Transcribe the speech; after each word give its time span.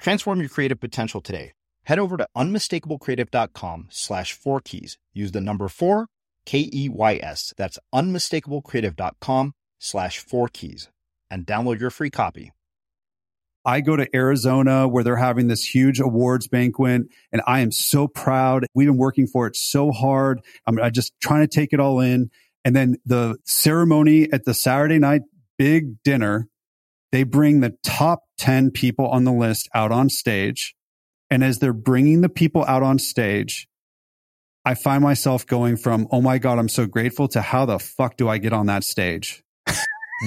Transform 0.00 0.40
your 0.40 0.48
creative 0.48 0.80
potential 0.80 1.20
today. 1.20 1.52
Head 1.84 1.98
over 1.98 2.16
to 2.16 2.26
unmistakablecreative.com 2.36 3.88
slash 3.90 4.32
four 4.32 4.60
keys. 4.60 4.98
Use 5.12 5.32
the 5.32 5.40
number 5.40 5.68
four, 5.68 6.06
K 6.46 6.70
E 6.72 6.88
Y 6.88 7.20
S. 7.22 7.52
That's 7.56 7.78
unmistakablecreative.com 7.94 9.52
slash 9.78 10.18
four 10.18 10.48
keys 10.48 10.88
and 11.30 11.46
download 11.46 11.80
your 11.80 11.90
free 11.90 12.10
copy. 12.10 12.52
I 13.62 13.82
go 13.82 13.94
to 13.94 14.08
Arizona 14.16 14.88
where 14.88 15.04
they're 15.04 15.16
having 15.16 15.48
this 15.48 15.74
huge 15.74 16.00
awards 16.00 16.48
banquet 16.48 17.02
and 17.30 17.42
I 17.46 17.60
am 17.60 17.70
so 17.70 18.08
proud. 18.08 18.64
We've 18.74 18.88
been 18.88 18.96
working 18.96 19.26
for 19.26 19.46
it 19.46 19.54
so 19.54 19.92
hard. 19.92 20.40
I'm, 20.66 20.80
I'm 20.80 20.92
just 20.92 21.12
trying 21.20 21.42
to 21.42 21.48
take 21.48 21.74
it 21.74 21.80
all 21.80 22.00
in. 22.00 22.30
And 22.64 22.74
then 22.74 22.96
the 23.04 23.36
ceremony 23.44 24.32
at 24.32 24.44
the 24.44 24.54
Saturday 24.54 24.98
night 24.98 25.22
big 25.58 26.02
dinner 26.02 26.48
they 27.12 27.24
bring 27.24 27.60
the 27.60 27.76
top 27.82 28.24
10 28.38 28.70
people 28.70 29.06
on 29.06 29.24
the 29.24 29.32
list 29.32 29.68
out 29.74 29.92
on 29.92 30.08
stage. 30.08 30.74
And 31.30 31.44
as 31.44 31.58
they're 31.58 31.72
bringing 31.72 32.20
the 32.20 32.28
people 32.28 32.64
out 32.66 32.82
on 32.82 32.98
stage, 32.98 33.68
I 34.64 34.74
find 34.74 35.02
myself 35.02 35.46
going 35.46 35.76
from, 35.76 36.06
oh 36.10 36.20
my 36.20 36.38
God, 36.38 36.58
I'm 36.58 36.68
so 36.68 36.86
grateful 36.86 37.28
to 37.28 37.40
how 37.40 37.64
the 37.64 37.78
fuck 37.78 38.16
do 38.16 38.28
I 38.28 38.38
get 38.38 38.52
on 38.52 38.66
that 38.66 38.84
stage? 38.84 39.42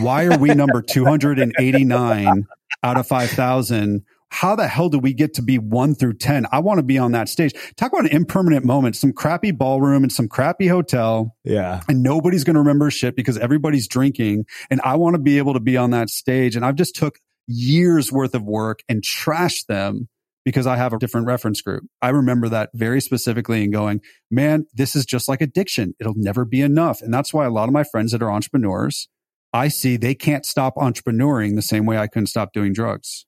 Why 0.01 0.25
are 0.25 0.37
we 0.37 0.53
number 0.53 0.81
289 0.87 2.45
out 2.83 2.97
of 2.97 3.07
5,000 3.07 4.03
how 4.33 4.55
the 4.55 4.67
hell 4.67 4.89
do 4.89 4.97
we 4.97 5.13
get 5.13 5.35
to 5.35 5.43
be 5.43 5.59
one 5.59 5.93
through 5.93 6.15
10? 6.15 6.47
I 6.51 6.59
want 6.59 6.79
to 6.79 6.83
be 6.83 6.97
on 6.97 7.11
that 7.11 7.29
stage. 7.29 7.53
Talk 7.77 7.93
about 7.93 8.05
an 8.05 8.17
impermanent 8.17 8.65
moment, 8.65 8.95
some 8.95 9.13
crappy 9.13 9.51
ballroom 9.51 10.01
and 10.01 10.11
some 10.11 10.27
crappy 10.27 10.67
hotel. 10.67 11.35
Yeah. 11.43 11.81
And 11.87 12.01
nobody's 12.01 12.43
going 12.43 12.55
to 12.55 12.59
remember 12.59 12.89
shit 12.89 13.15
because 13.15 13.37
everybody's 13.37 13.87
drinking. 13.87 14.45
And 14.71 14.81
I 14.83 14.95
want 14.95 15.13
to 15.13 15.21
be 15.21 15.37
able 15.37 15.53
to 15.53 15.59
be 15.59 15.77
on 15.77 15.91
that 15.91 16.09
stage. 16.09 16.55
And 16.55 16.65
I've 16.65 16.75
just 16.75 16.95
took 16.95 17.19
years 17.45 18.11
worth 18.11 18.33
of 18.33 18.41
work 18.41 18.81
and 18.89 19.03
trashed 19.03 19.67
them 19.67 20.09
because 20.43 20.65
I 20.65 20.77
have 20.77 20.93
a 20.93 20.97
different 20.97 21.27
reference 21.27 21.61
group. 21.61 21.83
I 22.01 22.09
remember 22.09 22.49
that 22.49 22.71
very 22.73 23.01
specifically 23.01 23.63
and 23.63 23.71
going, 23.71 24.01
man, 24.31 24.65
this 24.73 24.95
is 24.95 25.05
just 25.05 25.29
like 25.29 25.41
addiction. 25.41 25.93
It'll 25.99 26.15
never 26.17 26.43
be 26.43 26.61
enough. 26.61 27.03
And 27.03 27.13
that's 27.13 27.35
why 27.35 27.45
a 27.45 27.51
lot 27.51 27.69
of 27.69 27.73
my 27.73 27.83
friends 27.83 28.11
that 28.13 28.23
are 28.23 28.31
entrepreneurs, 28.31 29.07
I 29.53 29.67
see 29.67 29.95
they 29.95 30.15
can't 30.15 30.43
stop 30.43 30.75
entrepreneuring 30.77 31.55
the 31.55 31.61
same 31.61 31.85
way 31.85 31.99
I 31.99 32.07
couldn't 32.07 32.27
stop 32.27 32.51
doing 32.51 32.73
drugs. 32.73 33.27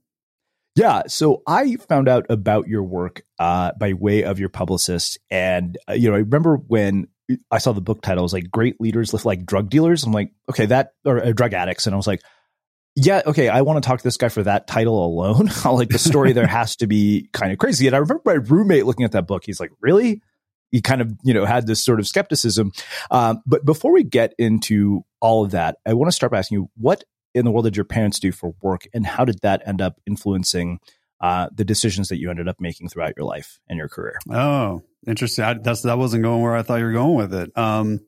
Yeah, 0.75 1.03
so 1.07 1.43
I 1.45 1.75
found 1.75 2.07
out 2.07 2.25
about 2.29 2.67
your 2.67 2.83
work 2.83 3.23
uh, 3.39 3.73
by 3.77 3.93
way 3.93 4.23
of 4.23 4.39
your 4.39 4.49
publicist, 4.49 5.19
and 5.29 5.77
uh, 5.89 5.93
you 5.93 6.09
know, 6.09 6.15
I 6.15 6.19
remember 6.19 6.55
when 6.55 7.07
I 7.49 7.57
saw 7.57 7.73
the 7.73 7.81
book 7.81 8.01
title 8.01 8.23
was 8.23 8.31
like 8.31 8.49
"Great 8.49 8.79
Leaders 8.79 9.13
Live 9.13 9.25
Like 9.25 9.45
Drug 9.45 9.69
Dealers." 9.69 10.05
I'm 10.05 10.13
like, 10.13 10.31
okay, 10.49 10.67
that 10.67 10.93
or 11.03 11.23
uh, 11.23 11.31
drug 11.33 11.53
addicts, 11.53 11.87
and 11.87 11.93
I 11.93 11.97
was 11.97 12.07
like, 12.07 12.21
yeah, 12.95 13.21
okay, 13.25 13.47
I 13.47 13.61
want 13.61 13.81
to 13.81 13.87
talk 13.87 13.99
to 13.99 14.03
this 14.03 14.17
guy 14.17 14.29
for 14.29 14.43
that 14.43 14.67
title 14.67 15.05
alone. 15.05 15.49
like 15.65 15.89
the 15.89 15.99
story 15.99 16.33
there 16.33 16.47
has 16.47 16.75
to 16.77 16.87
be 16.87 17.29
kind 17.33 17.51
of 17.51 17.57
crazy. 17.57 17.87
And 17.87 17.95
I 17.95 17.99
remember 17.99 18.21
my 18.25 18.33
roommate 18.33 18.85
looking 18.85 19.05
at 19.05 19.13
that 19.13 19.27
book. 19.27 19.43
He's 19.45 19.59
like, 19.59 19.71
really? 19.79 20.21
He 20.71 20.81
kind 20.81 21.01
of, 21.01 21.11
you 21.23 21.33
know, 21.33 21.45
had 21.45 21.67
this 21.67 21.83
sort 21.83 21.99
of 21.99 22.07
skepticism. 22.07 22.71
Um, 23.09 23.41
but 23.45 23.65
before 23.65 23.91
we 23.91 24.03
get 24.03 24.33
into 24.37 25.03
all 25.19 25.43
of 25.43 25.51
that, 25.51 25.77
I 25.85 25.93
want 25.93 26.09
to 26.09 26.15
start 26.15 26.31
by 26.31 26.39
asking 26.39 26.59
you, 26.59 26.69
what 26.75 27.03
in 27.33 27.45
the 27.45 27.51
world 27.51 27.65
did 27.65 27.75
your 27.75 27.85
parents 27.85 28.19
do 28.19 28.31
for 28.31 28.53
work, 28.61 28.87
and 28.93 29.05
how 29.05 29.25
did 29.25 29.39
that 29.41 29.61
end 29.65 29.81
up 29.81 29.99
influencing 30.05 30.79
uh, 31.19 31.47
the 31.53 31.63
decisions 31.63 32.09
that 32.09 32.19
you 32.19 32.29
ended 32.29 32.47
up 32.47 32.59
making 32.59 32.89
throughout 32.89 33.13
your 33.15 33.25
life 33.25 33.59
and 33.67 33.77
your 33.77 33.87
career? 33.87 34.17
Oh, 34.29 34.83
interesting. 35.05 35.45
I, 35.45 35.53
that's 35.53 35.83
that 35.83 35.97
wasn't 35.97 36.23
going 36.23 36.41
where 36.41 36.55
I 36.55 36.63
thought 36.63 36.79
you 36.79 36.85
were 36.85 36.93
going 36.93 37.15
with 37.15 37.33
it. 37.33 37.57
Um, 37.57 37.99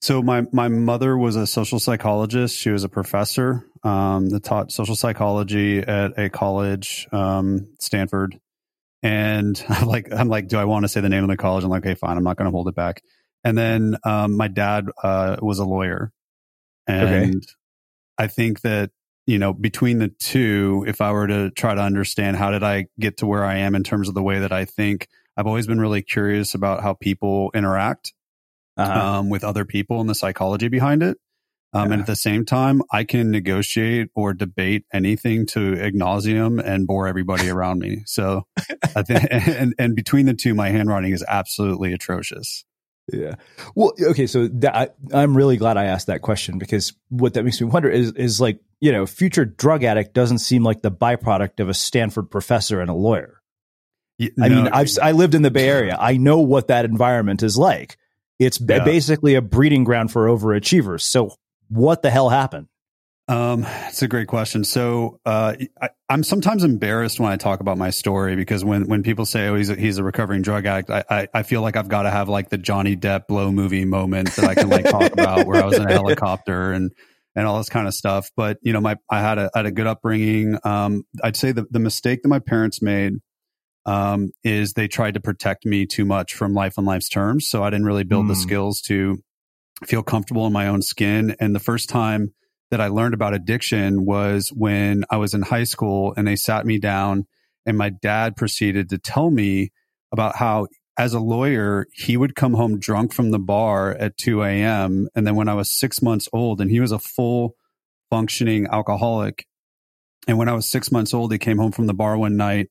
so 0.00 0.22
my 0.22 0.46
my 0.52 0.68
mother 0.68 1.16
was 1.16 1.36
a 1.36 1.46
social 1.46 1.78
psychologist. 1.78 2.56
She 2.56 2.70
was 2.70 2.84
a 2.84 2.88
professor 2.88 3.66
um, 3.82 4.30
that 4.30 4.44
taught 4.44 4.72
social 4.72 4.96
psychology 4.96 5.78
at 5.78 6.18
a 6.18 6.30
college, 6.30 7.06
um, 7.12 7.68
Stanford. 7.78 8.38
And 9.02 9.62
I'm 9.68 9.86
like, 9.86 10.12
I'm 10.12 10.28
like, 10.28 10.48
do 10.48 10.58
I 10.58 10.64
want 10.64 10.84
to 10.84 10.88
say 10.88 11.00
the 11.00 11.08
name 11.08 11.24
of 11.24 11.30
the 11.30 11.36
college? 11.36 11.64
I'm 11.64 11.70
like, 11.70 11.84
okay, 11.84 11.94
fine. 11.94 12.16
I'm 12.16 12.24
not 12.24 12.36
going 12.36 12.46
to 12.46 12.52
hold 12.52 12.68
it 12.68 12.74
back. 12.74 13.02
And 13.44 13.56
then 13.56 13.96
um, 14.04 14.36
my 14.36 14.48
dad 14.48 14.88
uh, 15.02 15.36
was 15.40 15.58
a 15.58 15.64
lawyer, 15.64 16.12
and 16.86 17.36
okay. 17.36 17.40
I 18.20 18.26
think 18.26 18.60
that 18.60 18.90
you 19.26 19.38
know 19.38 19.54
between 19.54 19.98
the 19.98 20.08
two, 20.08 20.84
if 20.86 21.00
I 21.00 21.10
were 21.12 21.26
to 21.26 21.50
try 21.52 21.74
to 21.74 21.80
understand 21.80 22.36
how 22.36 22.50
did 22.50 22.62
I 22.62 22.86
get 22.98 23.16
to 23.18 23.26
where 23.26 23.44
I 23.44 23.56
am 23.58 23.74
in 23.74 23.82
terms 23.82 24.08
of 24.08 24.14
the 24.14 24.22
way 24.22 24.40
that 24.40 24.52
I 24.52 24.66
think, 24.66 25.08
I've 25.38 25.46
always 25.46 25.66
been 25.66 25.80
really 25.80 26.02
curious 26.02 26.54
about 26.54 26.82
how 26.82 26.92
people 26.92 27.50
interact 27.54 28.12
uh-huh. 28.76 29.18
um, 29.18 29.30
with 29.30 29.42
other 29.42 29.64
people 29.64 30.02
and 30.02 30.10
the 30.10 30.14
psychology 30.14 30.68
behind 30.68 31.02
it. 31.02 31.16
Um, 31.72 31.88
yeah. 31.88 31.92
And 31.92 32.00
at 32.02 32.06
the 32.06 32.16
same 32.16 32.44
time, 32.44 32.82
I 32.92 33.04
can 33.04 33.30
negotiate 33.30 34.08
or 34.14 34.34
debate 34.34 34.84
anything 34.92 35.46
to 35.46 35.80
ad 35.80 35.94
nauseum 35.94 36.60
and 36.62 36.86
bore 36.86 37.06
everybody 37.06 37.48
around 37.48 37.78
me. 37.78 38.02
So 38.04 38.44
I 38.94 39.02
think, 39.02 39.28
and, 39.30 39.74
and 39.78 39.96
between 39.96 40.26
the 40.26 40.34
two, 40.34 40.54
my 40.54 40.68
handwriting 40.70 41.12
is 41.12 41.24
absolutely 41.26 41.94
atrocious. 41.94 42.64
Yeah. 43.12 43.34
Well, 43.74 43.92
okay. 44.00 44.26
So 44.26 44.48
that, 44.48 44.94
I, 45.12 45.22
am 45.22 45.36
really 45.36 45.56
glad 45.56 45.76
I 45.76 45.86
asked 45.86 46.06
that 46.08 46.22
question 46.22 46.58
because 46.58 46.92
what 47.08 47.34
that 47.34 47.44
makes 47.44 47.60
me 47.60 47.66
wonder 47.66 47.88
is, 47.88 48.12
is 48.12 48.40
like, 48.40 48.60
you 48.80 48.92
know, 48.92 49.06
future 49.06 49.44
drug 49.44 49.84
addict 49.84 50.14
doesn't 50.14 50.38
seem 50.38 50.62
like 50.62 50.82
the 50.82 50.90
byproduct 50.90 51.60
of 51.60 51.68
a 51.68 51.74
Stanford 51.74 52.30
professor 52.30 52.80
and 52.80 52.90
a 52.90 52.94
lawyer. 52.94 53.42
no, 54.18 54.28
I 54.42 54.48
mean, 54.48 54.68
I've, 54.68 54.90
I 55.02 55.12
lived 55.12 55.34
in 55.34 55.42
the 55.42 55.50
Bay 55.50 55.68
Area. 55.68 55.96
I 55.98 56.16
know 56.16 56.40
what 56.40 56.68
that 56.68 56.84
environment 56.84 57.42
is 57.42 57.56
like. 57.58 57.96
It's 58.38 58.58
yeah. 58.58 58.84
basically 58.84 59.34
a 59.34 59.42
breeding 59.42 59.84
ground 59.84 60.10
for 60.10 60.26
overachievers. 60.26 61.02
So 61.02 61.34
what 61.68 62.02
the 62.02 62.10
hell 62.10 62.30
happened? 62.30 62.68
Um, 63.30 63.64
it's 63.86 64.02
a 64.02 64.08
great 64.08 64.26
question. 64.26 64.64
So, 64.64 65.20
uh, 65.24 65.54
I, 65.80 65.90
am 66.08 66.24
sometimes 66.24 66.64
embarrassed 66.64 67.20
when 67.20 67.30
I 67.30 67.36
talk 67.36 67.60
about 67.60 67.78
my 67.78 67.90
story 67.90 68.34
because 68.34 68.64
when, 68.64 68.88
when 68.88 69.04
people 69.04 69.24
say, 69.24 69.46
"Oh, 69.46 69.54
he's 69.54 69.70
a, 69.70 69.76
he's 69.76 69.98
a 69.98 70.02
recovering 70.02 70.42
drug 70.42 70.66
addict," 70.66 70.90
I, 70.90 71.04
I, 71.08 71.28
I 71.32 71.42
feel 71.44 71.62
like 71.62 71.76
I've 71.76 71.88
got 71.88 72.02
to 72.02 72.10
have 72.10 72.28
like 72.28 72.48
the 72.48 72.58
Johnny 72.58 72.96
Depp 72.96 73.28
blow 73.28 73.52
movie 73.52 73.84
moment 73.84 74.34
that 74.34 74.46
I 74.46 74.56
can 74.56 74.68
like 74.68 74.84
talk 74.84 75.12
about 75.12 75.46
where 75.46 75.62
I 75.62 75.66
was 75.66 75.78
in 75.78 75.88
a 75.88 75.92
helicopter 75.92 76.72
and 76.72 76.90
and 77.36 77.46
all 77.46 77.58
this 77.58 77.68
kind 77.68 77.86
of 77.86 77.94
stuff. 77.94 78.28
But 78.36 78.58
you 78.62 78.72
know, 78.72 78.80
my 78.80 78.96
I 79.08 79.20
had 79.20 79.38
a 79.38 79.48
had 79.54 79.64
a 79.64 79.70
good 79.70 79.86
upbringing. 79.86 80.58
Um, 80.64 81.04
I'd 81.22 81.36
say 81.36 81.52
the 81.52 81.66
the 81.70 81.78
mistake 81.78 82.22
that 82.22 82.28
my 82.28 82.40
parents 82.40 82.82
made 82.82 83.12
um, 83.86 84.32
is 84.42 84.72
they 84.72 84.88
tried 84.88 85.14
to 85.14 85.20
protect 85.20 85.64
me 85.64 85.86
too 85.86 86.04
much 86.04 86.34
from 86.34 86.52
life 86.52 86.78
on 86.78 86.84
life's 86.84 87.08
terms. 87.08 87.48
So 87.48 87.62
I 87.62 87.70
didn't 87.70 87.86
really 87.86 88.02
build 88.02 88.24
mm. 88.24 88.30
the 88.30 88.34
hmm. 88.34 88.40
skills 88.40 88.80
to 88.88 89.18
feel 89.86 90.02
comfortable 90.02 90.48
in 90.48 90.52
my 90.52 90.66
own 90.66 90.82
skin. 90.82 91.36
And 91.38 91.54
the 91.54 91.60
first 91.60 91.88
time 91.88 92.34
that 92.70 92.80
I 92.80 92.88
learned 92.88 93.14
about 93.14 93.34
addiction 93.34 94.04
was 94.04 94.50
when 94.50 95.04
I 95.10 95.16
was 95.16 95.34
in 95.34 95.42
high 95.42 95.64
school 95.64 96.14
and 96.16 96.26
they 96.26 96.36
sat 96.36 96.66
me 96.66 96.78
down 96.78 97.26
and 97.66 97.76
my 97.76 97.90
dad 97.90 98.36
proceeded 98.36 98.88
to 98.90 98.98
tell 98.98 99.30
me 99.30 99.70
about 100.12 100.36
how 100.36 100.68
as 101.00 101.14
a 101.14 101.20
lawyer, 101.20 101.86
he 101.92 102.16
would 102.16 102.34
come 102.34 102.52
home 102.52 102.78
drunk 102.78 103.14
from 103.14 103.30
the 103.30 103.38
bar 103.38 103.92
at 103.92 104.18
2 104.18 104.42
a.m. 104.42 105.08
And 105.14 105.26
then 105.26 105.34
when 105.34 105.48
I 105.48 105.54
was 105.54 105.72
six 105.72 106.02
months 106.02 106.28
old 106.32 106.60
and 106.60 106.70
he 106.70 106.78
was 106.78 106.92
a 106.92 106.98
full 106.98 107.54
functioning 108.10 108.66
alcoholic. 108.70 109.46
And 110.28 110.36
when 110.36 110.48
I 110.48 110.52
was 110.52 110.70
six 110.70 110.92
months 110.92 111.14
old, 111.14 111.32
he 111.32 111.38
came 111.38 111.56
home 111.56 111.72
from 111.72 111.86
the 111.86 111.94
bar 111.94 112.18
one 112.18 112.36
night 112.36 112.68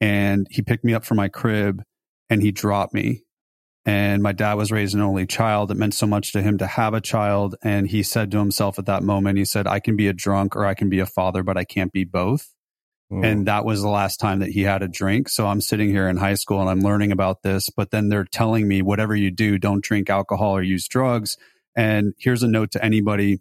and 0.00 0.46
he 0.50 0.62
picked 0.62 0.84
me 0.84 0.94
up 0.94 1.04
from 1.04 1.16
my 1.16 1.28
crib 1.28 1.82
and 2.30 2.40
he 2.40 2.52
dropped 2.52 2.94
me. 2.94 3.24
And 3.84 4.22
my 4.22 4.32
dad 4.32 4.54
was 4.54 4.70
raised 4.70 4.94
an 4.94 5.00
only 5.00 5.26
child. 5.26 5.70
It 5.70 5.76
meant 5.76 5.94
so 5.94 6.06
much 6.06 6.32
to 6.32 6.42
him 6.42 6.58
to 6.58 6.66
have 6.66 6.94
a 6.94 7.00
child. 7.00 7.56
And 7.62 7.88
he 7.88 8.02
said 8.02 8.30
to 8.30 8.38
himself 8.38 8.78
at 8.78 8.86
that 8.86 9.02
moment, 9.02 9.38
he 9.38 9.44
said, 9.44 9.66
I 9.66 9.80
can 9.80 9.96
be 9.96 10.06
a 10.06 10.12
drunk 10.12 10.54
or 10.54 10.64
I 10.64 10.74
can 10.74 10.88
be 10.88 11.00
a 11.00 11.06
father, 11.06 11.42
but 11.42 11.56
I 11.56 11.64
can't 11.64 11.92
be 11.92 12.04
both. 12.04 12.52
Mm. 13.12 13.26
And 13.26 13.46
that 13.46 13.64
was 13.64 13.82
the 13.82 13.88
last 13.88 14.18
time 14.18 14.38
that 14.38 14.50
he 14.50 14.62
had 14.62 14.82
a 14.82 14.88
drink. 14.88 15.28
So 15.28 15.46
I'm 15.46 15.60
sitting 15.60 15.90
here 15.90 16.08
in 16.08 16.16
high 16.16 16.34
school 16.34 16.60
and 16.60 16.70
I'm 16.70 16.80
learning 16.80 17.10
about 17.10 17.42
this, 17.42 17.70
but 17.70 17.90
then 17.90 18.08
they're 18.08 18.24
telling 18.24 18.68
me, 18.68 18.82
whatever 18.82 19.16
you 19.16 19.30
do, 19.30 19.58
don't 19.58 19.82
drink 19.82 20.08
alcohol 20.08 20.56
or 20.56 20.62
use 20.62 20.86
drugs. 20.86 21.36
And 21.76 22.14
here's 22.18 22.42
a 22.42 22.48
note 22.48 22.70
to 22.72 22.84
anybody 22.84 23.40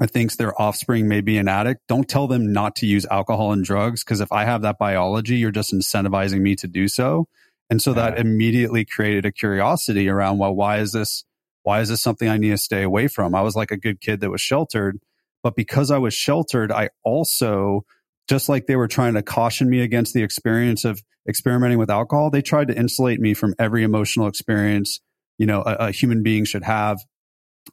that 0.00 0.10
thinks 0.10 0.36
their 0.36 0.60
offspring 0.60 1.08
may 1.08 1.20
be 1.20 1.38
an 1.38 1.46
addict, 1.46 1.82
don't 1.86 2.08
tell 2.08 2.26
them 2.26 2.52
not 2.52 2.74
to 2.76 2.86
use 2.86 3.06
alcohol 3.06 3.52
and 3.52 3.64
drugs. 3.64 4.02
Cause 4.02 4.20
if 4.20 4.32
I 4.32 4.44
have 4.44 4.62
that 4.62 4.78
biology, 4.78 5.36
you're 5.36 5.52
just 5.52 5.72
incentivizing 5.72 6.40
me 6.40 6.56
to 6.56 6.66
do 6.66 6.88
so. 6.88 7.28
And 7.70 7.80
so 7.80 7.90
yeah. 7.90 8.10
that 8.10 8.18
immediately 8.18 8.84
created 8.84 9.24
a 9.24 9.32
curiosity 9.32 10.08
around, 10.08 10.38
well, 10.38 10.54
why 10.54 10.78
is 10.78 10.92
this, 10.92 11.24
why 11.62 11.80
is 11.80 11.88
this 11.88 12.02
something 12.02 12.28
I 12.28 12.36
need 12.36 12.50
to 12.50 12.58
stay 12.58 12.82
away 12.82 13.08
from? 13.08 13.34
I 13.34 13.42
was 13.42 13.56
like 13.56 13.70
a 13.70 13.76
good 13.76 14.00
kid 14.00 14.20
that 14.20 14.30
was 14.30 14.40
sheltered, 14.40 14.98
but 15.42 15.56
because 15.56 15.90
I 15.90 15.98
was 15.98 16.14
sheltered, 16.14 16.70
I 16.70 16.90
also, 17.04 17.84
just 18.28 18.48
like 18.48 18.66
they 18.66 18.76
were 18.76 18.88
trying 18.88 19.14
to 19.14 19.22
caution 19.22 19.68
me 19.68 19.80
against 19.80 20.14
the 20.14 20.22
experience 20.22 20.84
of 20.84 21.02
experimenting 21.28 21.78
with 21.78 21.90
alcohol, 21.90 22.30
they 22.30 22.42
tried 22.42 22.68
to 22.68 22.76
insulate 22.76 23.20
me 23.20 23.34
from 23.34 23.54
every 23.58 23.82
emotional 23.82 24.26
experience, 24.26 25.00
you 25.38 25.46
know, 25.46 25.62
a, 25.62 25.86
a 25.86 25.90
human 25.90 26.22
being 26.22 26.44
should 26.44 26.64
have 26.64 26.98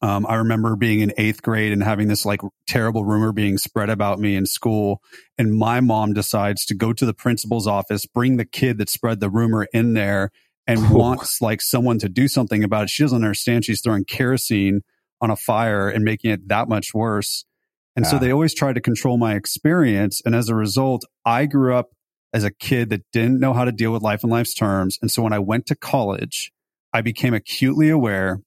um, 0.02 0.26
I 0.28 0.36
remember 0.36 0.76
being 0.76 1.02
in 1.02 1.14
eighth 1.18 1.42
grade 1.42 1.72
and 1.72 1.84
having 1.84 2.08
this 2.08 2.26
like 2.26 2.42
terrible 2.68 3.04
rumor 3.04 3.32
being 3.32 3.58
spread 3.58 3.90
about 3.90 4.20
me 4.20 4.36
in 4.36 4.46
school. 4.46 5.02
And 5.38 5.54
my 5.54 5.82
mom 5.82 6.14
decides 6.14 6.66
to 6.68 6.76
go 6.76 6.94
to 6.94 7.06
the 7.06 7.14
principal's 7.14 7.68
office, 7.68 8.06
bring 8.06 8.38
the 8.38 8.46
kid 8.46 8.78
that 8.78 8.90
spread 8.90 9.20
the 9.20 9.30
rumor 9.30 9.68
in 9.74 9.94
there 9.94 10.32
and 10.66 10.90
wants 10.96 11.42
like 11.42 11.62
someone 11.62 12.00
to 12.00 12.10
do 12.10 12.28
something 12.28 12.64
about 12.64 12.84
it. 12.84 12.90
She 12.90 13.04
doesn't 13.04 13.24
understand 13.24 13.66
she's 13.66 13.82
throwing 13.82 14.06
kerosene 14.06 14.82
on 15.20 15.30
a 15.30 15.36
fire 15.36 15.90
and 15.90 16.04
making 16.04 16.32
it 16.32 16.48
that 16.48 16.70
much 16.70 16.94
worse. 16.94 17.46
And 17.96 18.06
yeah. 18.06 18.12
so 18.12 18.18
they 18.18 18.32
always 18.32 18.56
try 18.56 18.74
to 18.74 18.82
control 18.82 19.18
my 19.18 19.36
experience. 19.36 20.22
And 20.26 20.34
as 20.34 20.50
a 20.50 20.56
result, 20.56 21.04
I 21.26 21.46
grew 21.46 21.76
up 21.76 21.90
as 22.34 22.44
a 22.46 22.52
kid 22.52 22.90
that 22.90 23.02
didn't 23.12 23.40
know 23.40 23.54
how 23.54 23.66
to 23.66 23.72
deal 23.74 23.92
with 23.92 24.02
life 24.02 24.24
and 24.24 24.32
life's 24.32 24.54
terms. 24.54 24.98
And 25.02 25.12
so 25.12 25.22
when 25.22 25.34
I 25.34 25.40
went 25.40 25.66
to 25.68 25.76
college, 25.76 26.52
I 26.94 27.02
became 27.02 27.34
acutely 27.34 27.90
aware 27.90 28.40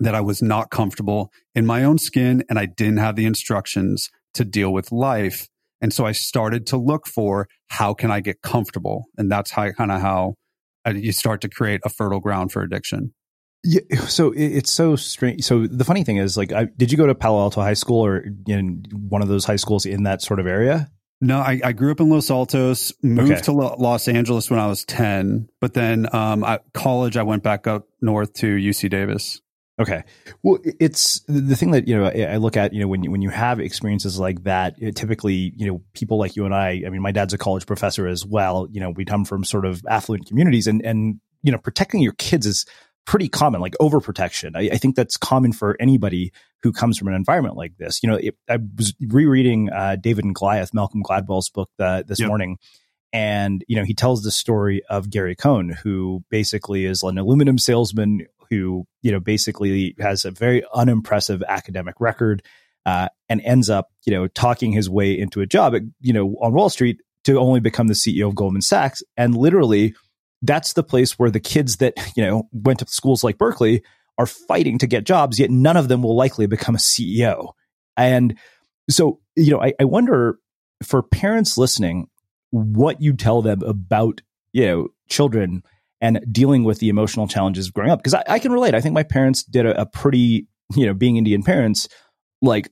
that 0.00 0.14
I 0.14 0.20
was 0.20 0.42
not 0.42 0.70
comfortable 0.70 1.30
in 1.54 1.66
my 1.66 1.84
own 1.84 1.98
skin 1.98 2.42
and 2.48 2.58
I 2.58 2.66
didn't 2.66 2.98
have 2.98 3.16
the 3.16 3.26
instructions 3.26 4.08
to 4.34 4.44
deal 4.44 4.72
with 4.72 4.90
life. 4.90 5.48
And 5.80 5.92
so 5.92 6.04
I 6.04 6.12
started 6.12 6.66
to 6.68 6.76
look 6.76 7.06
for 7.06 7.48
how 7.68 7.94
can 7.94 8.10
I 8.10 8.20
get 8.20 8.42
comfortable? 8.42 9.06
And 9.16 9.30
that's 9.30 9.50
how 9.50 9.70
kind 9.72 9.92
of 9.92 10.00
how 10.00 10.34
uh, 10.86 10.92
you 10.94 11.12
start 11.12 11.40
to 11.42 11.48
create 11.48 11.80
a 11.84 11.88
fertile 11.88 12.20
ground 12.20 12.52
for 12.52 12.62
addiction. 12.62 13.14
Yeah, 13.62 13.80
so 14.06 14.32
it's 14.34 14.72
so 14.72 14.96
strange. 14.96 15.44
So 15.44 15.66
the 15.66 15.84
funny 15.84 16.02
thing 16.02 16.16
is, 16.16 16.36
like, 16.36 16.50
I, 16.50 16.68
did 16.76 16.90
you 16.90 16.96
go 16.96 17.06
to 17.06 17.14
Palo 17.14 17.40
Alto 17.40 17.60
High 17.60 17.74
School 17.74 18.04
or 18.04 18.24
in 18.46 18.84
one 18.90 19.20
of 19.20 19.28
those 19.28 19.44
high 19.44 19.56
schools 19.56 19.84
in 19.84 20.04
that 20.04 20.22
sort 20.22 20.40
of 20.40 20.46
area? 20.46 20.90
No, 21.20 21.40
I, 21.40 21.60
I 21.62 21.72
grew 21.72 21.92
up 21.92 22.00
in 22.00 22.08
Los 22.08 22.30
Altos, 22.30 22.94
moved 23.02 23.32
okay. 23.32 23.40
to 23.42 23.52
Los 23.52 24.08
Angeles 24.08 24.50
when 24.50 24.58
I 24.58 24.66
was 24.66 24.84
10, 24.86 25.50
but 25.60 25.74
then 25.74 26.08
um, 26.14 26.42
at 26.42 26.64
college, 26.72 27.18
I 27.18 27.22
went 27.22 27.42
back 27.42 27.66
up 27.66 27.86
north 28.00 28.32
to 28.34 28.46
UC 28.46 28.88
Davis. 28.88 29.42
Okay. 29.80 30.04
Well, 30.42 30.58
it's 30.78 31.20
the 31.26 31.56
thing 31.56 31.70
that, 31.70 31.88
you 31.88 31.96
know, 31.96 32.04
I 32.04 32.36
look 32.36 32.58
at, 32.58 32.74
you 32.74 32.80
know, 32.80 32.86
when 32.86 33.02
you, 33.02 33.10
when 33.10 33.22
you 33.22 33.30
have 33.30 33.60
experiences 33.60 34.20
like 34.20 34.44
that, 34.44 34.76
typically, 34.94 35.54
you 35.56 35.66
know, 35.66 35.82
people 35.94 36.18
like 36.18 36.36
you 36.36 36.44
and 36.44 36.54
I, 36.54 36.82
I 36.86 36.90
mean, 36.90 37.00
my 37.00 37.12
dad's 37.12 37.32
a 37.32 37.38
college 37.38 37.64
professor 37.64 38.06
as 38.06 38.26
well. 38.26 38.68
You 38.70 38.80
know, 38.80 38.90
we 38.90 39.06
come 39.06 39.24
from 39.24 39.42
sort 39.42 39.64
of 39.64 39.82
affluent 39.88 40.26
communities 40.26 40.66
and, 40.66 40.84
and, 40.84 41.20
you 41.42 41.50
know, 41.50 41.56
protecting 41.56 42.02
your 42.02 42.12
kids 42.12 42.44
is 42.44 42.66
pretty 43.06 43.28
common, 43.28 43.62
like 43.62 43.74
overprotection. 43.80 44.52
I, 44.54 44.74
I 44.74 44.76
think 44.76 44.96
that's 44.96 45.16
common 45.16 45.54
for 45.54 45.78
anybody 45.80 46.32
who 46.62 46.72
comes 46.72 46.98
from 46.98 47.08
an 47.08 47.14
environment 47.14 47.56
like 47.56 47.78
this. 47.78 48.02
You 48.02 48.10
know, 48.10 48.16
it, 48.16 48.36
I 48.50 48.58
was 48.76 48.94
rereading 49.00 49.70
uh, 49.70 49.96
David 49.96 50.26
and 50.26 50.34
Goliath, 50.34 50.74
Malcolm 50.74 51.02
Gladwell's 51.02 51.48
book 51.48 51.70
uh, 51.78 52.02
this 52.06 52.20
yep. 52.20 52.28
morning. 52.28 52.58
And, 53.14 53.64
you 53.66 53.76
know, 53.76 53.84
he 53.84 53.94
tells 53.94 54.22
the 54.22 54.30
story 54.30 54.82
of 54.90 55.08
Gary 55.08 55.34
Cohn, 55.34 55.70
who 55.70 56.22
basically 56.30 56.84
is 56.84 57.02
an 57.02 57.16
aluminum 57.16 57.56
salesman 57.58 58.26
who 58.50 58.84
you 59.02 59.12
know 59.12 59.20
basically 59.20 59.94
has 59.98 60.24
a 60.24 60.30
very 60.30 60.62
unimpressive 60.74 61.42
academic 61.48 61.94
record 62.00 62.42
uh, 62.86 63.08
and 63.28 63.40
ends 63.42 63.70
up 63.70 63.88
you 64.04 64.12
know 64.12 64.26
talking 64.28 64.72
his 64.72 64.90
way 64.90 65.16
into 65.18 65.40
a 65.40 65.46
job 65.46 65.74
at, 65.74 65.82
you 66.00 66.12
know 66.12 66.36
on 66.42 66.52
Wall 66.52 66.68
Street 66.68 67.00
to 67.24 67.38
only 67.38 67.60
become 67.60 67.86
the 67.86 67.94
CEO 67.94 68.28
of 68.28 68.34
Goldman 68.34 68.62
Sachs. 68.62 69.02
And 69.16 69.36
literally 69.36 69.94
that's 70.42 70.72
the 70.72 70.82
place 70.82 71.18
where 71.18 71.30
the 71.30 71.40
kids 71.40 71.76
that 71.76 71.94
you 72.16 72.24
know 72.24 72.48
went 72.52 72.78
to 72.80 72.86
schools 72.86 73.22
like 73.22 73.38
Berkeley 73.38 73.82
are 74.18 74.26
fighting 74.26 74.78
to 74.78 74.86
get 74.86 75.04
jobs 75.04 75.38
yet 75.38 75.50
none 75.50 75.76
of 75.76 75.88
them 75.88 76.02
will 76.02 76.16
likely 76.16 76.46
become 76.46 76.74
a 76.74 76.78
CEO 76.78 77.52
and 77.96 78.38
so 78.88 79.20
you 79.36 79.50
know 79.50 79.62
I, 79.62 79.72
I 79.80 79.84
wonder 79.84 80.38
for 80.82 81.02
parents 81.02 81.56
listening 81.56 82.08
what 82.50 83.00
you 83.00 83.14
tell 83.14 83.42
them 83.42 83.62
about 83.62 84.20
you 84.52 84.66
know 84.66 84.88
children 85.08 85.62
and 86.00 86.20
dealing 86.30 86.64
with 86.64 86.78
the 86.78 86.88
emotional 86.88 87.28
challenges 87.28 87.70
growing 87.70 87.90
up. 87.90 87.98
Because 87.98 88.14
I, 88.14 88.24
I, 88.26 88.38
can 88.38 88.52
relate. 88.52 88.74
I 88.74 88.80
think 88.80 88.94
my 88.94 89.02
parents 89.02 89.42
did 89.42 89.66
a, 89.66 89.82
a 89.82 89.86
pretty, 89.86 90.46
you 90.74 90.86
know, 90.86 90.94
being 90.94 91.16
Indian 91.16 91.42
parents, 91.42 91.88
like 92.40 92.70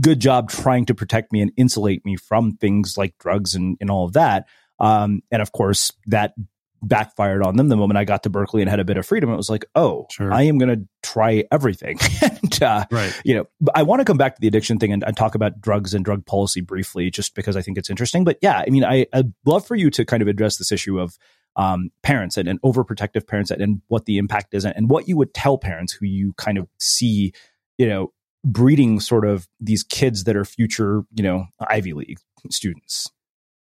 good 0.00 0.20
job 0.20 0.50
trying 0.50 0.86
to 0.86 0.94
protect 0.94 1.32
me 1.32 1.40
and 1.40 1.52
insulate 1.56 2.04
me 2.04 2.16
from 2.16 2.56
things 2.56 2.96
like 2.96 3.16
drugs 3.18 3.54
and, 3.54 3.76
and 3.80 3.90
all 3.90 4.04
of 4.04 4.14
that. 4.14 4.46
Um, 4.78 5.22
and 5.30 5.40
of 5.42 5.52
course, 5.52 5.92
that 6.06 6.34
backfired 6.82 7.42
on 7.44 7.56
them 7.56 7.68
the 7.68 7.76
moment 7.76 7.98
I 7.98 8.04
got 8.04 8.22
to 8.24 8.30
Berkeley 8.30 8.62
and 8.62 8.70
had 8.70 8.80
a 8.80 8.84
bit 8.84 8.96
of 8.96 9.06
freedom. 9.06 9.30
It 9.30 9.36
was 9.36 9.50
like, 9.50 9.64
oh, 9.74 10.06
sure. 10.10 10.32
I 10.32 10.42
am 10.42 10.58
going 10.58 10.80
to 10.80 10.88
try 11.02 11.44
everything. 11.50 11.98
and, 12.22 12.62
uh, 12.62 12.84
right. 12.90 13.20
you 13.24 13.34
know, 13.34 13.46
I 13.74 13.82
want 13.82 14.00
to 14.00 14.04
come 14.04 14.16
back 14.16 14.34
to 14.36 14.40
the 14.40 14.48
addiction 14.48 14.78
thing 14.78 14.92
and, 14.92 15.02
and, 15.02 15.16
talk 15.16 15.34
about 15.34 15.60
drugs 15.60 15.94
and 15.94 16.04
drug 16.04 16.26
policy 16.26 16.60
briefly, 16.60 17.10
just 17.10 17.34
because 17.34 17.56
I 17.56 17.62
think 17.62 17.78
it's 17.78 17.90
interesting. 17.90 18.24
But 18.24 18.38
yeah, 18.42 18.62
I 18.66 18.70
mean, 18.70 18.84
I, 18.84 19.06
I'd 19.12 19.32
love 19.44 19.66
for 19.66 19.74
you 19.74 19.90
to 19.90 20.04
kind 20.04 20.22
of 20.22 20.28
address 20.28 20.58
this 20.58 20.70
issue 20.70 21.00
of 21.00 21.18
um, 21.56 21.90
parents 22.02 22.36
and, 22.36 22.48
and 22.48 22.60
overprotective 22.62 23.26
parents 23.26 23.50
and, 23.50 23.60
and 23.60 23.82
what 23.88 24.04
the 24.04 24.18
impact 24.18 24.54
is 24.54 24.64
and, 24.64 24.88
what 24.90 25.08
you 25.08 25.16
would 25.16 25.34
tell 25.34 25.58
parents 25.58 25.92
who 25.92 26.06
you 26.06 26.32
kind 26.34 26.58
of 26.58 26.68
see, 26.78 27.32
you 27.78 27.88
know, 27.88 28.12
breeding 28.44 29.00
sort 29.00 29.26
of 29.26 29.48
these 29.58 29.82
kids 29.82 30.24
that 30.24 30.36
are 30.36 30.44
future, 30.44 31.02
you 31.14 31.22
know, 31.22 31.46
Ivy 31.66 31.94
League 31.94 32.18
students. 32.50 33.10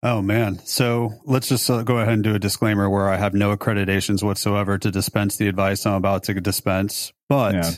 Oh 0.04 0.22
man. 0.22 0.60
So 0.66 1.14
let's 1.26 1.48
just 1.48 1.70
uh, 1.70 1.84
go 1.84 1.98
ahead 1.98 2.14
and 2.14 2.24
do 2.24 2.36
a 2.36 2.40
disclaimer 2.40 2.90
where 2.90 3.10
I 3.10 3.18
have 3.18 3.34
no 3.34 3.56
accreditations 3.56 4.22
whatsoever 4.22 4.78
to 4.78 4.92
dispense 4.92 5.38
the 5.38 5.48
advice 5.48 5.86
I'm 5.86 5.94
about 5.94 6.24
to 6.26 6.34
dispense. 6.36 7.12
But 7.30 7.56
yeah. 7.56 7.72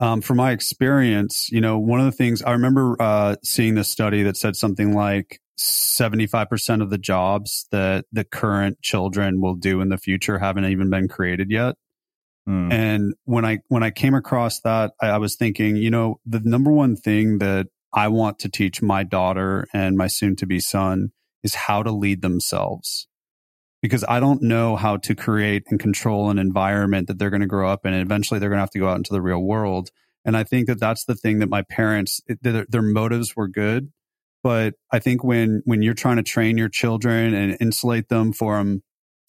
um, 0.00 0.22
from 0.22 0.38
my 0.38 0.52
experience, 0.52 1.50
you 1.50 1.60
know, 1.60 1.78
one 1.78 2.00
of 2.00 2.06
the 2.06 2.12
things 2.12 2.42
I 2.42 2.52
remember 2.52 2.96
uh, 3.00 3.36
seeing 3.42 3.74
this 3.74 3.90
study 3.90 4.22
that 4.22 4.36
said 4.36 4.56
something 4.56 4.94
like 4.94 5.40
75% 5.58 6.82
of 6.82 6.90
the 6.90 6.98
jobs 6.98 7.66
that 7.70 8.04
the 8.12 8.24
current 8.24 8.80
children 8.82 9.40
will 9.40 9.54
do 9.54 9.80
in 9.80 9.88
the 9.88 9.96
future 9.96 10.38
haven't 10.38 10.66
even 10.66 10.90
been 10.90 11.08
created 11.08 11.50
yet. 11.50 11.76
Mm. 12.48 12.72
And 12.72 13.14
when 13.24 13.44
I 13.44 13.58
when 13.68 13.82
I 13.82 13.90
came 13.90 14.14
across 14.14 14.60
that, 14.60 14.92
I, 15.00 15.08
I 15.08 15.18
was 15.18 15.36
thinking, 15.36 15.76
you 15.76 15.90
know, 15.90 16.20
the 16.24 16.40
number 16.44 16.70
one 16.70 16.94
thing 16.94 17.38
that 17.38 17.66
I 17.92 18.08
want 18.08 18.38
to 18.40 18.48
teach 18.48 18.82
my 18.82 19.02
daughter 19.02 19.66
and 19.72 19.96
my 19.96 20.06
soon 20.06 20.36
to 20.36 20.46
be 20.46 20.60
son 20.60 21.08
is 21.42 21.54
how 21.54 21.82
to 21.82 21.90
lead 21.90 22.22
themselves. 22.22 23.08
Because 23.82 24.04
I 24.08 24.20
don't 24.20 24.42
know 24.42 24.76
how 24.76 24.96
to 24.98 25.14
create 25.14 25.64
and 25.68 25.78
control 25.80 26.30
an 26.30 26.38
environment 26.38 27.08
that 27.08 27.18
they're 27.18 27.30
going 27.30 27.40
to 27.40 27.46
grow 27.46 27.70
up 27.70 27.86
in. 27.86 27.92
And 27.92 28.02
eventually 28.02 28.40
they're 28.40 28.48
going 28.48 28.58
to 28.58 28.62
have 28.62 28.70
to 28.70 28.78
go 28.78 28.88
out 28.88 28.96
into 28.96 29.12
the 29.12 29.22
real 29.22 29.42
world. 29.42 29.90
And 30.24 30.36
I 30.36 30.44
think 30.44 30.66
that 30.66 30.80
that's 30.80 31.04
the 31.04 31.14
thing 31.14 31.38
that 31.38 31.48
my 31.48 31.62
parents, 31.62 32.20
their, 32.42 32.66
their 32.68 32.82
motives 32.82 33.36
were 33.36 33.48
good 33.48 33.92
but 34.46 34.74
I 34.92 35.00
think 35.00 35.24
when 35.24 35.62
when 35.64 35.82
you're 35.82 35.92
trying 35.92 36.18
to 36.18 36.22
train 36.22 36.56
your 36.56 36.68
children 36.68 37.34
and 37.34 37.56
insulate 37.60 38.08
them 38.08 38.32
from 38.32 38.80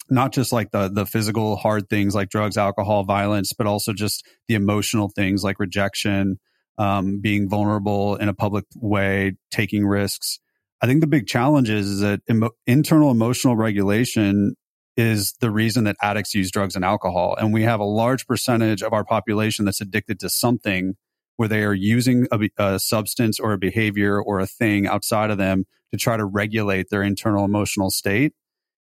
not 0.08 0.32
just 0.32 0.52
like 0.52 0.70
the 0.70 0.86
the 0.86 1.06
physical 1.06 1.56
hard 1.56 1.88
things 1.88 2.14
like 2.14 2.28
drugs, 2.28 2.56
alcohol, 2.56 3.02
violence, 3.02 3.52
but 3.52 3.66
also 3.66 3.92
just 3.92 4.24
the 4.46 4.54
emotional 4.54 5.08
things 5.08 5.42
like 5.42 5.58
rejection, 5.58 6.38
um, 6.78 7.18
being 7.20 7.48
vulnerable 7.48 8.14
in 8.14 8.28
a 8.28 8.32
public 8.32 8.64
way, 8.76 9.32
taking 9.50 9.84
risks. 9.84 10.38
I 10.80 10.86
think 10.86 11.00
the 11.00 11.08
big 11.08 11.26
challenge 11.26 11.68
is, 11.68 11.88
is 11.88 11.98
that 11.98 12.20
internal 12.68 13.10
emotional 13.10 13.56
regulation 13.56 14.54
is 14.96 15.34
the 15.40 15.50
reason 15.50 15.82
that 15.82 15.96
addicts 16.00 16.32
use 16.32 16.52
drugs 16.52 16.76
and 16.76 16.84
alcohol. 16.84 17.34
And 17.36 17.52
we 17.52 17.64
have 17.64 17.80
a 17.80 17.84
large 17.84 18.24
percentage 18.24 18.82
of 18.84 18.92
our 18.92 19.04
population 19.04 19.64
that's 19.64 19.80
addicted 19.80 20.20
to 20.20 20.30
something 20.30 20.94
where 21.38 21.48
they 21.48 21.62
are 21.62 21.72
using 21.72 22.26
a, 22.32 22.50
a, 22.58 22.78
substance 22.80 23.38
or 23.38 23.52
a 23.52 23.58
behavior 23.58 24.20
or 24.20 24.40
a 24.40 24.46
thing 24.46 24.88
outside 24.88 25.30
of 25.30 25.38
them 25.38 25.64
to 25.92 25.96
try 25.96 26.16
to 26.16 26.24
regulate 26.24 26.90
their 26.90 27.02
internal 27.02 27.44
emotional 27.44 27.90
state. 27.90 28.32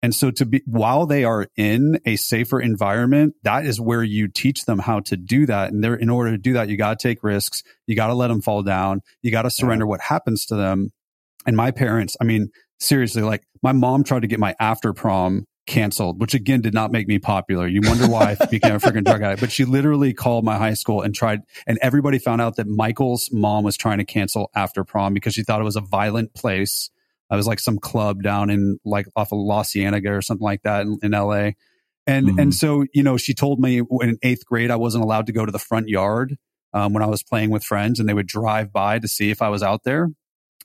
And 0.02 0.14
so 0.14 0.30
to 0.32 0.44
be, 0.44 0.62
while 0.66 1.06
they 1.06 1.24
are 1.24 1.48
in 1.56 1.98
a 2.04 2.16
safer 2.16 2.60
environment, 2.60 3.34
that 3.44 3.64
is 3.64 3.80
where 3.80 4.02
you 4.02 4.28
teach 4.28 4.66
them 4.66 4.78
how 4.78 5.00
to 5.00 5.16
do 5.16 5.46
that. 5.46 5.72
And 5.72 5.82
there, 5.82 5.94
in 5.94 6.10
order 6.10 6.32
to 6.32 6.38
do 6.38 6.52
that, 6.52 6.68
you 6.68 6.76
got 6.76 6.98
to 6.98 7.08
take 7.08 7.24
risks. 7.24 7.62
You 7.86 7.96
got 7.96 8.08
to 8.08 8.14
let 8.14 8.28
them 8.28 8.42
fall 8.42 8.62
down. 8.62 9.00
You 9.22 9.30
got 9.30 9.42
to 9.42 9.50
surrender 9.50 9.86
yeah. 9.86 9.88
what 9.88 10.02
happens 10.02 10.44
to 10.46 10.56
them. 10.56 10.90
And 11.46 11.56
my 11.56 11.70
parents, 11.70 12.14
I 12.20 12.24
mean, 12.24 12.50
seriously, 12.78 13.22
like 13.22 13.44
my 13.62 13.72
mom 13.72 14.04
tried 14.04 14.20
to 14.20 14.28
get 14.28 14.38
my 14.38 14.54
after 14.60 14.92
prom 14.92 15.46
canceled, 15.66 16.20
which 16.20 16.34
again 16.34 16.60
did 16.60 16.74
not 16.74 16.92
make 16.92 17.08
me 17.08 17.18
popular. 17.18 17.66
You 17.66 17.80
wonder 17.82 18.08
why 18.08 18.36
I 18.38 18.46
became 18.50 18.74
a 18.74 18.78
freaking 18.78 19.04
drug 19.04 19.22
addict. 19.22 19.40
But 19.40 19.52
she 19.52 19.64
literally 19.64 20.12
called 20.12 20.44
my 20.44 20.56
high 20.56 20.74
school 20.74 21.02
and 21.02 21.14
tried, 21.14 21.40
and 21.66 21.78
everybody 21.82 22.18
found 22.18 22.40
out 22.40 22.56
that 22.56 22.66
Michael's 22.66 23.30
mom 23.32 23.64
was 23.64 23.76
trying 23.76 23.98
to 23.98 24.04
cancel 24.04 24.50
after 24.54 24.84
prom 24.84 25.14
because 25.14 25.34
she 25.34 25.42
thought 25.42 25.60
it 25.60 25.64
was 25.64 25.76
a 25.76 25.80
violent 25.80 26.34
place. 26.34 26.90
I 27.30 27.36
was 27.36 27.46
like 27.46 27.60
some 27.60 27.78
club 27.78 28.22
down 28.22 28.50
in 28.50 28.78
like 28.84 29.06
off 29.16 29.32
of 29.32 29.38
La 29.38 29.62
Cienega 29.62 30.12
or 30.12 30.22
something 30.22 30.44
like 30.44 30.62
that 30.62 30.82
in, 30.82 30.98
in 31.02 31.10
LA. 31.12 31.50
And 32.06 32.28
mm-hmm. 32.28 32.38
and 32.38 32.54
so 32.54 32.84
you 32.92 33.02
know 33.02 33.16
she 33.16 33.34
told 33.34 33.60
me 33.60 33.80
in 34.00 34.18
eighth 34.22 34.44
grade 34.44 34.70
I 34.70 34.76
wasn't 34.76 35.04
allowed 35.04 35.26
to 35.26 35.32
go 35.32 35.46
to 35.46 35.52
the 35.52 35.58
front 35.58 35.88
yard 35.88 36.36
um, 36.74 36.92
when 36.92 37.02
I 37.02 37.06
was 37.06 37.22
playing 37.22 37.50
with 37.50 37.64
friends, 37.64 37.98
and 37.98 38.08
they 38.08 38.14
would 38.14 38.26
drive 38.26 38.72
by 38.72 38.98
to 38.98 39.08
see 39.08 39.30
if 39.30 39.40
I 39.40 39.48
was 39.48 39.62
out 39.62 39.84
there 39.84 40.08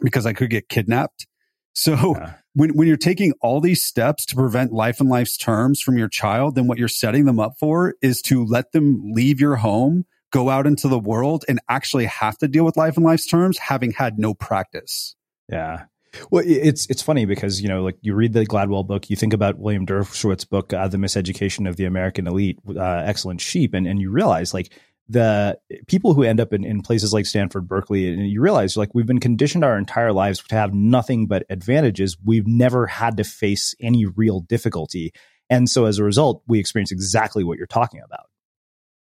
because 0.02 0.26
I 0.26 0.34
could 0.34 0.50
get 0.50 0.68
kidnapped. 0.68 1.28
So 1.74 2.16
yeah. 2.18 2.34
when, 2.54 2.72
when 2.72 2.88
you're 2.88 2.98
taking 2.98 3.34
all 3.42 3.62
these 3.62 3.84
steps 3.84 4.26
to 4.28 4.36
prevent 4.36 4.74
life 4.74 5.00
and 5.00 5.10
life's 5.10 5.38
terms 5.38 5.82
from 5.82 5.98
your 5.98 6.10
child, 6.10 6.56
then 6.56 6.68
what 6.68 6.78
you're 6.78 6.88
setting 6.88 7.26
them 7.26 7.40
up 7.40 7.54
for 7.60 7.96
is 8.02 8.22
to 8.24 8.44
let 8.46 8.72
them 8.72 9.02
leave 9.14 9.40
your 9.40 9.58
home, 9.58 10.06
go 10.32 10.50
out 10.50 10.68
into 10.68 10.88
the 10.88 11.00
world 11.00 11.46
and 11.48 11.60
actually 11.70 12.06
have 12.06 12.38
to 12.40 12.48
deal 12.48 12.66
with 12.66 12.78
life 12.78 12.98
and 12.98 13.06
life's 13.06 13.28
terms, 13.28 13.58
having 13.58 13.92
had 13.92 14.20
no 14.20 14.34
practice. 14.34 15.16
Yeah. 15.50 15.86
Well, 16.32 16.44
it's 16.46 16.88
it's 16.90 17.02
funny 17.02 17.26
because 17.26 17.62
you 17.62 17.68
know, 17.68 17.84
like 17.84 17.98
you 18.02 18.16
read 18.16 18.34
the 18.34 18.46
Gladwell 18.46 18.86
book, 18.86 19.10
you 19.10 19.16
think 19.16 19.34
about 19.34 19.60
William 19.60 19.86
Deresiewicz's 19.86 20.46
book, 20.46 20.74
uh, 20.74 20.88
"The 20.88 20.98
Miseducation 20.98 21.70
of 21.70 21.76
the 21.76 21.86
American 21.86 22.26
Elite," 22.28 22.58
uh, 22.68 23.04
"Excellent 23.06 23.42
Sheep," 23.42 23.76
and 23.76 23.88
and 23.88 24.02
you 24.02 24.10
realize 24.10 24.54
like 24.54 24.74
the 25.10 25.60
people 25.88 26.14
who 26.14 26.24
end 26.24 26.40
up 26.40 26.54
in, 26.54 26.64
in 26.64 26.82
places 26.82 27.12
like 27.12 27.26
Stanford, 27.26 27.68
Berkeley, 27.68 28.14
and 28.14 28.30
you 28.30 28.42
realize 28.42 28.78
like 28.78 28.94
we've 28.94 29.08
been 29.08 29.20
conditioned 29.20 29.64
our 29.64 29.78
entire 29.78 30.14
lives 30.14 30.44
to 30.44 30.56
have 30.56 30.74
nothing 30.74 31.26
but 31.26 31.46
advantages. 31.50 32.16
We've 32.24 32.48
never 32.48 32.86
had 32.86 33.18
to 33.18 33.24
face 33.24 33.74
any 33.82 34.06
real 34.06 34.42
difficulty. 34.42 35.12
And 35.50 35.68
so 35.68 35.86
as 35.86 35.98
a 35.98 36.04
result, 36.04 36.44
we 36.48 36.60
experience 36.60 36.92
exactly 36.92 37.44
what 37.44 37.58
you're 37.58 37.68
talking 37.68 38.02
about. 38.06 38.28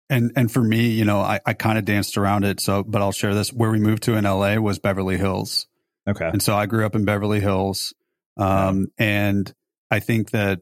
And 0.08 0.32
and 0.36 0.50
for 0.50 0.62
me, 0.62 0.90
you 0.90 1.04
know, 1.04 1.20
I, 1.20 1.40
I 1.44 1.52
kind 1.52 1.76
of 1.76 1.84
danced 1.84 2.16
around 2.16 2.44
it. 2.44 2.60
So, 2.60 2.82
but 2.82 3.02
I'll 3.02 3.12
share 3.12 3.34
this. 3.34 3.52
Where 3.52 3.70
we 3.70 3.78
moved 3.78 4.04
to 4.04 4.14
in 4.14 4.24
LA 4.24 4.54
was 4.54 4.78
Beverly 4.78 5.18
Hills. 5.18 5.66
Okay. 6.08 6.26
And 6.26 6.42
so 6.42 6.54
I 6.56 6.66
grew 6.66 6.86
up 6.86 6.94
in 6.94 7.04
Beverly 7.04 7.40
Hills. 7.40 7.92
Um, 8.38 8.86
and 8.96 9.52
I 9.90 10.00
think 10.00 10.30
that 10.30 10.60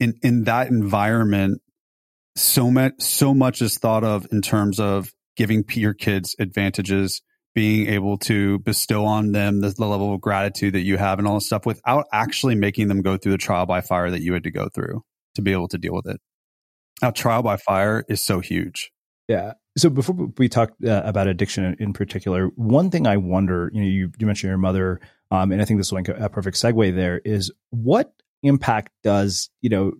in 0.00 0.14
in 0.22 0.44
that 0.44 0.68
environment, 0.68 1.60
so 2.38 2.70
much 2.70 2.94
so 3.00 3.34
much 3.34 3.60
is 3.62 3.78
thought 3.78 4.04
of 4.04 4.26
in 4.32 4.42
terms 4.42 4.78
of 4.78 5.12
giving 5.36 5.64
your 5.70 5.94
kids 5.94 6.34
advantages, 6.38 7.22
being 7.54 7.88
able 7.88 8.18
to 8.18 8.58
bestow 8.60 9.04
on 9.04 9.32
them 9.32 9.60
the, 9.60 9.70
the 9.70 9.86
level 9.86 10.14
of 10.14 10.20
gratitude 10.20 10.74
that 10.74 10.80
you 10.80 10.96
have 10.96 11.18
and 11.18 11.28
all 11.28 11.34
this 11.34 11.46
stuff 11.46 11.66
without 11.66 12.06
actually 12.12 12.54
making 12.54 12.88
them 12.88 13.02
go 13.02 13.16
through 13.16 13.32
the 13.32 13.38
trial 13.38 13.66
by 13.66 13.80
fire 13.80 14.10
that 14.10 14.22
you 14.22 14.32
had 14.32 14.44
to 14.44 14.50
go 14.50 14.68
through 14.68 15.02
to 15.34 15.42
be 15.42 15.52
able 15.52 15.68
to 15.68 15.78
deal 15.78 15.94
with 15.94 16.06
it. 16.06 16.20
Now, 17.02 17.10
trial 17.10 17.42
by 17.42 17.56
fire 17.56 18.04
is 18.08 18.20
so 18.20 18.40
huge. 18.40 18.90
Yeah. 19.28 19.52
So 19.76 19.90
before 19.90 20.30
we 20.36 20.48
talk 20.48 20.72
uh, 20.84 21.02
about 21.04 21.28
addiction 21.28 21.76
in, 21.78 21.92
particular, 21.92 22.48
one 22.56 22.90
thing 22.90 23.06
I 23.06 23.18
wonder, 23.18 23.70
you 23.72 23.80
know, 23.80 23.86
you, 23.86 24.10
you 24.18 24.26
mentioned 24.26 24.48
your 24.48 24.58
mother, 24.58 25.00
um, 25.30 25.52
and 25.52 25.62
I 25.62 25.64
think 25.64 25.78
this 25.78 25.92
will 25.92 25.98
make 25.98 26.08
a 26.08 26.28
perfect 26.28 26.56
segue 26.56 26.94
there 26.96 27.20
is 27.24 27.52
what 27.70 28.12
impact 28.42 28.90
does, 29.04 29.50
you 29.60 29.70
know, 29.70 29.92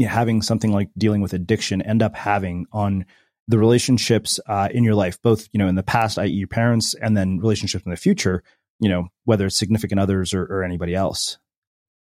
having 0.00 0.42
something 0.42 0.72
like 0.72 0.90
dealing 0.96 1.20
with 1.20 1.32
addiction 1.32 1.82
end 1.82 2.02
up 2.02 2.14
having 2.14 2.66
on 2.72 3.04
the 3.48 3.58
relationships 3.58 4.38
uh, 4.46 4.68
in 4.70 4.84
your 4.84 4.94
life, 4.94 5.20
both 5.22 5.48
you 5.52 5.58
know 5.58 5.68
in 5.68 5.74
the 5.74 5.82
past, 5.82 6.18
i.e., 6.18 6.28
your 6.28 6.48
parents, 6.48 6.94
and 6.94 7.16
then 7.16 7.38
relationships 7.38 7.84
in 7.84 7.90
the 7.90 7.96
future, 7.96 8.42
you 8.78 8.88
know, 8.88 9.08
whether 9.24 9.46
it's 9.46 9.56
significant 9.56 10.00
others 10.00 10.34
or, 10.34 10.44
or 10.44 10.62
anybody 10.62 10.94
else. 10.94 11.38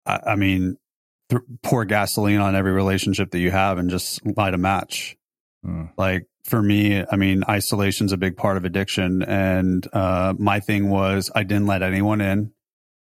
I, 0.06 0.20
I 0.26 0.36
mean, 0.36 0.76
th- 1.30 1.42
pour 1.62 1.84
gasoline 1.84 2.40
on 2.40 2.54
every 2.54 2.72
relationship 2.72 3.30
that 3.30 3.38
you 3.38 3.50
have 3.50 3.78
and 3.78 3.90
just 3.90 4.24
light 4.36 4.54
a 4.54 4.58
match. 4.58 5.16
Mm. 5.64 5.90
Like 5.96 6.26
for 6.44 6.60
me, 6.60 7.04
I 7.10 7.16
mean, 7.16 7.44
isolation's 7.48 8.12
a 8.12 8.18
big 8.18 8.36
part 8.36 8.58
of 8.58 8.64
addiction, 8.64 9.22
and 9.22 9.86
uh, 9.92 10.34
my 10.38 10.60
thing 10.60 10.90
was 10.90 11.30
I 11.34 11.44
didn't 11.44 11.66
let 11.66 11.82
anyone 11.82 12.20
in. 12.20 12.52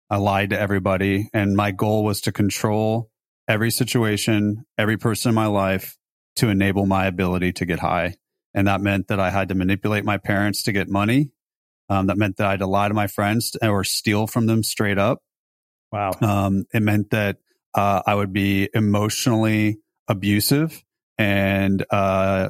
I 0.09 0.17
lied 0.17 0.49
to 0.51 0.59
everybody, 0.59 1.29
and 1.33 1.55
my 1.55 1.71
goal 1.71 2.03
was 2.03 2.21
to 2.21 2.31
control 2.31 3.09
every 3.47 3.71
situation, 3.71 4.65
every 4.77 4.97
person 4.97 5.29
in 5.29 5.35
my 5.35 5.47
life 5.47 5.97
to 6.37 6.49
enable 6.49 6.85
my 6.85 7.07
ability 7.07 7.53
to 7.53 7.65
get 7.65 7.79
high. 7.79 8.15
And 8.53 8.67
that 8.67 8.81
meant 8.81 9.07
that 9.07 9.19
I 9.19 9.29
had 9.29 9.49
to 9.49 9.55
manipulate 9.55 10.03
my 10.03 10.17
parents 10.17 10.63
to 10.63 10.71
get 10.71 10.89
money. 10.89 11.31
Um, 11.89 12.07
that 12.07 12.17
meant 12.17 12.37
that 12.37 12.47
I 12.47 12.51
had 12.51 12.59
to 12.59 12.67
lie 12.67 12.87
to 12.87 12.93
my 12.93 13.07
friends 13.07 13.55
or 13.61 13.83
steal 13.83 14.27
from 14.27 14.45
them 14.45 14.63
straight 14.63 14.97
up. 14.97 15.19
Wow. 15.91 16.11
Um, 16.21 16.65
it 16.73 16.81
meant 16.81 17.11
that 17.11 17.37
uh, 17.73 18.01
I 18.05 18.15
would 18.15 18.33
be 18.33 18.69
emotionally 18.73 19.77
abusive 20.07 20.83
and 21.17 21.85
uh, 21.89 22.49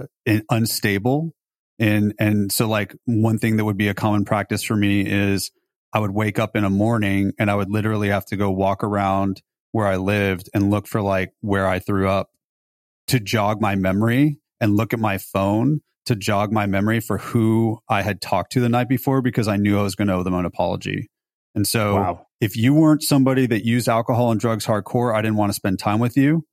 unstable. 0.49 1.33
And 1.79 2.15
and 2.17 2.51
so 2.51 2.67
like 2.67 2.95
one 3.05 3.37
thing 3.37 3.57
that 3.57 3.65
would 3.65 3.77
be 3.77 3.87
a 3.87 3.93
common 3.93 4.25
practice 4.25 4.63
for 4.63 4.75
me 4.75 5.01
is 5.05 5.51
I 5.93 5.99
would 5.99 6.11
wake 6.11 6.39
up 6.39 6.55
in 6.55 6.63
a 6.63 6.69
morning 6.69 7.33
and 7.37 7.51
I 7.51 7.55
would 7.55 7.69
literally 7.69 8.09
have 8.09 8.25
to 8.27 8.35
go 8.35 8.49
walk 8.49 8.83
around 8.83 9.41
where 9.71 9.87
I 9.87 9.97
lived 9.97 10.49
and 10.53 10.69
look 10.69 10.87
for 10.87 11.01
like 11.01 11.33
where 11.41 11.67
I 11.67 11.79
threw 11.79 12.07
up 12.07 12.29
to 13.07 13.19
jog 13.19 13.61
my 13.61 13.75
memory 13.75 14.39
and 14.59 14.75
look 14.75 14.93
at 14.93 14.99
my 14.99 15.17
phone 15.17 15.81
to 16.05 16.15
jog 16.15 16.51
my 16.51 16.65
memory 16.65 16.99
for 16.99 17.17
who 17.17 17.79
I 17.89 18.01
had 18.01 18.21
talked 18.21 18.53
to 18.53 18.59
the 18.59 18.69
night 18.69 18.89
before 18.89 19.21
because 19.21 19.47
I 19.47 19.57
knew 19.57 19.79
I 19.79 19.83
was 19.83 19.95
going 19.95 20.07
to 20.07 20.13
owe 20.13 20.23
them 20.23 20.33
an 20.33 20.45
apology. 20.45 21.09
And 21.53 21.67
so 21.67 21.95
wow. 21.95 22.27
if 22.39 22.55
you 22.55 22.73
weren't 22.73 23.03
somebody 23.03 23.45
that 23.47 23.65
used 23.65 23.89
alcohol 23.89 24.31
and 24.31 24.39
drugs 24.39 24.65
hardcore, 24.65 25.13
I 25.13 25.21
didn't 25.21 25.37
want 25.37 25.49
to 25.49 25.55
spend 25.55 25.79
time 25.79 25.99
with 25.99 26.15
you 26.15 26.45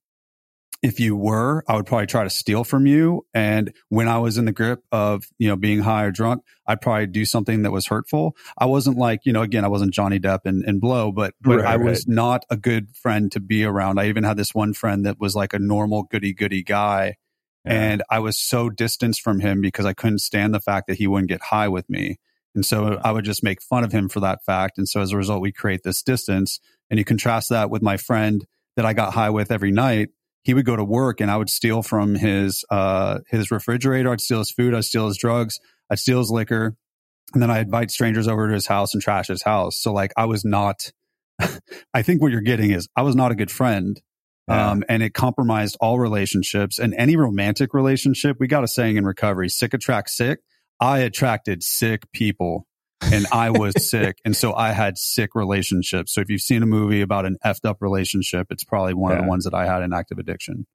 if 0.84 1.00
you 1.00 1.16
were, 1.16 1.64
I 1.66 1.76
would 1.76 1.86
probably 1.86 2.06
try 2.06 2.24
to 2.24 2.30
steal 2.30 2.62
from 2.62 2.86
you. 2.86 3.24
And 3.32 3.72
when 3.88 4.06
I 4.06 4.18
was 4.18 4.36
in 4.36 4.44
the 4.44 4.52
grip 4.52 4.84
of, 4.92 5.24
you 5.38 5.48
know, 5.48 5.56
being 5.56 5.78
high 5.78 6.04
or 6.04 6.10
drunk, 6.10 6.42
I'd 6.66 6.82
probably 6.82 7.06
do 7.06 7.24
something 7.24 7.62
that 7.62 7.70
was 7.70 7.86
hurtful. 7.86 8.36
I 8.58 8.66
wasn't 8.66 8.98
like, 8.98 9.20
you 9.24 9.32
know, 9.32 9.40
again, 9.40 9.64
I 9.64 9.68
wasn't 9.68 9.94
Johnny 9.94 10.20
Depp 10.20 10.40
and, 10.44 10.62
and 10.62 10.82
blow, 10.82 11.10
but, 11.10 11.32
but 11.40 11.60
right, 11.60 11.64
I 11.64 11.76
was 11.76 12.00
right. 12.06 12.14
not 12.14 12.44
a 12.50 12.58
good 12.58 12.94
friend 12.94 13.32
to 13.32 13.40
be 13.40 13.64
around. 13.64 13.98
I 13.98 14.08
even 14.08 14.24
had 14.24 14.36
this 14.36 14.54
one 14.54 14.74
friend 14.74 15.06
that 15.06 15.18
was 15.18 15.34
like 15.34 15.54
a 15.54 15.58
normal 15.58 16.02
goody 16.02 16.34
goody 16.34 16.62
guy. 16.62 17.16
Yeah. 17.64 17.72
And 17.72 18.02
I 18.10 18.18
was 18.18 18.38
so 18.38 18.68
distanced 18.68 19.22
from 19.22 19.40
him 19.40 19.62
because 19.62 19.86
I 19.86 19.94
couldn't 19.94 20.18
stand 20.18 20.52
the 20.52 20.60
fact 20.60 20.88
that 20.88 20.98
he 20.98 21.06
wouldn't 21.06 21.30
get 21.30 21.40
high 21.44 21.68
with 21.68 21.88
me. 21.88 22.18
And 22.54 22.64
so 22.64 23.00
I 23.02 23.10
would 23.10 23.24
just 23.24 23.42
make 23.42 23.62
fun 23.62 23.84
of 23.84 23.92
him 23.92 24.10
for 24.10 24.20
that 24.20 24.44
fact. 24.44 24.76
And 24.76 24.86
so 24.86 25.00
as 25.00 25.12
a 25.12 25.16
result, 25.16 25.40
we 25.40 25.50
create 25.50 25.82
this 25.82 26.02
distance. 26.02 26.60
And 26.90 26.98
you 26.98 27.06
contrast 27.06 27.48
that 27.48 27.70
with 27.70 27.80
my 27.80 27.96
friend 27.96 28.44
that 28.76 28.84
I 28.84 28.92
got 28.92 29.14
high 29.14 29.30
with 29.30 29.50
every 29.50 29.72
night 29.72 30.10
he 30.44 30.54
would 30.54 30.66
go 30.66 30.76
to 30.76 30.84
work 30.84 31.20
and 31.20 31.30
I 31.30 31.36
would 31.36 31.50
steal 31.50 31.82
from 31.82 32.14
his 32.14 32.64
uh, 32.70 33.20
his 33.28 33.50
refrigerator. 33.50 34.12
I'd 34.12 34.20
steal 34.20 34.38
his 34.38 34.50
food. 34.50 34.74
I'd 34.74 34.84
steal 34.84 35.08
his 35.08 35.18
drugs. 35.18 35.58
I'd 35.90 35.98
steal 35.98 36.18
his 36.18 36.30
liquor, 36.30 36.76
and 37.32 37.42
then 37.42 37.50
I'd 37.50 37.66
invite 37.66 37.90
strangers 37.90 38.28
over 38.28 38.48
to 38.48 38.54
his 38.54 38.66
house 38.66 38.94
and 38.94 39.02
trash 39.02 39.28
his 39.28 39.42
house. 39.42 39.76
So 39.78 39.92
like 39.92 40.12
I 40.16 40.26
was 40.26 40.44
not. 40.44 40.92
I 41.94 42.02
think 42.02 42.22
what 42.22 42.30
you're 42.30 42.40
getting 42.42 42.70
is 42.70 42.88
I 42.94 43.02
was 43.02 43.16
not 43.16 43.32
a 43.32 43.34
good 43.34 43.50
friend. 43.50 44.00
Yeah. 44.46 44.72
Um, 44.72 44.84
and 44.90 45.02
it 45.02 45.14
compromised 45.14 45.76
all 45.80 45.98
relationships 45.98 46.78
and 46.78 46.94
any 46.98 47.16
romantic 47.16 47.72
relationship. 47.72 48.36
We 48.38 48.46
got 48.46 48.62
a 48.62 48.68
saying 48.68 48.96
in 48.96 49.04
recovery: 49.04 49.48
"Sick 49.48 49.74
attracts 49.74 50.16
sick." 50.16 50.40
I 50.80 50.98
attracted 50.98 51.62
sick 51.62 52.10
people 52.12 52.66
and 53.12 53.26
I 53.32 53.50
was 53.50 53.88
sick. 53.88 54.18
And 54.24 54.36
so 54.36 54.54
I 54.54 54.72
had 54.72 54.98
sick 54.98 55.34
relationships. 55.34 56.12
So 56.14 56.20
if 56.20 56.30
you've 56.30 56.40
seen 56.40 56.62
a 56.62 56.66
movie 56.66 57.00
about 57.00 57.26
an 57.26 57.36
effed 57.44 57.68
up 57.68 57.78
relationship, 57.80 58.48
it's 58.50 58.64
probably 58.64 58.94
one 58.94 59.12
yeah. 59.12 59.18
of 59.18 59.24
the 59.24 59.28
ones 59.28 59.44
that 59.44 59.54
I 59.54 59.66
had 59.66 59.82
in 59.82 59.92
active 59.92 60.18
addiction. 60.18 60.66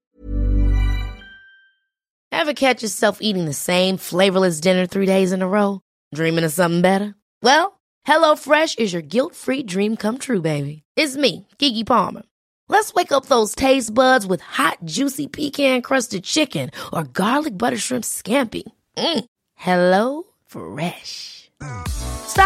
Ever 2.31 2.53
catch 2.53 2.83
yourself 2.83 3.19
eating 3.21 3.45
the 3.45 3.53
same 3.53 3.97
flavorless 3.97 4.59
dinner 4.59 4.85
three 4.85 5.05
days 5.05 5.31
in 5.31 5.41
a 5.41 5.47
row? 5.47 5.81
Dreaming 6.13 6.43
of 6.43 6.53
something 6.53 6.81
better? 6.81 7.15
Well, 7.41 7.79
HelloFresh 8.07 8.79
is 8.79 8.93
your 8.93 9.01
guilt 9.01 9.35
free 9.35 9.63
dream 9.63 9.97
come 9.97 10.17
true, 10.17 10.41
baby. 10.41 10.83
It's 10.95 11.17
me, 11.17 11.47
Keke 11.57 11.85
Palmer. 11.85 12.23
Let's 12.69 12.93
wake 12.93 13.11
up 13.11 13.25
those 13.25 13.55
taste 13.55 13.93
buds 13.93 14.27
with 14.27 14.41
hot, 14.41 14.77
juicy 14.85 15.27
pecan 15.27 15.81
crusted 15.81 16.23
chicken 16.23 16.69
or 16.93 17.03
garlic 17.03 17.57
butter 17.57 17.77
shrimp 17.77 18.03
scampi. 18.03 18.63
Mm. 18.95 19.25
Hello 19.55 20.23
Fresh. 20.45 21.38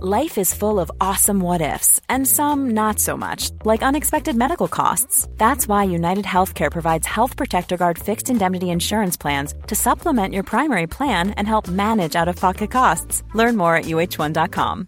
Life 0.00 0.38
is 0.38 0.54
full 0.54 0.78
of 0.78 0.92
awesome 1.00 1.40
what 1.40 1.60
ifs 1.60 2.00
and 2.08 2.24
some 2.24 2.70
not 2.70 3.00
so 3.00 3.16
much, 3.16 3.50
like 3.64 3.82
unexpected 3.82 4.36
medical 4.36 4.68
costs. 4.68 5.26
That's 5.38 5.66
why 5.66 5.82
United 5.84 6.24
Healthcare 6.24 6.70
provides 6.70 7.04
Health 7.04 7.36
Protector 7.36 7.76
Guard 7.76 7.98
fixed 7.98 8.30
indemnity 8.30 8.70
insurance 8.70 9.16
plans 9.16 9.54
to 9.66 9.74
supplement 9.74 10.34
your 10.34 10.44
primary 10.44 10.86
plan 10.86 11.30
and 11.32 11.48
help 11.48 11.66
manage 11.66 12.14
out 12.14 12.28
of 12.28 12.36
pocket 12.36 12.70
costs. 12.70 13.24
Learn 13.34 13.56
more 13.56 13.74
at 13.74 13.86
uh1.com. 13.86 14.86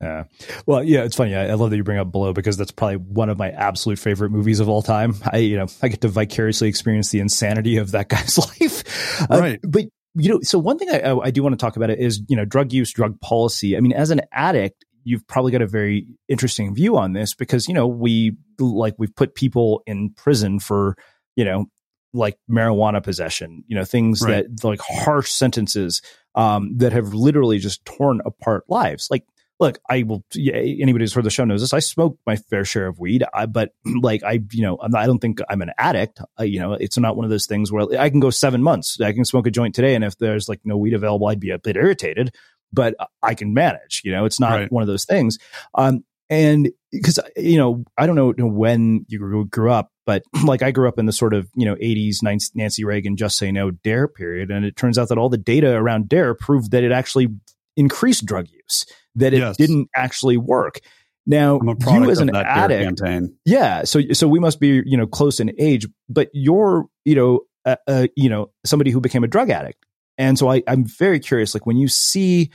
Yeah. 0.00 0.24
Well, 0.66 0.84
yeah, 0.84 1.02
it's 1.02 1.16
funny. 1.16 1.34
I, 1.34 1.48
I 1.48 1.54
love 1.54 1.70
that 1.70 1.76
you 1.76 1.82
bring 1.84 1.98
up 1.98 2.12
Blow 2.12 2.32
because 2.32 2.56
that's 2.56 2.70
probably 2.72 2.98
one 2.98 3.30
of 3.30 3.38
my 3.38 3.50
absolute 3.50 3.98
favorite 3.98 4.30
movies 4.30 4.60
of 4.60 4.68
all 4.68 4.82
time. 4.82 5.14
I, 5.24 5.38
you 5.38 5.56
know, 5.56 5.66
I 5.82 5.88
get 5.88 6.00
to 6.02 6.08
vicariously 6.08 6.68
experience 6.68 7.10
the 7.10 7.18
insanity 7.18 7.78
of 7.78 7.90
that 7.92 8.08
guy's 8.08 8.38
life. 8.60 9.20
Uh, 9.28 9.38
Right. 9.40 9.60
but 9.62 9.86
you 10.14 10.28
know, 10.28 10.40
so 10.42 10.58
one 10.58 10.78
thing 10.78 10.90
I, 10.90 11.14
I 11.16 11.30
do 11.30 11.42
want 11.42 11.52
to 11.54 11.56
talk 11.56 11.76
about 11.76 11.90
it 11.90 11.98
is, 11.98 12.22
you 12.28 12.36
know, 12.36 12.44
drug 12.44 12.72
use, 12.72 12.92
drug 12.92 13.20
policy. 13.20 13.76
I 13.76 13.80
mean, 13.80 13.92
as 13.92 14.10
an 14.10 14.20
addict, 14.32 14.84
you've 15.04 15.26
probably 15.26 15.52
got 15.52 15.62
a 15.62 15.66
very 15.66 16.06
interesting 16.28 16.74
view 16.74 16.96
on 16.96 17.12
this 17.12 17.34
because, 17.34 17.66
you 17.68 17.74
know, 17.74 17.86
we 17.86 18.36
like 18.58 18.94
we've 18.98 19.14
put 19.14 19.34
people 19.34 19.82
in 19.86 20.10
prison 20.10 20.60
for, 20.60 20.96
you 21.34 21.44
know, 21.44 21.66
like 22.12 22.36
marijuana 22.50 23.02
possession, 23.02 23.64
you 23.66 23.74
know, 23.74 23.84
things 23.84 24.22
Right. 24.22 24.44
that 24.56 24.64
like 24.64 24.80
harsh 24.80 25.30
sentences 25.30 26.02
um, 26.34 26.76
that 26.78 26.92
have 26.92 27.14
literally 27.14 27.58
just 27.58 27.84
torn 27.84 28.20
apart 28.24 28.64
lives. 28.68 29.08
Like, 29.10 29.24
look, 29.62 29.78
I 29.88 30.02
will. 30.02 30.24
Yeah, 30.34 30.54
anybody 30.54 31.04
who's 31.04 31.14
heard 31.14 31.24
the 31.24 31.30
show 31.30 31.44
knows 31.44 31.60
this. 31.62 31.72
I 31.72 31.78
smoke 31.78 32.18
my 32.26 32.36
fair 32.36 32.64
share 32.64 32.86
of 32.86 32.98
weed, 32.98 33.24
I, 33.32 33.46
but 33.46 33.70
like 34.02 34.22
I, 34.22 34.40
you 34.52 34.62
know, 34.62 34.78
I'm 34.82 34.90
not, 34.90 35.02
I 35.02 35.06
don't 35.06 35.18
think 35.20 35.40
I'm 35.48 35.62
an 35.62 35.70
addict. 35.78 36.20
I, 36.36 36.44
you 36.44 36.60
know, 36.60 36.74
it's 36.74 36.98
not 36.98 37.16
one 37.16 37.24
of 37.24 37.30
those 37.30 37.46
things 37.46 37.72
where 37.72 37.86
I 37.98 38.10
can 38.10 38.20
go 38.20 38.30
seven 38.30 38.62
months. 38.62 39.00
I 39.00 39.12
can 39.12 39.24
smoke 39.24 39.46
a 39.46 39.50
joint 39.50 39.74
today, 39.74 39.94
and 39.94 40.04
if 40.04 40.18
there's 40.18 40.48
like 40.48 40.60
no 40.64 40.76
weed 40.76 40.94
available, 40.94 41.28
I'd 41.28 41.40
be 41.40 41.50
a 41.50 41.58
bit 41.58 41.76
irritated. 41.76 42.34
But 42.72 42.94
I 43.22 43.34
can 43.34 43.54
manage. 43.54 44.02
You 44.04 44.12
know, 44.12 44.24
it's 44.24 44.40
not 44.40 44.52
Right. 44.52 44.72
one 44.72 44.82
of 44.82 44.86
those 44.86 45.04
things. 45.04 45.38
Um, 45.74 46.04
and 46.30 46.70
because 46.90 47.18
you 47.36 47.58
know, 47.58 47.84
I 47.98 48.06
don't 48.06 48.16
know 48.16 48.32
when 48.48 49.04
you 49.08 49.18
grew, 49.18 49.44
grew 49.44 49.70
up, 49.70 49.90
but 50.06 50.22
like 50.44 50.62
I 50.62 50.70
grew 50.70 50.88
up 50.88 50.98
in 50.98 51.04
the 51.06 51.12
sort 51.12 51.34
of 51.34 51.48
you 51.54 51.66
know 51.66 51.74
80s 51.76 52.22
Nancy 52.54 52.84
Reagan 52.84 53.16
just 53.16 53.36
say 53.36 53.52
no 53.52 53.70
DARE 53.70 54.08
period, 54.08 54.50
and 54.50 54.64
it 54.64 54.76
turns 54.76 54.98
out 54.98 55.08
that 55.10 55.18
all 55.18 55.28
the 55.28 55.36
data 55.38 55.72
around 55.74 56.08
DARE 56.08 56.34
proved 56.34 56.70
that 56.70 56.82
it 56.82 56.92
actually 56.92 57.28
increased 57.76 58.24
drug 58.26 58.46
use, 58.50 58.86
that 59.16 59.34
it 59.34 59.38
Yes. 59.38 59.56
didn't 59.56 59.88
actually 59.94 60.36
work. 60.36 60.80
Now, 61.26 61.58
I'm 61.60 61.68
a 61.68 61.76
product 61.76 62.04
you 62.06 62.10
as 62.10 62.18
an 62.18 62.26
that 62.28 62.46
addict, 62.46 62.98
campaign. 62.98 63.36
yeah. 63.44 63.84
So 63.84 64.00
so 64.12 64.26
we 64.26 64.40
must 64.40 64.58
be 64.58 64.82
you 64.84 64.96
know 64.96 65.06
close 65.06 65.38
in 65.40 65.52
age, 65.58 65.86
but 66.08 66.28
you're 66.32 66.86
you 67.04 67.14
know 67.14 67.40
uh, 67.64 67.76
uh, 67.86 68.06
you 68.16 68.28
know 68.28 68.50
somebody 68.66 68.90
who 68.90 69.00
became 69.00 69.22
a 69.22 69.28
drug 69.28 69.48
addict, 69.50 69.84
and 70.18 70.36
so 70.36 70.50
I, 70.50 70.62
I'm 70.66 70.84
very 70.84 71.20
curious. 71.20 71.54
Like 71.54 71.64
when 71.64 71.76
you 71.76 71.86
see 71.86 72.50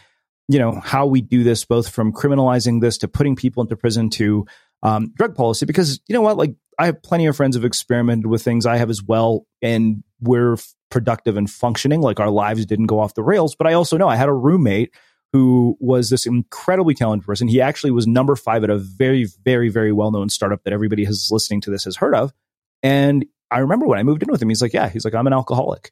you 0.50 0.60
know 0.60 0.82
how 0.84 1.06
we 1.06 1.22
do 1.22 1.44
this, 1.44 1.64
both 1.64 1.88
from 1.90 2.12
criminalizing 2.12 2.82
this 2.82 2.98
to 3.00 3.08
putting 3.08 3.36
people 3.38 3.64
into 3.64 3.78
prison 3.78 4.10
to 4.12 4.46
um, 4.84 5.14
drug 5.16 5.34
policy, 5.36 5.66
because 5.66 6.02
you 6.10 6.14
know 6.14 6.22
what, 6.22 6.36
like 6.38 6.54
I 6.78 6.88
have 6.88 7.02
plenty 7.02 7.26
of 7.28 7.38
friends 7.38 7.56
who've 7.56 7.64
experimented 7.66 8.26
with 8.28 8.44
things. 8.44 8.66
I 8.66 8.76
have 8.78 8.90
as 8.90 9.02
well, 9.02 9.46
and 9.62 10.04
we're 10.20 10.58
productive 10.92 11.38
and 11.38 11.50
functioning. 11.50 12.02
Like 12.02 12.20
our 12.20 12.30
lives 12.30 12.66
didn't 12.66 12.88
go 12.88 13.00
off 13.00 13.14
the 13.14 13.24
rails. 13.24 13.56
But 13.56 13.68
I 13.68 13.74
also 13.74 13.96
know 13.98 14.10
I 14.10 14.18
had 14.18 14.28
a 14.28 14.34
roommate 14.34 14.94
who 15.34 15.78
was 15.80 16.10
this 16.10 16.26
incredibly 16.26 16.94
talented 16.94 17.26
person. 17.26 17.48
He 17.48 17.62
actually 17.62 17.92
was 17.92 18.08
number 18.08 18.36
five 18.36 18.64
at 18.64 18.70
a 18.70 18.78
very, 18.78 19.28
very, 19.44 19.70
very 19.70 19.92
well 19.92 20.12
known 20.12 20.30
startup 20.30 20.64
that 20.64 20.74
everybody 20.74 21.04
who's 21.06 21.30
listening 21.32 21.62
to 21.62 21.70
this 21.72 21.84
has 21.84 21.96
heard 21.98 22.16
of. 22.16 22.34
And 22.82 23.26
I 23.52 23.60
remember 23.60 23.86
when 23.88 24.00
I 24.00 24.04
moved 24.04 24.24
in 24.24 24.32
with 24.32 24.42
him, 24.42 24.50
he's 24.50 24.62
like, 24.62 24.74
Yeah, 24.74 24.90
he's 24.90 25.06
like, 25.06 25.14
I'm 25.14 25.28
an 25.28 25.34
alcoholic. 25.34 25.92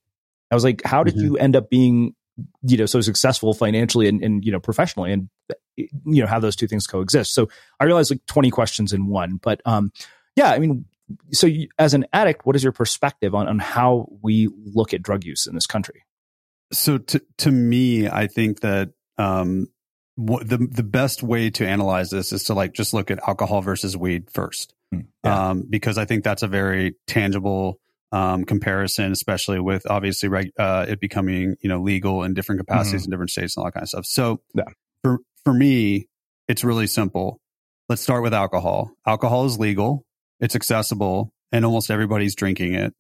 I 0.52 0.56
was 0.56 0.64
like, 0.64 0.82
How 0.86 1.04
did 1.04 1.16
Mhm. 1.16 1.22
you 1.22 1.38
end 1.38 1.56
up 1.56 1.70
being, 1.70 2.16
you 2.64 2.78
know, 2.78 2.86
so 2.86 3.02
successful 3.02 3.54
financially 3.54 4.08
and, 4.08 4.22
and, 4.24 4.46
you 4.46 4.52
know, 4.52 4.60
professionally 4.60 5.12
and, 5.12 5.30
you 5.78 5.88
know, 6.22 6.28
how 6.28 6.40
those 6.40 6.56
two 6.56 6.68
things 6.68 6.88
coexist? 6.88 7.34
So 7.34 7.50
I 7.80 7.86
realized 7.86 8.12
like 8.12 8.26
20 8.28 8.50
questions 8.52 8.94
in 8.94 9.08
one. 9.08 9.38
But, 9.42 9.62
um, 9.66 9.92
yeah, 10.36 10.52
I 10.52 10.60
mean, 10.60 10.86
so 11.32 11.46
you, 11.48 11.68
as 11.78 11.94
an 11.94 12.06
addict, 12.14 12.46
what 12.46 12.56
is 12.56 12.64
your 12.64 12.72
perspective 12.72 13.36
on, 13.36 13.48
on 13.48 13.60
how 13.60 14.08
we 14.22 14.50
look 14.66 14.94
at 14.94 15.02
drug 15.04 15.24
use 15.24 15.46
in 15.46 15.56
this 15.56 15.68
country? 15.68 16.04
So 16.74 16.98
to 16.98 17.22
to 17.38 17.52
me, 17.52 18.08
I 18.08 18.26
think 18.28 18.62
that 18.62 18.90
um, 19.18 19.68
what 20.16 20.48
the 20.48 20.58
the 20.58 20.84
best 20.84 21.24
way 21.24 21.50
to 21.52 21.68
analyze 21.68 22.10
this 22.10 22.32
is 22.32 22.44
to 22.46 22.54
like 22.54 22.74
just 22.74 22.94
look 22.94 23.12
at 23.12 23.20
alcohol 23.28 23.62
versus 23.62 23.98
weed 23.98 24.30
first, 24.32 24.74
Yeah. 24.92 25.02
um, 25.50 25.64
because 25.70 25.98
I 25.98 26.06
think 26.06 26.24
that's 26.24 26.44
a 26.44 26.48
very 26.48 26.96
tangible 27.08 27.80
um, 28.12 28.46
comparison, 28.46 29.12
especially 29.12 29.60
with 29.60 29.86
obviously 29.90 30.30
reg- 30.30 30.54
uh, 30.58 30.86
it 30.88 31.00
becoming 31.02 31.56
you 31.62 31.68
know 31.70 31.82
legal 31.82 32.24
in 32.24 32.34
different 32.34 32.60
capacities 32.60 33.04
in 33.06 33.12
different 33.12 33.32
states 33.32 33.56
and 33.58 33.62
all 33.62 33.66
that 33.68 33.74
kind 33.74 33.84
of 33.84 33.90
stuff. 33.90 34.06
So 34.06 34.42
Yeah. 34.54 34.64
for 35.04 35.20
for 35.44 35.54
me, 35.54 36.08
it's 36.48 36.64
really 36.64 36.88
simple. 36.88 37.40
Let's 37.90 38.02
start 38.02 38.24
with 38.24 38.34
alcohol. 38.34 38.92
Alcohol 39.06 39.46
is 39.46 39.60
legal, 39.60 40.06
it's 40.40 40.56
accessible, 40.56 41.34
and 41.52 41.66
almost 41.66 41.92
everybody's 41.92 42.36
drinking 42.36 42.74
it. 42.74 42.94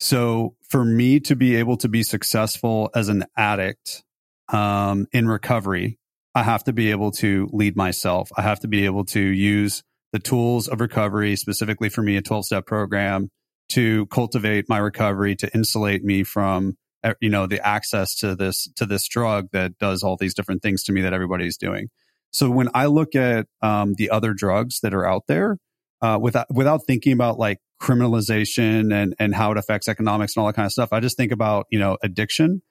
So 0.00 0.54
for 0.68 0.84
me 0.84 1.20
to 1.20 1.36
be 1.36 1.56
able 1.56 1.76
to 1.78 1.88
be 1.88 2.02
successful 2.02 2.90
as 2.94 3.08
an 3.08 3.24
addict 3.36 4.04
um, 4.52 5.06
in 5.12 5.28
recovery, 5.28 5.98
I 6.34 6.42
have 6.42 6.64
to 6.64 6.72
be 6.72 6.90
able 6.90 7.10
to 7.12 7.48
lead 7.52 7.76
myself. 7.76 8.30
I 8.36 8.42
have 8.42 8.60
to 8.60 8.68
be 8.68 8.84
able 8.84 9.04
to 9.06 9.20
use 9.20 9.82
the 10.12 10.18
tools 10.18 10.68
of 10.68 10.80
recovery, 10.80 11.36
specifically 11.36 11.88
for 11.88 12.02
me, 12.02 12.16
a 12.16 12.22
12 12.22 12.46
step 12.46 12.66
program 12.66 13.30
to 13.70 14.06
cultivate 14.06 14.68
my 14.68 14.78
recovery, 14.78 15.34
to 15.36 15.54
insulate 15.54 16.04
me 16.04 16.22
from, 16.22 16.76
you 17.20 17.30
know, 17.30 17.46
the 17.46 17.66
access 17.66 18.14
to 18.16 18.36
this, 18.36 18.68
to 18.76 18.86
this 18.86 19.08
drug 19.08 19.48
that 19.52 19.78
does 19.78 20.02
all 20.02 20.16
these 20.16 20.34
different 20.34 20.62
things 20.62 20.82
to 20.84 20.92
me 20.92 21.00
that 21.02 21.12
everybody's 21.12 21.56
doing. 21.56 21.88
So 22.32 22.50
when 22.50 22.68
I 22.74 22.86
look 22.86 23.14
at 23.14 23.46
um, 23.60 23.94
the 23.94 24.10
other 24.10 24.32
drugs 24.34 24.80
that 24.80 24.94
are 24.94 25.06
out 25.06 25.24
there, 25.26 25.58
uh, 26.02 26.18
without 26.20 26.52
without 26.52 26.80
thinking 26.84 27.12
about 27.12 27.38
like 27.38 27.58
criminalization 27.80 28.92
and 28.92 29.14
and 29.18 29.34
how 29.34 29.52
it 29.52 29.58
affects 29.58 29.88
economics 29.88 30.36
and 30.36 30.42
all 30.42 30.48
that 30.48 30.54
kind 30.54 30.66
of 30.66 30.72
stuff. 30.72 30.92
I 30.92 31.00
just 31.00 31.16
think 31.16 31.32
about 31.32 31.66
you 31.70 31.78
know 31.78 31.96
addiction. 32.02 32.62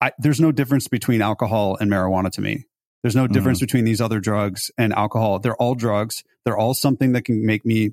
I, 0.00 0.12
there's 0.18 0.40
no 0.40 0.52
difference 0.52 0.88
between 0.88 1.22
alcohol 1.22 1.76
and 1.80 1.90
marijuana 1.90 2.30
to 2.32 2.40
me. 2.40 2.66
There's 3.02 3.16
no 3.16 3.26
difference 3.26 3.58
mm-hmm. 3.58 3.64
between 3.64 3.84
these 3.84 4.00
other 4.00 4.20
drugs 4.20 4.70
and 4.76 4.92
alcohol. 4.92 5.38
They're 5.38 5.56
all 5.56 5.74
drugs. 5.74 6.22
They're 6.44 6.58
all 6.58 6.74
something 6.74 7.12
that 7.12 7.24
can 7.24 7.46
make 7.46 7.64
me 7.64 7.92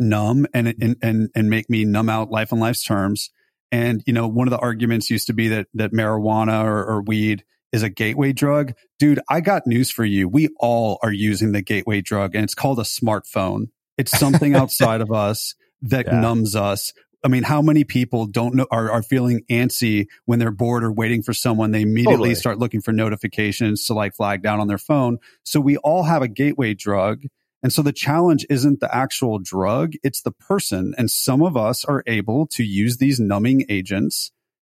numb 0.00 0.46
and 0.54 0.74
and 0.80 0.96
and, 1.02 1.30
and 1.34 1.50
make 1.50 1.70
me 1.70 1.84
numb 1.84 2.08
out 2.08 2.30
life 2.30 2.52
on 2.52 2.58
life's 2.58 2.82
terms. 2.82 3.30
And 3.70 4.02
you 4.06 4.12
know, 4.12 4.26
one 4.26 4.48
of 4.48 4.50
the 4.50 4.58
arguments 4.58 5.10
used 5.10 5.28
to 5.28 5.32
be 5.32 5.48
that 5.48 5.68
that 5.74 5.92
marijuana 5.92 6.64
or, 6.64 6.84
or 6.84 7.02
weed 7.02 7.44
is 7.72 7.82
a 7.84 7.88
gateway 7.88 8.32
drug. 8.32 8.74
Dude, 8.98 9.20
I 9.28 9.40
got 9.40 9.66
news 9.66 9.90
for 9.90 10.04
you. 10.04 10.28
We 10.28 10.48
all 10.58 10.98
are 11.02 11.12
using 11.12 11.52
the 11.52 11.62
gateway 11.62 12.00
drug, 12.00 12.34
and 12.34 12.42
it's 12.42 12.54
called 12.54 12.80
a 12.80 12.84
smartphone. 12.84 13.68
It's 13.96 14.18
something 14.18 14.54
outside 14.56 15.00
of 15.00 15.12
us 15.12 15.54
that 15.82 16.06
Yeah. 16.06 16.20
numbs 16.20 16.56
us. 16.56 16.92
I 17.22 17.28
mean, 17.28 17.42
how 17.42 17.60
many 17.60 17.84
people 17.84 18.26
don't 18.26 18.54
know 18.54 18.66
are, 18.70 18.90
are 18.90 19.02
feeling 19.02 19.42
antsy 19.50 20.06
when 20.24 20.38
they're 20.38 20.50
bored 20.50 20.82
or 20.82 20.92
waiting 20.92 21.22
for 21.22 21.34
someone? 21.34 21.70
They 21.70 21.82
immediately 21.82 22.30
Totally. 22.30 22.34
start 22.34 22.58
looking 22.58 22.80
for 22.80 22.92
notifications 22.92 23.84
to 23.86 23.94
like 23.94 24.14
flag 24.14 24.42
down 24.42 24.60
on 24.60 24.68
their 24.68 24.78
phone. 24.78 25.18
So 25.44 25.60
we 25.60 25.76
all 25.78 26.04
have 26.04 26.22
a 26.22 26.28
gateway 26.28 26.74
drug. 26.74 27.24
And 27.62 27.72
so 27.72 27.82
the 27.82 27.92
challenge 27.92 28.46
isn't 28.48 28.80
the 28.80 28.94
actual 28.94 29.38
drug, 29.38 29.92
it's 30.02 30.22
the 30.22 30.32
person. 30.32 30.94
And 30.96 31.10
some 31.10 31.42
of 31.42 31.58
us 31.58 31.84
are 31.84 32.02
able 32.06 32.46
to 32.48 32.64
use 32.64 32.96
these 32.96 33.20
numbing 33.20 33.66
agents 33.68 34.32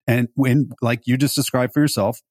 and 0.07 0.27
when, 0.35 0.69
like 0.81 1.07
you 1.07 1.17
just 1.17 1.35
described 1.35 1.73
for 1.73 1.79
yourself, 1.79 2.21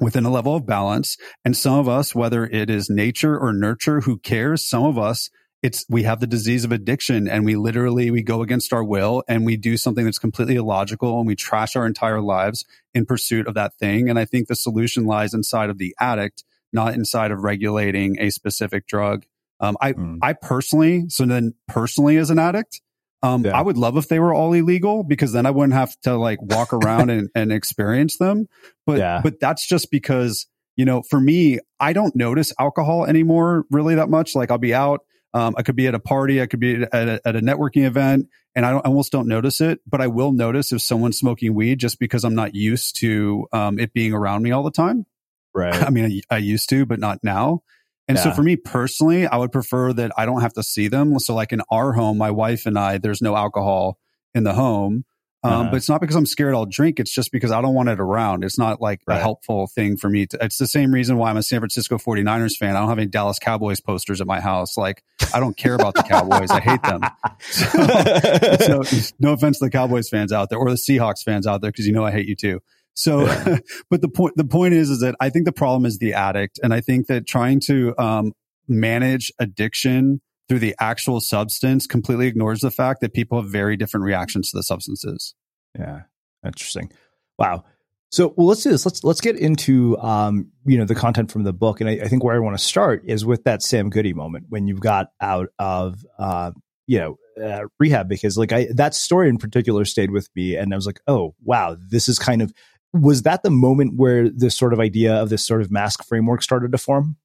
within 0.00 0.24
a 0.24 0.30
level 0.30 0.54
of 0.54 0.66
balance. 0.66 1.16
And 1.44 1.56
some 1.56 1.78
of 1.78 1.88
us, 1.88 2.14
whether 2.14 2.46
it 2.46 2.70
is 2.70 2.88
nature 2.88 3.38
or 3.38 3.52
nurture, 3.52 4.00
who 4.00 4.18
cares? 4.18 4.68
Some 4.68 4.84
of 4.84 4.98
us, 4.98 5.28
it's, 5.62 5.84
we 5.88 6.04
have 6.04 6.20
the 6.20 6.26
disease 6.26 6.64
of 6.64 6.72
addiction 6.72 7.26
and 7.28 7.44
we 7.44 7.56
literally, 7.56 8.10
we 8.10 8.22
go 8.22 8.42
against 8.42 8.72
our 8.72 8.84
will 8.84 9.24
and 9.28 9.44
we 9.44 9.56
do 9.56 9.76
something 9.76 10.04
that's 10.04 10.18
completely 10.18 10.54
illogical 10.56 11.18
and 11.18 11.26
we 11.26 11.34
trash 11.34 11.74
our 11.74 11.86
entire 11.86 12.20
lives 12.20 12.64
in 12.94 13.04
pursuit 13.06 13.46
of 13.48 13.54
that 13.54 13.74
thing. 13.74 14.08
And 14.08 14.18
I 14.18 14.24
think 14.24 14.46
the 14.48 14.54
solution 14.54 15.04
lies 15.04 15.34
inside 15.34 15.68
of 15.70 15.78
the 15.78 15.94
addict, 15.98 16.44
not 16.72 16.94
inside 16.94 17.30
of 17.32 17.42
regulating 17.42 18.20
a 18.20 18.30
specific 18.30 18.86
drug. 18.86 19.24
Um, 19.60 19.76
I, 19.80 19.94
Mm. 19.94 20.18
I 20.22 20.34
personally, 20.34 21.06
so 21.08 21.26
then 21.26 21.54
personally 21.66 22.16
as 22.18 22.30
an 22.30 22.38
addict, 22.38 22.80
um, 23.24 23.44
Yeah. 23.44 23.58
I 23.58 23.62
would 23.62 23.76
love 23.76 23.96
if 23.96 24.06
they 24.06 24.20
were 24.20 24.32
all 24.32 24.52
illegal 24.52 25.02
because 25.02 25.32
then 25.32 25.44
I 25.44 25.50
wouldn't 25.50 25.74
have 25.74 25.98
to 26.02 26.16
like 26.16 26.40
walk 26.40 26.72
around 26.72 27.10
and, 27.10 27.28
and 27.34 27.50
experience 27.52 28.16
them. 28.18 28.46
But 28.86 28.98
Yeah. 28.98 29.20
but 29.24 29.40
that's 29.40 29.66
just 29.66 29.90
because 29.90 30.46
you 30.76 30.84
know, 30.84 31.02
for 31.02 31.18
me, 31.20 31.58
I 31.80 31.92
don't 31.92 32.14
notice 32.14 32.52
alcohol 32.60 33.04
anymore 33.04 33.64
really 33.68 33.96
that 33.96 34.08
much. 34.08 34.36
Like 34.36 34.52
I'll 34.52 34.58
be 34.58 34.72
out, 34.72 35.00
um, 35.34 35.54
I 35.58 35.62
could 35.62 35.76
be 35.76 35.86
at 35.86 35.94
a 35.94 35.98
party, 36.00 36.40
I 36.42 36.46
could 36.46 36.60
be 36.60 36.82
at 36.82 36.92
a, 37.08 37.20
at 37.24 37.36
a 37.36 37.40
networking 37.40 37.84
event, 37.86 38.28
and 38.54 38.64
I, 38.66 38.70
don't, 38.70 38.84
I 38.84 38.88
almost 38.88 39.12
don't 39.12 39.28
notice 39.28 39.60
it. 39.60 39.80
But 39.86 40.00
I 40.00 40.06
will 40.06 40.32
notice 40.32 40.72
if 40.72 40.82
someone's 40.82 41.18
smoking 41.18 41.54
weed 41.54 41.78
just 41.78 41.98
because 41.98 42.24
I'm 42.24 42.34
not 42.34 42.54
used 42.54 42.96
to 43.00 43.46
um, 43.52 43.78
it 43.78 43.92
being 43.92 44.12
around 44.12 44.42
me 44.42 44.50
all 44.52 44.62
the 44.62 44.70
time. 44.70 45.06
Right. 45.54 45.74
I 45.74 45.90
mean, 45.90 46.20
I, 46.30 46.36
I 46.36 46.38
used 46.38 46.68
to, 46.68 46.86
but 46.86 47.00
not 47.00 47.24
now. 47.24 47.62
And 48.06 48.16
so 48.18 48.30
for 48.30 48.42
me 48.42 48.54
personally, 48.54 49.26
I 49.26 49.38
would 49.38 49.50
prefer 49.50 49.92
that 49.94 50.12
I 50.16 50.24
don't 50.24 50.42
have 50.42 50.52
to 50.52 50.62
see 50.62 50.86
them. 50.88 51.18
So 51.18 51.34
like 51.34 51.52
in 51.52 51.62
our 51.70 51.92
home, 51.92 52.16
my 52.16 52.30
wife 52.30 52.64
and 52.66 52.78
I, 52.78 52.98
there's 52.98 53.20
no 53.20 53.34
alcohol 53.34 53.98
in 54.34 54.44
the 54.44 54.52
home. 54.52 55.04
Um, 55.42 55.52
Uh-huh. 55.52 55.70
but 55.70 55.76
it's 55.78 55.88
not 55.88 56.00
because 56.00 56.16
I'm 56.16 56.26
scared 56.26 56.54
I'll 56.54 56.66
drink. 56.66 57.00
It's 57.00 57.12
just 57.12 57.32
because 57.32 57.50
I 57.50 57.60
don't 57.60 57.74
want 57.74 57.88
it 57.88 57.98
around. 57.98 58.44
It's 58.44 58.58
not 58.58 58.80
like 58.80 59.00
Right. 59.06 59.16
a 59.16 59.20
helpful 59.20 59.66
thing 59.68 59.96
for 59.96 60.08
me. 60.10 60.26
To, 60.26 60.38
it's 60.44 60.58
the 60.58 60.66
same 60.66 60.92
reason 60.92 61.16
why 61.16 61.30
I'm 61.30 61.36
a 61.38 61.42
San 61.42 61.60
Francisco 61.60 61.96
49ers 61.96 62.56
fan. 62.56 62.76
I 62.76 62.80
don't 62.80 62.88
have 62.90 62.98
any 62.98 63.08
Dallas 63.08 63.38
Cowboys 63.38 63.80
posters 63.80 64.20
at 64.20 64.26
my 64.26 64.40
house. 64.40 64.76
Like 64.76 65.02
I 65.34 65.40
don't 65.40 65.56
care 65.56 65.74
about 65.74 65.94
the 65.94 66.02
Cowboys. 66.02 66.50
I 66.50 66.60
hate 66.60 66.82
them. 66.82 67.00
So, 67.50 68.82
so 68.82 69.14
no 69.18 69.32
offense 69.32 69.58
to 69.58 69.66
the 69.66 69.70
Cowboys 69.70 70.08
fans 70.08 70.32
out 70.32 70.50
there 70.50 70.58
or 70.58 70.70
the 70.70 70.76
Seahawks 70.76 71.22
fans 71.24 71.46
out 71.46 71.60
there, 71.60 71.70
because 71.70 71.86
you 71.86 71.92
know 71.92 72.04
I 72.04 72.10
hate 72.10 72.26
you 72.26 72.36
too. 72.36 72.60
So, 72.94 73.26
but 73.90 74.00
the 74.00 74.08
point 74.08 74.34
the 74.36 74.44
point 74.44 74.74
is 74.74 74.90
is 74.90 75.00
that 75.00 75.14
I 75.20 75.30
think 75.30 75.44
the 75.44 75.52
problem 75.52 75.86
is 75.86 75.98
the 75.98 76.14
addict, 76.14 76.58
and 76.62 76.74
I 76.74 76.80
think 76.80 77.06
that 77.06 77.26
trying 77.26 77.60
to 77.66 77.94
um, 77.98 78.32
manage 78.66 79.32
addiction 79.38 80.20
through 80.48 80.58
the 80.58 80.74
actual 80.80 81.20
substance 81.20 81.86
completely 81.86 82.26
ignores 82.26 82.60
the 82.60 82.70
fact 82.70 83.00
that 83.00 83.12
people 83.12 83.40
have 83.40 83.50
very 83.50 83.76
different 83.76 84.04
reactions 84.04 84.50
to 84.50 84.56
the 84.56 84.62
substances. 84.62 85.34
Yeah, 85.78 86.02
interesting. 86.44 86.90
Wow. 87.38 87.64
So, 88.10 88.32
well, 88.36 88.46
let's 88.46 88.62
do 88.62 88.70
this. 88.70 88.86
Let's 88.86 89.04
let's 89.04 89.20
get 89.20 89.36
into 89.36 89.98
um, 89.98 90.50
you 90.64 90.78
know 90.78 90.86
the 90.86 90.94
content 90.94 91.30
from 91.30 91.42
the 91.42 91.52
book, 91.52 91.80
and 91.80 91.90
I, 91.90 91.94
I 92.04 92.08
think 92.08 92.24
where 92.24 92.34
I 92.34 92.38
want 92.38 92.56
to 92.56 92.64
start 92.64 93.02
is 93.04 93.24
with 93.24 93.44
that 93.44 93.62
Sam 93.62 93.90
Goody 93.90 94.14
moment 94.14 94.46
when 94.48 94.66
you 94.66 94.76
got 94.76 95.08
out 95.20 95.48
of 95.58 96.04
uh, 96.18 96.52
you 96.86 96.98
know 96.98 97.18
uh, 97.42 97.64
rehab, 97.78 98.08
because 98.08 98.38
like 98.38 98.52
I 98.52 98.68
that 98.74 98.94
story 98.94 99.28
in 99.28 99.36
particular 99.36 99.84
stayed 99.84 100.10
with 100.10 100.28
me, 100.34 100.56
and 100.56 100.72
I 100.72 100.76
was 100.76 100.86
like, 100.86 101.00
oh 101.06 101.34
wow, 101.44 101.76
this 101.78 102.08
is 102.08 102.18
kind 102.18 102.40
of 102.40 102.52
was 102.94 103.22
that 103.22 103.42
the 103.42 103.50
moment 103.50 103.96
where 103.96 104.30
this 104.30 104.56
sort 104.56 104.72
of 104.72 104.80
idea 104.80 105.14
of 105.14 105.28
this 105.28 105.44
sort 105.44 105.60
of 105.60 105.70
mask 105.70 106.04
framework 106.04 106.42
started 106.42 106.72
to 106.72 106.78
form? 106.78 107.16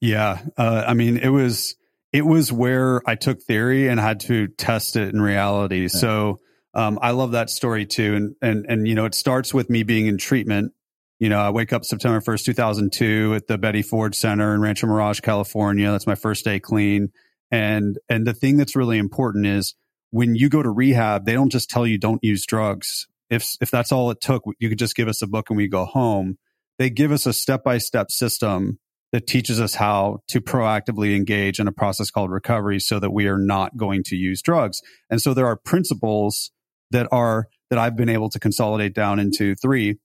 Yeah, 0.00 0.40
uh, 0.56 0.84
I 0.86 0.94
mean, 0.94 1.18
it 1.18 1.28
was 1.28 1.76
it 2.12 2.24
was 2.24 2.50
where 2.50 3.02
I 3.06 3.16
took 3.16 3.42
theory 3.42 3.88
and 3.88 4.00
had 4.00 4.20
to 4.20 4.48
test 4.48 4.96
it 4.96 5.12
in 5.12 5.20
reality. 5.20 5.88
So 5.88 6.38
um, 6.76 6.98
I 7.00 7.12
love 7.12 7.32
that 7.32 7.48
story 7.48 7.86
too, 7.86 8.14
and 8.14 8.36
and 8.42 8.66
and 8.68 8.86
you 8.86 8.94
know, 8.94 9.06
it 9.06 9.14
starts 9.14 9.54
with 9.54 9.70
me 9.70 9.82
being 9.82 10.06
in 10.06 10.18
treatment. 10.18 10.74
You 11.18 11.30
know, 11.30 11.38
I 11.38 11.48
wake 11.48 11.72
up 11.72 11.86
September 11.86 12.20
first, 12.20 12.44
two 12.44 12.52
thousand 12.52 12.92
two, 12.92 13.32
at 13.34 13.46
the 13.46 13.56
Betty 13.56 13.80
Ford 13.80 14.14
Center 14.14 14.54
in 14.54 14.60
Rancho 14.60 14.86
Mirage, 14.86 15.20
California. 15.20 15.90
That's 15.90 16.06
my 16.06 16.14
first 16.14 16.44
day 16.44 16.60
clean, 16.60 17.12
and 17.50 17.98
and 18.10 18.26
the 18.26 18.34
thing 18.34 18.58
that's 18.58 18.76
really 18.76 18.98
important 18.98 19.46
is 19.46 19.74
when 20.10 20.34
you 20.34 20.50
go 20.50 20.62
to 20.62 20.68
rehab, 20.68 21.24
they 21.24 21.32
don't 21.32 21.50
just 21.50 21.70
tell 21.70 21.86
you 21.86 21.96
don't 21.96 22.22
use 22.22 22.44
drugs. 22.44 23.06
If 23.30 23.56
if 23.62 23.70
that's 23.70 23.90
all 23.90 24.10
it 24.10 24.20
took, 24.20 24.44
you 24.58 24.68
could 24.68 24.78
just 24.78 24.96
give 24.96 25.08
us 25.08 25.22
a 25.22 25.26
book 25.26 25.48
and 25.48 25.56
we 25.56 25.68
go 25.68 25.86
home. 25.86 26.36
They 26.78 26.90
give 26.90 27.10
us 27.10 27.24
a 27.24 27.32
step 27.32 27.64
by 27.64 27.78
step 27.78 28.10
system 28.10 28.80
that 29.12 29.26
teaches 29.26 29.62
us 29.62 29.76
how 29.76 30.18
to 30.28 30.42
proactively 30.42 31.16
engage 31.16 31.58
in 31.58 31.68
a 31.68 31.72
process 31.72 32.10
called 32.10 32.30
recovery 32.30 32.78
so 32.78 32.98
that 32.98 33.12
we 33.12 33.28
are 33.28 33.38
not 33.38 33.78
going 33.78 34.02
to 34.02 34.16
use 34.16 34.42
drugs. 34.42 34.82
And 35.08 35.22
so 35.22 35.32
there 35.32 35.46
are 35.46 35.56
principles 35.56 36.50
that 36.90 37.08
are 37.12 37.48
that 37.70 37.78
I've 37.78 37.96
been 37.96 38.08
able 38.08 38.30
to 38.30 38.38
consolidate 38.38 38.94
down 38.94 39.18
into 39.18 39.54
three 39.56 39.96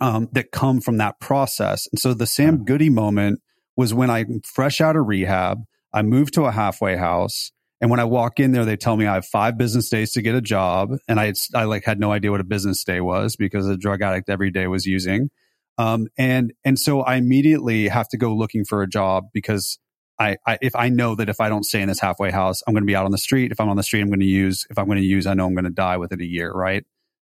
um, 0.00 0.28
that 0.32 0.52
come 0.52 0.80
from 0.80 0.98
that 0.98 1.20
process. 1.20 1.86
And 1.90 1.98
so 1.98 2.14
the 2.14 2.26
Sam 2.26 2.64
Goody 2.64 2.90
moment 2.90 3.40
was 3.76 3.94
when 3.94 4.10
I 4.10 4.24
fresh 4.44 4.80
out 4.80 4.96
of 4.96 5.06
rehab, 5.06 5.58
I 5.92 6.02
moved 6.02 6.34
to 6.34 6.44
a 6.44 6.52
halfway 6.52 6.96
house. 6.96 7.52
And 7.80 7.90
when 7.90 7.98
I 7.98 8.04
walk 8.04 8.38
in 8.38 8.52
there, 8.52 8.64
they 8.64 8.76
tell 8.76 8.96
me 8.96 9.06
I 9.06 9.14
have 9.14 9.26
five 9.26 9.58
business 9.58 9.88
days 9.88 10.12
to 10.12 10.22
get 10.22 10.34
a 10.34 10.40
job. 10.40 10.90
And 11.08 11.18
I, 11.18 11.32
I 11.54 11.64
like 11.64 11.84
had 11.84 11.98
no 11.98 12.12
idea 12.12 12.30
what 12.30 12.40
a 12.40 12.44
business 12.44 12.84
day 12.84 13.00
was 13.00 13.34
because 13.34 13.66
a 13.66 13.76
drug 13.76 14.02
addict 14.02 14.28
every 14.28 14.50
day 14.50 14.68
was 14.68 14.86
using. 14.86 15.30
Um, 15.78 16.06
and, 16.16 16.52
and 16.64 16.78
so 16.78 17.00
I 17.00 17.16
immediately 17.16 17.88
have 17.88 18.08
to 18.08 18.18
go 18.18 18.34
looking 18.34 18.64
for 18.64 18.82
a 18.82 18.88
job 18.88 19.24
because 19.32 19.78
I, 20.18 20.36
I, 20.46 20.58
if 20.60 20.76
I 20.76 20.88
know 20.88 21.14
that 21.14 21.28
if 21.28 21.40
I 21.40 21.48
don't 21.48 21.64
stay 21.64 21.80
in 21.80 21.88
this 21.88 22.00
halfway 22.00 22.30
house, 22.30 22.62
I'm 22.66 22.74
going 22.74 22.82
to 22.82 22.86
be 22.86 22.94
out 22.94 23.04
on 23.04 23.10
the 23.10 23.18
street. 23.18 23.50
If 23.52 23.60
I'm 23.60 23.68
on 23.68 23.76
the 23.76 23.82
street, 23.82 24.02
I'm 24.02 24.08
going 24.08 24.20
to 24.20 24.26
use, 24.26 24.66
if 24.70 24.78
I'm 24.78 24.86
going 24.86 24.98
to 24.98 25.04
use, 25.04 25.26
I 25.26 25.34
know 25.34 25.46
I'm 25.46 25.54
going 25.54 25.64
to 25.64 25.70
die 25.70 25.96
within 25.96 26.20
a 26.20 26.24
year. 26.24 26.52
Right. 26.52 26.84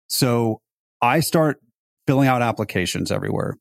So 0.08 0.60
I 1.02 1.20
start 1.20 1.60
filling 2.06 2.28
out 2.28 2.42
applications 2.42 3.10
everywhere 3.10 3.58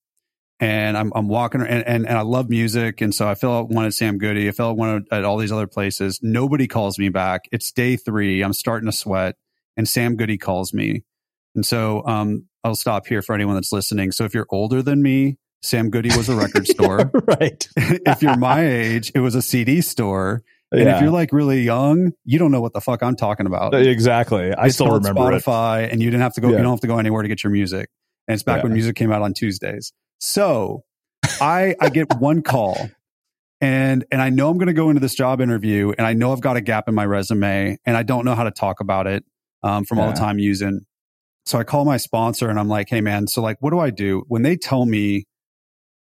and 0.59 0.97
I'm, 0.97 1.11
I'm 1.15 1.27
walking 1.27 1.61
and, 1.61 1.85
and, 1.85 2.07
and 2.07 2.17
I 2.17 2.21
love 2.21 2.49
music. 2.49 3.01
And 3.01 3.13
so 3.13 3.27
I 3.27 3.35
fill 3.35 3.51
out 3.51 3.69
one 3.69 3.85
at 3.85 3.93
Sam 3.93 4.17
Goody. 4.17 4.47
I 4.47 4.51
fill 4.51 4.69
out 4.69 4.77
one 4.77 5.05
at 5.11 5.25
all 5.25 5.38
these 5.38 5.51
other 5.51 5.67
places. 5.67 6.19
Nobody 6.21 6.67
calls 6.67 6.97
me 6.97 7.09
back. 7.09 7.45
It's 7.51 7.71
day 7.71 7.97
three. 7.97 8.41
I'm 8.41 8.53
starting 8.53 8.89
to 8.89 8.95
sweat 8.95 9.35
and 9.75 9.88
Sam 9.88 10.15
Goody 10.15 10.38
calls 10.38 10.73
me. 10.73 11.03
And 11.55 11.65
so, 11.65 12.05
um, 12.05 12.47
I'll 12.63 12.75
stop 12.75 13.05
here 13.05 13.21
for 13.21 13.35
anyone 13.35 13.55
that's 13.55 13.71
listening. 13.71 14.11
So 14.11 14.23
if 14.23 14.33
you're 14.33 14.47
older 14.49 14.81
than 14.81 15.03
me, 15.03 15.38
Sam 15.65 15.89
Goody 15.89 16.10
was 16.15 16.30
a 16.30 16.36
record 16.36 16.67
store. 16.75 16.97
right. 17.39 17.67
if 17.78 18.21
you're 18.21 18.38
my 18.38 18.65
age, 18.65 19.12
it 19.15 19.19
was 19.19 19.36
a 19.36 19.41
CD 19.41 19.82
store. 19.82 20.43
And 20.71 20.82
Yeah. 20.82 20.95
if 20.95 21.01
you're 21.01 21.12
like 21.12 21.32
really 21.32 21.62
young, 21.63 22.12
you 22.23 22.39
don't 22.39 22.51
know 22.51 22.62
what 22.62 22.73
the 22.73 22.82
fuck 22.82 23.01
I'm 23.04 23.15
talking 23.15 23.45
about. 23.45 23.73
Exactly. 23.75 24.54
I 24.54 24.65
It's 24.67 24.75
still 24.75 24.91
remember 24.91 25.32
it. 25.32 25.43
Spotify, 25.43 25.91
and 25.91 26.01
you 26.01 26.10
didn't 26.10 26.21
have 26.23 26.34
to 26.34 26.41
go. 26.41 26.49
Yeah. 26.49 26.58
You 26.58 26.63
don't 26.63 26.71
have 26.73 26.82
to 26.82 26.88
go 26.88 26.97
anywhere 26.97 27.21
to 27.21 27.28
get 27.28 27.43
your 27.43 27.51
music. 27.51 27.89
And 28.28 28.34
it's 28.34 28.43
back 28.43 28.63
when 28.63 28.73
music 28.73 28.95
came 28.95 29.12
out 29.12 29.21
on 29.21 29.34
Tuesdays. 29.34 29.93
So 30.19 30.84
I 31.39 31.75
I 31.80 31.89
get 31.89 32.15
one 32.17 32.41
call, 32.41 32.89
and 33.62 34.04
and 34.12 34.21
I 34.21 34.30
know 34.30 34.49
I'm 34.49 34.58
going 34.58 34.67
to 34.67 34.73
go 34.73 34.89
into 34.89 34.99
this 34.99 35.13
job 35.15 35.41
interview, 35.41 35.93
and 35.97 36.06
I 36.08 36.13
know 36.13 36.32
I've 36.34 36.41
got 36.41 36.58
a 36.58 36.62
gap 36.62 36.88
in 36.88 36.95
my 36.95 37.06
resume, 37.06 37.78
and 37.86 37.95
I 37.97 38.04
don't 38.04 38.25
know 38.25 38.34
how 38.36 38.43
to 38.43 38.51
talk 38.51 38.80
about 38.80 39.06
it 39.08 39.23
um, 39.63 39.86
from 39.86 39.99
all 39.99 40.08
the 40.08 40.17
time 40.17 40.39
using. 40.39 40.82
So 41.45 41.60
I 41.60 41.63
call 41.63 41.86
my 41.86 41.97
sponsor, 41.97 42.49
and 42.49 42.60
I'm 42.60 42.67
like, 42.67 42.89
Hey 42.89 43.01
man, 43.01 43.28
so 43.28 43.41
like, 43.41 43.58
what 43.60 43.69
do 43.69 43.80
I 43.80 43.91
do 43.91 44.23
when 44.28 44.41
they 44.41 44.56
tell 44.58 44.86
me? 44.86 45.25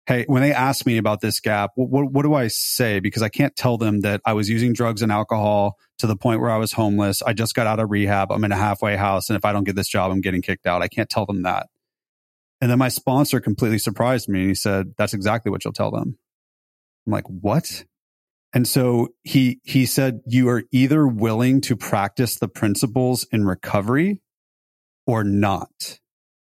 Hey, 0.09 0.25
when 0.27 0.41
they 0.41 0.55
ask 0.55 0.87
me 0.87 0.97
about 0.97 1.21
this 1.21 1.39
gap, 1.39 1.73
what, 1.75 1.91
what, 1.91 2.11
what 2.11 2.23
do 2.23 2.33
I 2.33 2.49
say? 2.49 2.99
Because 2.99 3.21
I 3.21 3.29
can't 3.29 3.55
tell 3.55 3.77
them 3.77 4.01
that 4.01 4.23
I 4.25 4.33
was 4.33 4.49
using 4.49 4.73
drugs 4.73 5.03
and 5.03 5.13
alcohol 5.13 5.77
to 5.99 6.07
the 6.07 6.17
point 6.17 6.41
where 6.41 6.51
I 6.51 6.57
was 6.57 6.73
homeless. 6.73 7.21
I 7.21 7.35
just 7.35 7.55
got 7.55 7.67
out 7.67 7.79
of 7.79 7.91
rehab. 7.91 8.33
I'm 8.33 8.43
in 8.43 8.51
a 8.51 8.57
halfway 8.57 8.97
house. 8.97 9.29
And 9.29 9.37
if 9.37 9.45
I 9.45 9.53
don't 9.53 9.65
get 9.65 9.77
this 9.77 9.87
job, 9.87 10.11
I'm 10.11 10.23
getting 10.23 10.41
kicked 10.41 10.67
out. 10.67 10.81
I 10.81 10.89
can't 10.89 11.11
tell 11.11 11.27
them 11.27 11.43
that. 11.43 11.67
And 12.63 12.71
then 12.71 12.79
my 12.79 12.89
sponsor 12.89 13.39
completely 13.39 13.77
surprised 13.77 14.31
me. 14.31 14.41
and 14.41 14.49
He 14.49 14.55
said, 14.55 14.95
that's 14.97 15.13
exactly 15.13 15.51
what 15.51 15.63
you'll 15.63 15.75
tell 15.75 15.91
them. 15.91 16.17
I'm 17.07 17.13
like, 17.13 17.27
what? 17.29 17.85
And 18.55 18.67
so 18.67 19.09
he, 19.25 19.61
he 19.63 19.85
said, 19.85 20.21
you 20.25 20.49
are 20.49 20.63
either 20.73 21.07
willing 21.07 21.61
to 21.61 21.77
practice 21.77 22.37
the 22.37 22.49
principles 22.49 23.27
in 23.31 23.45
recovery 23.45 24.23
or 25.07 25.23
not. 25.23 25.99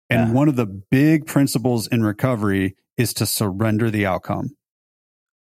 And 0.09 0.29
Yeah. 0.29 0.33
one 0.33 0.49
of 0.49 0.55
the 0.55 0.65
big 0.65 1.27
principles 1.27 1.85
in 1.85 2.03
recovery 2.03 2.75
is 2.97 3.13
to 3.15 3.25
surrender 3.25 3.89
the 3.89 4.05
outcome. 4.05 4.49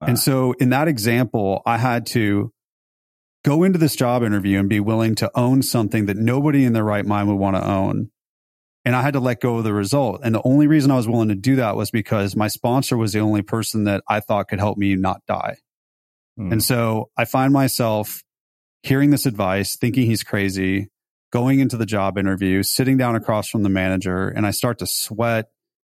Ah. 0.00 0.07
And 0.07 0.18
so 0.18 0.53
in 0.61 0.70
that 0.70 0.88
example, 0.88 1.62
I 1.66 1.79
had 1.79 2.07
to 2.07 2.53
go 3.44 3.62
into 3.62 3.79
this 3.79 3.96
job 3.96 4.22
interview 4.22 4.59
and 4.59 4.68
be 4.68 4.81
willing 4.81 5.14
to 5.16 5.31
own 5.35 5.62
something 5.62 6.07
that 6.07 6.16
nobody 6.16 6.64
in 6.64 6.72
their 6.72 6.85
right 6.85 7.07
mind 7.07 7.29
would 7.29 7.38
want 7.38 7.57
to 7.57 7.66
own. 7.66 8.11
And 8.85 8.96
I 8.96 9.03
had 9.03 9.12
to 9.12 9.20
let 9.20 9.40
go 9.40 9.59
of 9.59 9.64
the 9.64 9.74
result. 9.74 10.20
And 10.24 10.35
the 10.35 10.42
only 10.42 10.66
reason 10.66 10.90
I 10.90 10.96
was 10.96 11.09
willing 11.09 11.29
to 11.29 11.35
do 11.35 11.57
that 11.57 11.76
was 11.76 11.90
because 11.90 12.35
my 12.35 12.48
sponsor 12.48 12.96
was 12.96 13.12
the 13.12 13.20
only 13.20 13.42
person 13.42 13.85
that 13.85 14.03
I 14.09 14.20
thought 14.20 14.48
could 14.48 14.59
help 14.59 14.79
me 14.79 14.96
not 14.96 15.20
die. 15.26 15.57
Hmm. 16.37 16.53
And 16.53 16.62
so 16.62 17.11
I 17.16 17.26
find 17.26 17.53
myself 17.53 18.22
hearing 18.83 19.11
this 19.11 19.26
advice, 19.26 19.76
thinking 19.76 20.07
he's 20.07 20.22
crazy, 20.22 20.88
going 21.31 21.61
into 21.61 21.76
the 21.76 21.87
job 21.87 22.16
interview, 22.16 22.62
sitting 22.62 22.96
down 22.96 23.16
across 23.16 23.48
from 23.48 23.62
the 23.62 23.68
manager, 23.68 24.29
and 24.29 24.46
I 24.46 24.50
start 24.50 24.79
to 24.79 24.87
sweat 24.87 25.46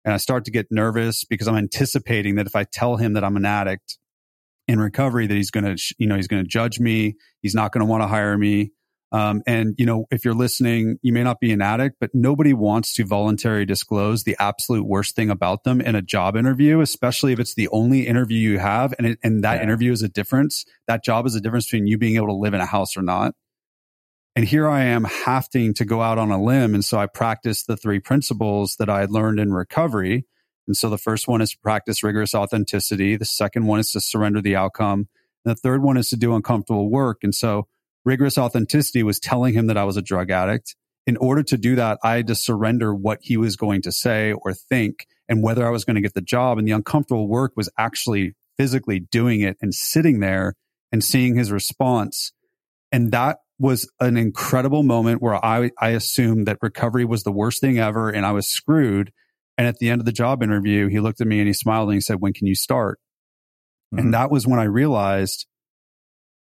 and 0.07 0.13
I 0.13 0.17
start 0.17 0.45
to 0.45 0.51
get 0.51 0.67
nervous 0.71 1.25
because 1.25 1.49
I'm 1.49 1.57
anticipating 1.57 2.35
that 2.35 2.47
if 2.47 2.55
I 2.55 2.63
tell 2.63 2.95
him 2.95 3.11
that 3.11 3.25
I'm 3.25 3.35
an 3.35 3.43
addict 3.43 3.97
in 4.65 4.79
recovery, 4.79 5.27
that 5.27 5.35
he's 5.35 5.51
going 5.51 5.65
to, 5.65 5.95
you 5.97 6.07
know, 6.07 6.15
he's 6.15 6.29
going 6.29 6.41
to 6.41 6.47
judge 6.47 6.79
me. 6.79 7.15
He's 7.41 7.53
not 7.53 7.73
going 7.73 7.85
to 7.85 7.91
want 7.91 8.03
to 8.03 8.07
hire 8.07 8.37
me. 8.37 8.71
Um, 9.11 9.41
and 9.45 9.75
you 9.77 9.85
know, 9.85 10.05
if 10.09 10.23
you're 10.23 10.33
listening, 10.33 10.97
you 11.01 11.11
may 11.11 11.23
not 11.23 11.41
be 11.41 11.51
an 11.51 11.61
addict, 11.61 11.97
but 11.99 12.11
nobody 12.13 12.53
wants 12.53 12.93
to 12.93 13.05
voluntarily 13.05 13.65
disclose 13.65 14.23
the 14.23 14.37
absolute 14.39 14.85
worst 14.87 15.13
thing 15.13 15.29
about 15.29 15.65
them 15.65 15.81
in 15.81 15.93
a 15.93 16.01
job 16.01 16.37
interview, 16.37 16.79
especially 16.79 17.33
if 17.33 17.39
it's 17.41 17.55
the 17.55 17.67
only 17.73 18.07
interview 18.07 18.37
you 18.37 18.59
have, 18.59 18.93
and 18.97 19.07
it, 19.07 19.19
and 19.23 19.43
that 19.43 19.57
Yeah. 19.57 19.63
interview 19.63 19.91
is 19.91 20.03
a 20.03 20.09
difference. 20.09 20.63
That 20.87 21.03
job 21.03 21.25
is 21.25 21.35
a 21.35 21.41
difference 21.41 21.65
between 21.65 21.87
you 21.87 21.97
being 21.97 22.15
able 22.15 22.27
to 22.27 22.33
live 22.33 22.53
in 22.53 22.61
a 22.61 22.65
house 22.65 22.95
or 22.95 23.01
not. 23.01 23.35
And 24.37 24.47
here 24.47 24.69
I 24.69 24.83
am 24.83 25.03
having 25.05 25.73
to 25.73 25.83
go 25.83 25.99
out 25.99 26.19
on 26.19 26.29
a 26.29 26.39
limb, 26.39 26.75
and 26.75 26.85
so 26.85 26.99
I 26.99 27.07
practiced 27.07 27.65
the 27.65 27.75
three 27.75 27.99
principles 27.99 28.75
that 28.77 28.87
I 28.87 28.99
had 28.99 29.09
learned 29.09 29.39
in 29.39 29.51
recovery. 29.51 30.27
And 30.67 30.77
so 30.77 30.91
the 30.91 30.97
first 30.99 31.27
one 31.27 31.41
is 31.41 31.53
to 31.53 31.57
practice 31.57 32.03
rigorous 32.03 32.35
authenticity. 32.35 33.15
The 33.15 33.25
second 33.25 33.65
one 33.65 33.79
is 33.79 33.89
to 33.93 33.99
surrender 33.99 34.39
the 34.39 34.55
outcome. 34.55 35.07
And 35.43 35.55
the 35.55 35.55
third 35.55 35.81
one 35.81 35.97
is 35.97 36.09
to 36.09 36.17
do 36.17 36.35
uncomfortable 36.35 36.87
work. 36.87 37.23
And 37.23 37.33
so 37.33 37.67
rigorous 38.05 38.37
authenticity 38.37 39.01
was 39.01 39.19
telling 39.19 39.55
him 39.55 39.65
that 39.67 39.77
I 39.77 39.85
was 39.85 39.97
a 39.97 40.03
drug 40.03 40.29
addict. 40.29 40.75
In 41.07 41.17
order 41.17 41.41
to 41.41 41.57
do 41.57 41.75
that, 41.75 41.97
I 42.03 42.17
had 42.17 42.27
to 42.27 42.35
surrender 42.35 42.93
what 42.93 43.17
he 43.23 43.37
was 43.37 43.55
going 43.55 43.81
to 43.81 43.91
say 43.91 44.33
or 44.33 44.53
think 44.53 45.07
and 45.27 45.41
whether 45.41 45.65
I 45.65 45.71
was 45.71 45.83
going 45.83 45.95
to 45.95 46.01
get 46.01 46.13
the 46.13 46.21
job. 46.21 46.59
And 46.59 46.67
the 46.67 46.73
uncomfortable 46.73 47.27
work 47.27 47.53
was 47.55 47.71
actually 47.75 48.35
physically 48.55 48.99
doing 48.99 49.41
it 49.41 49.57
and 49.63 49.73
sitting 49.73 50.19
there 50.19 50.53
and 50.91 51.03
seeing 51.03 51.33
his 51.33 51.51
response. 51.51 52.33
And 52.91 53.11
that 53.13 53.39
was 53.59 53.89
an 53.99 54.17
incredible 54.17 54.83
moment 54.83 55.21
where 55.21 55.43
I, 55.43 55.71
I 55.79 55.89
assumed 55.89 56.47
that 56.47 56.59
recovery 56.61 57.05
was 57.05 57.23
the 57.23 57.31
worst 57.31 57.59
thing 57.59 57.79
ever 57.79 58.09
and 58.09 58.25
I 58.25 58.31
was 58.31 58.47
screwed. 58.47 59.11
And 59.57 59.67
at 59.67 59.77
the 59.79 59.89
end 59.89 60.01
of 60.01 60.05
the 60.05 60.11
job 60.11 60.43
interview, 60.43 60.87
he 60.87 60.99
looked 60.99 61.21
at 61.21 61.27
me 61.27 61.39
and 61.39 61.47
he 61.47 61.53
smiled 61.53 61.89
and 61.89 61.95
he 61.95 62.01
said, 62.01 62.17
When 62.19 62.33
can 62.33 62.45
you 62.45 62.55
start? 62.55 62.99
Mm-hmm. 63.93 63.99
And 63.99 64.13
that 64.13 64.29
was 64.29 64.45
when 64.45 64.59
I 64.59 64.65
realized 64.65 65.47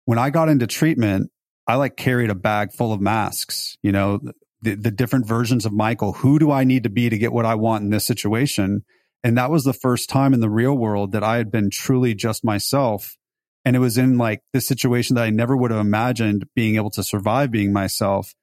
when 0.06 0.18
I 0.18 0.30
got 0.30 0.50
into 0.50 0.66
treatment, 0.66 1.32
I 1.68 1.76
like 1.76 1.98
carried 1.98 2.30
a 2.30 2.36
bag 2.36 2.72
full 2.72 2.94
of 2.94 3.02
masks, 3.02 3.78
you 3.84 3.92
know, 3.92 4.20
the, 4.62 4.76
the 4.76 4.92
different 4.92 5.28
versions 5.28 5.66
of 5.66 5.74
Michael. 5.74 6.14
Who 6.14 6.40
do 6.40 6.50
I 6.50 6.64
need 6.64 6.84
to 6.84 6.90
be 6.90 7.10
to 7.10 7.18
get 7.18 7.34
what 7.34 7.46
I 7.46 7.56
want 7.56 7.84
in 7.84 7.90
this 7.90 8.08
situation? 8.08 8.86
And 9.24 9.38
that 9.38 9.52
was 9.52 9.66
the 9.66 9.74
first 9.74 10.10
time 10.10 10.34
in 10.34 10.40
the 10.40 10.50
real 10.50 10.78
world 10.78 11.12
that 11.12 11.24
I 11.24 11.38
had 11.38 11.52
been 11.52 11.70
truly 11.70 12.16
just 12.16 12.46
myself. 12.46 13.18
And 13.68 13.76
it 13.76 13.80
was 13.80 13.98
in 13.98 14.18
like 14.18 14.44
this 14.54 14.66
situation 14.66 15.18
that 15.18 15.26
I 15.26 15.30
never 15.30 15.58
would 15.58 15.72
have 15.72 15.82
imagined 15.82 16.46
being 16.56 16.78
able 16.78 16.90
to 16.92 17.04
survive 17.04 17.52
being 17.52 17.74
myself. 17.74 18.34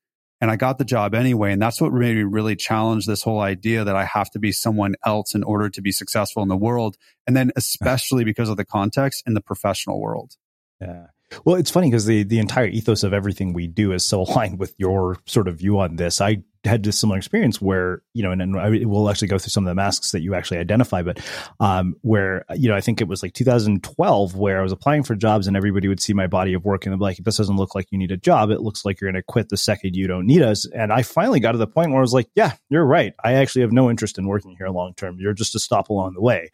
And 0.42 0.50
I 0.50 0.56
got 0.56 0.76
the 0.76 0.84
job 0.84 1.14
anyway. 1.14 1.50
And 1.50 1.62
that's 1.62 1.80
what 1.80 1.94
made 1.94 2.14
me 2.14 2.24
really 2.24 2.54
challenge 2.54 3.06
this 3.06 3.22
whole 3.22 3.40
idea 3.40 3.84
that 3.84 3.96
I 3.96 4.04
have 4.04 4.30
to 4.32 4.38
be 4.38 4.52
someone 4.52 4.96
else 5.02 5.34
in 5.34 5.42
order 5.42 5.70
to 5.70 5.80
be 5.80 5.92
successful 5.92 6.42
in 6.42 6.50
the 6.50 6.58
world. 6.58 6.98
And 7.26 7.34
then 7.34 7.52
especially 7.56 8.24
because 8.30 8.50
of 8.50 8.58
the 8.58 8.66
context 8.66 9.22
in 9.26 9.32
the 9.32 9.40
professional 9.40 9.98
world. 9.98 10.34
Yeah. 10.78 11.06
Well, 11.46 11.56
it's 11.56 11.70
funny 11.70 11.88
because 11.88 12.04
the 12.04 12.24
the 12.24 12.38
entire 12.38 12.66
ethos 12.66 13.02
of 13.02 13.14
everything 13.14 13.54
we 13.54 13.66
do 13.66 13.92
is 13.92 14.04
so 14.04 14.20
aligned 14.28 14.58
with 14.58 14.74
your 14.76 15.16
sort 15.24 15.48
of 15.48 15.56
view 15.56 15.78
on 15.78 15.96
this. 15.96 16.20
I 16.20 16.42
had 16.64 16.82
this 16.82 16.98
similar 16.98 17.18
experience 17.18 17.60
where 17.60 18.02
you 18.12 18.22
know, 18.22 18.30
and, 18.30 18.40
and 18.40 18.58
I, 18.58 18.84
we'll 18.84 19.10
actually 19.10 19.28
go 19.28 19.38
through 19.38 19.50
some 19.50 19.64
of 19.64 19.70
the 19.70 19.74
masks 19.74 20.12
that 20.12 20.22
you 20.22 20.34
actually 20.34 20.58
identify, 20.58 21.02
but 21.02 21.20
um, 21.60 21.96
where 22.02 22.44
you 22.56 22.68
know, 22.68 22.76
I 22.76 22.80
think 22.80 23.00
it 23.00 23.08
was 23.08 23.22
like 23.22 23.34
2012 23.34 24.34
where 24.34 24.60
I 24.60 24.62
was 24.62 24.72
applying 24.72 25.02
for 25.02 25.14
jobs 25.14 25.46
and 25.46 25.56
everybody 25.56 25.88
would 25.88 26.00
see 26.00 26.12
my 26.12 26.26
body 26.26 26.54
of 26.54 26.64
work 26.64 26.84
and 26.84 26.92
they'd 26.92 26.98
be 26.98 27.04
like, 27.04 27.18
"This 27.18 27.36
doesn't 27.36 27.56
look 27.56 27.74
like 27.74 27.88
you 27.90 27.98
need 27.98 28.10
a 28.10 28.16
job. 28.16 28.50
It 28.50 28.60
looks 28.60 28.84
like 28.84 29.00
you're 29.00 29.10
going 29.10 29.20
to 29.20 29.26
quit 29.26 29.48
the 29.48 29.56
second 29.56 29.96
you 29.96 30.06
don't 30.06 30.26
need 30.26 30.42
us." 30.42 30.66
And 30.66 30.92
I 30.92 31.02
finally 31.02 31.40
got 31.40 31.52
to 31.52 31.58
the 31.58 31.66
point 31.66 31.90
where 31.90 31.98
I 31.98 32.02
was 32.02 32.14
like, 32.14 32.28
"Yeah, 32.34 32.52
you're 32.70 32.86
right. 32.86 33.14
I 33.22 33.34
actually 33.34 33.62
have 33.62 33.72
no 33.72 33.90
interest 33.90 34.18
in 34.18 34.26
working 34.26 34.56
here 34.56 34.68
long 34.68 34.94
term. 34.94 35.18
You're 35.18 35.34
just 35.34 35.54
a 35.54 35.60
stop 35.60 35.88
along 35.88 36.14
the 36.14 36.22
way." 36.22 36.50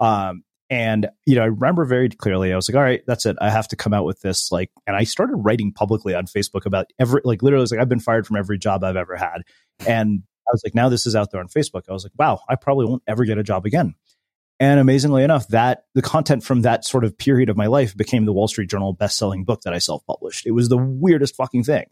Um, 0.00 0.44
and, 0.70 1.08
you 1.26 1.34
know, 1.36 1.42
I 1.42 1.46
remember 1.46 1.84
very 1.84 2.08
clearly, 2.08 2.52
I 2.52 2.56
was 2.56 2.68
like, 2.68 2.76
all 2.76 2.82
right, 2.82 3.02
that's 3.06 3.26
it. 3.26 3.36
I 3.40 3.50
have 3.50 3.68
to 3.68 3.76
come 3.76 3.92
out 3.92 4.04
with 4.04 4.20
this. 4.20 4.50
Like, 4.50 4.70
and 4.86 4.96
I 4.96 5.04
started 5.04 5.36
writing 5.36 5.72
publicly 5.72 6.14
on 6.14 6.26
Facebook 6.26 6.66
about 6.66 6.86
every, 6.98 7.20
like, 7.24 7.42
literally, 7.42 7.66
like, 7.70 7.80
I've 7.80 7.88
been 7.88 8.00
fired 8.00 8.26
from 8.26 8.36
every 8.36 8.58
job 8.58 8.82
I've 8.82 8.96
ever 8.96 9.16
had. 9.16 9.42
And 9.86 10.22
I 10.46 10.50
was 10.52 10.62
like, 10.64 10.74
now 10.74 10.88
this 10.88 11.06
is 11.06 11.14
out 11.14 11.30
there 11.30 11.40
on 11.40 11.48
Facebook. 11.48 11.82
I 11.88 11.92
was 11.92 12.04
like, 12.04 12.12
wow, 12.18 12.40
I 12.48 12.56
probably 12.56 12.86
won't 12.86 13.02
ever 13.06 13.24
get 13.24 13.38
a 13.38 13.42
job 13.42 13.66
again. 13.66 13.94
And 14.60 14.78
amazingly 14.78 15.24
enough, 15.24 15.48
that 15.48 15.84
the 15.94 16.02
content 16.02 16.44
from 16.44 16.62
that 16.62 16.84
sort 16.84 17.04
of 17.04 17.18
period 17.18 17.48
of 17.50 17.56
my 17.56 17.66
life 17.66 17.96
became 17.96 18.24
the 18.24 18.32
Wall 18.32 18.46
Street 18.46 18.70
Journal 18.70 18.92
best-selling 18.92 19.44
book 19.44 19.62
that 19.62 19.74
I 19.74 19.78
self-published. 19.78 20.46
It 20.46 20.52
was 20.52 20.68
the 20.68 20.78
weirdest 20.78 21.34
fucking 21.34 21.64
thing. 21.64 21.86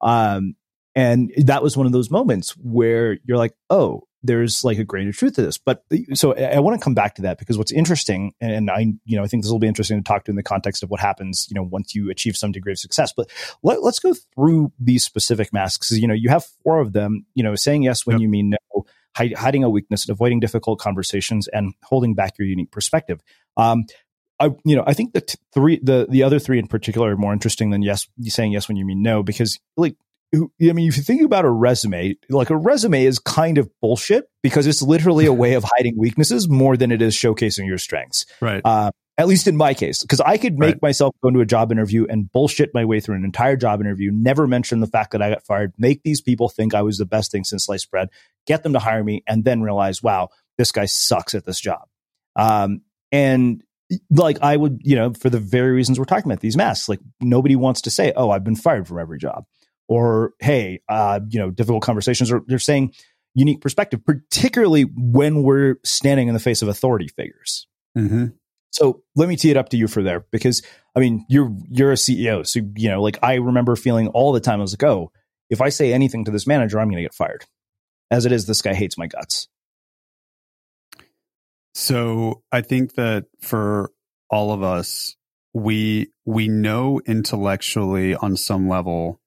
Um, 0.00 0.56
and 0.94 1.32
that 1.36 1.62
was 1.62 1.76
one 1.76 1.86
of 1.86 1.92
those 1.92 2.10
moments 2.10 2.50
where 2.56 3.18
you're 3.24 3.38
like, 3.38 3.54
oh, 3.70 4.08
there's 4.22 4.64
like 4.64 4.78
a 4.78 4.84
grain 4.84 5.08
of 5.08 5.16
truth 5.16 5.34
to 5.34 5.42
this. 5.42 5.58
But 5.58 5.84
so 6.14 6.34
I, 6.34 6.56
I 6.56 6.58
want 6.60 6.78
to 6.78 6.84
come 6.84 6.94
back 6.94 7.14
to 7.16 7.22
that 7.22 7.38
because 7.38 7.56
what's 7.56 7.72
interesting, 7.72 8.34
and 8.40 8.70
I, 8.70 8.92
you 9.04 9.16
know, 9.16 9.22
I 9.22 9.26
think 9.26 9.42
this 9.42 9.50
will 9.50 9.58
be 9.58 9.66
interesting 9.66 9.98
to 9.98 10.04
talk 10.04 10.24
to 10.24 10.30
in 10.30 10.36
the 10.36 10.42
context 10.42 10.82
of 10.82 10.90
what 10.90 11.00
happens, 11.00 11.46
you 11.50 11.54
know, 11.54 11.62
once 11.62 11.94
you 11.94 12.10
achieve 12.10 12.36
some 12.36 12.52
degree 12.52 12.72
of 12.72 12.78
success. 12.78 13.12
But 13.16 13.30
let, 13.62 13.78
us 13.78 13.98
go 13.98 14.14
through 14.34 14.72
these 14.78 15.04
specific 15.04 15.52
masks. 15.52 15.90
You 15.90 16.06
know, 16.06 16.14
you 16.14 16.28
have 16.28 16.44
four 16.62 16.80
of 16.80 16.92
them. 16.92 17.26
You 17.34 17.42
know, 17.42 17.54
saying 17.54 17.82
yes 17.82 18.06
when 18.06 18.16
yep. 18.16 18.22
you 18.22 18.28
mean 18.28 18.50
no, 18.50 18.84
hiding 19.14 19.64
a 19.64 19.70
weakness, 19.70 20.08
avoiding 20.08 20.40
difficult 20.40 20.78
conversations, 20.78 21.48
and 21.48 21.74
holding 21.82 22.14
back 22.14 22.38
your 22.38 22.46
unique 22.46 22.70
perspective. 22.70 23.20
Um, 23.56 23.84
I, 24.38 24.50
you 24.64 24.74
know, 24.74 24.84
I 24.86 24.94
think 24.94 25.12
the 25.12 25.20
t- 25.20 25.38
three, 25.52 25.80
the 25.82 26.06
the 26.08 26.22
other 26.22 26.38
three 26.38 26.58
in 26.58 26.66
particular 26.66 27.12
are 27.12 27.16
more 27.16 27.32
interesting 27.32 27.70
than 27.70 27.82
yes, 27.82 28.08
saying 28.22 28.52
yes 28.52 28.68
when 28.68 28.76
you 28.76 28.86
mean 28.86 29.02
no, 29.02 29.22
because 29.22 29.58
like 29.76 29.96
I 30.32 30.72
mean, 30.72 30.88
if 30.88 30.96
you 30.96 31.02
think 31.02 31.22
about 31.22 31.44
a 31.44 31.50
resume, 31.50 32.16
like 32.28 32.50
a 32.50 32.56
resume 32.56 33.04
is 33.04 33.18
kind 33.18 33.58
of 33.58 33.68
bullshit 33.80 34.26
because 34.42 34.66
it's 34.66 34.80
literally 34.80 35.26
a 35.26 35.32
way 35.44 35.54
of 35.54 35.64
hiding 35.64 35.98
weaknesses 35.98 36.48
more 36.48 36.76
than 36.76 36.92
it 36.92 37.02
is 37.02 37.14
showcasing 37.14 37.66
your 37.66 37.78
strengths. 37.78 38.26
Right. 38.40 38.62
Uh, 38.64 38.92
at 39.18 39.28
least 39.28 39.46
in 39.46 39.56
my 39.56 39.74
case, 39.74 40.00
because 40.00 40.20
I 40.20 40.38
could 40.38 40.58
make 40.58 40.76
right. 40.76 40.82
myself 40.82 41.14
go 41.22 41.28
into 41.28 41.40
a 41.40 41.46
job 41.46 41.70
interview 41.70 42.06
and 42.08 42.30
bullshit 42.32 42.70
my 42.72 42.86
way 42.86 43.00
through 43.00 43.16
an 43.16 43.24
entire 43.24 43.56
job 43.56 43.80
interview, 43.80 44.10
never 44.10 44.46
mention 44.46 44.80
the 44.80 44.86
fact 44.86 45.12
that 45.12 45.20
I 45.20 45.30
got 45.30 45.44
fired, 45.44 45.74
make 45.76 46.02
these 46.04 46.22
people 46.22 46.48
think 46.48 46.74
I 46.74 46.80
was 46.80 46.96
the 46.96 47.04
best 47.04 47.30
thing 47.30 47.44
since 47.44 47.66
sliced 47.66 47.90
bread, 47.90 48.08
get 48.46 48.62
them 48.62 48.72
to 48.72 48.78
hire 48.78 49.04
me, 49.04 49.22
and 49.26 49.44
then 49.44 49.60
realize, 49.60 50.02
wow, 50.02 50.28
this 50.56 50.72
guy 50.72 50.86
sucks 50.86 51.34
at 51.34 51.44
this 51.44 51.60
job. 51.60 51.82
Um, 52.34 52.80
and 53.12 53.62
like 54.08 54.38
I 54.40 54.56
would, 54.56 54.80
you 54.84 54.96
know, 54.96 55.12
for 55.12 55.28
the 55.28 55.40
very 55.40 55.72
reasons 55.72 55.98
we're 55.98 56.06
talking 56.06 56.30
about, 56.30 56.40
these 56.40 56.56
masks, 56.56 56.88
like 56.88 57.00
nobody 57.20 57.56
wants 57.56 57.82
to 57.82 57.90
say, 57.90 58.14
oh, 58.16 58.30
I've 58.30 58.44
been 58.44 58.56
fired 58.56 58.88
from 58.88 59.00
every 59.00 59.18
job 59.18 59.44
or 59.90 60.34
hey, 60.38 60.80
uh, 60.88 61.18
you 61.28 61.40
know, 61.40 61.50
difficult 61.50 61.82
conversations, 61.82 62.30
or 62.30 62.42
they're 62.46 62.60
saying 62.60 62.94
unique 63.34 63.60
perspective, 63.60 64.02
particularly 64.04 64.82
when 64.82 65.42
we're 65.42 65.80
standing 65.84 66.28
in 66.28 66.34
the 66.34 66.40
face 66.40 66.62
of 66.62 66.68
authority 66.68 67.08
figures. 67.08 67.66
Mm-hmm. 67.98 68.26
So 68.70 69.02
let 69.16 69.28
me 69.28 69.34
tee 69.34 69.50
it 69.50 69.56
up 69.56 69.68
to 69.70 69.76
you 69.76 69.88
for 69.88 70.00
there, 70.00 70.24
because 70.30 70.62
I 70.94 71.00
mean, 71.00 71.26
you're 71.28 71.52
you're 71.68 71.90
a 71.90 71.96
CEO, 71.96 72.46
so 72.46 72.60
you 72.76 72.88
know, 72.88 73.02
like 73.02 73.18
I 73.20 73.34
remember 73.34 73.74
feeling 73.74 74.06
all 74.08 74.32
the 74.32 74.38
time. 74.38 74.60
I 74.60 74.62
was 74.62 74.72
like, 74.72 74.84
oh, 74.84 75.10
if 75.50 75.60
I 75.60 75.70
say 75.70 75.92
anything 75.92 76.24
to 76.24 76.30
this 76.30 76.46
manager, 76.46 76.78
I'm 76.78 76.86
going 76.86 76.98
to 76.98 77.02
get 77.02 77.12
fired. 77.12 77.44
As 78.12 78.26
it 78.26 78.32
is, 78.32 78.46
this 78.46 78.62
guy 78.62 78.74
hates 78.74 78.96
my 78.96 79.08
guts. 79.08 79.48
So 81.74 82.42
I 82.52 82.60
think 82.60 82.94
that 82.94 83.26
for 83.40 83.90
all 84.30 84.52
of 84.52 84.62
us, 84.62 85.16
we 85.52 86.12
we 86.24 86.46
know 86.46 87.00
intellectually 87.06 88.14
on 88.14 88.36
some 88.36 88.68
level 88.68 89.20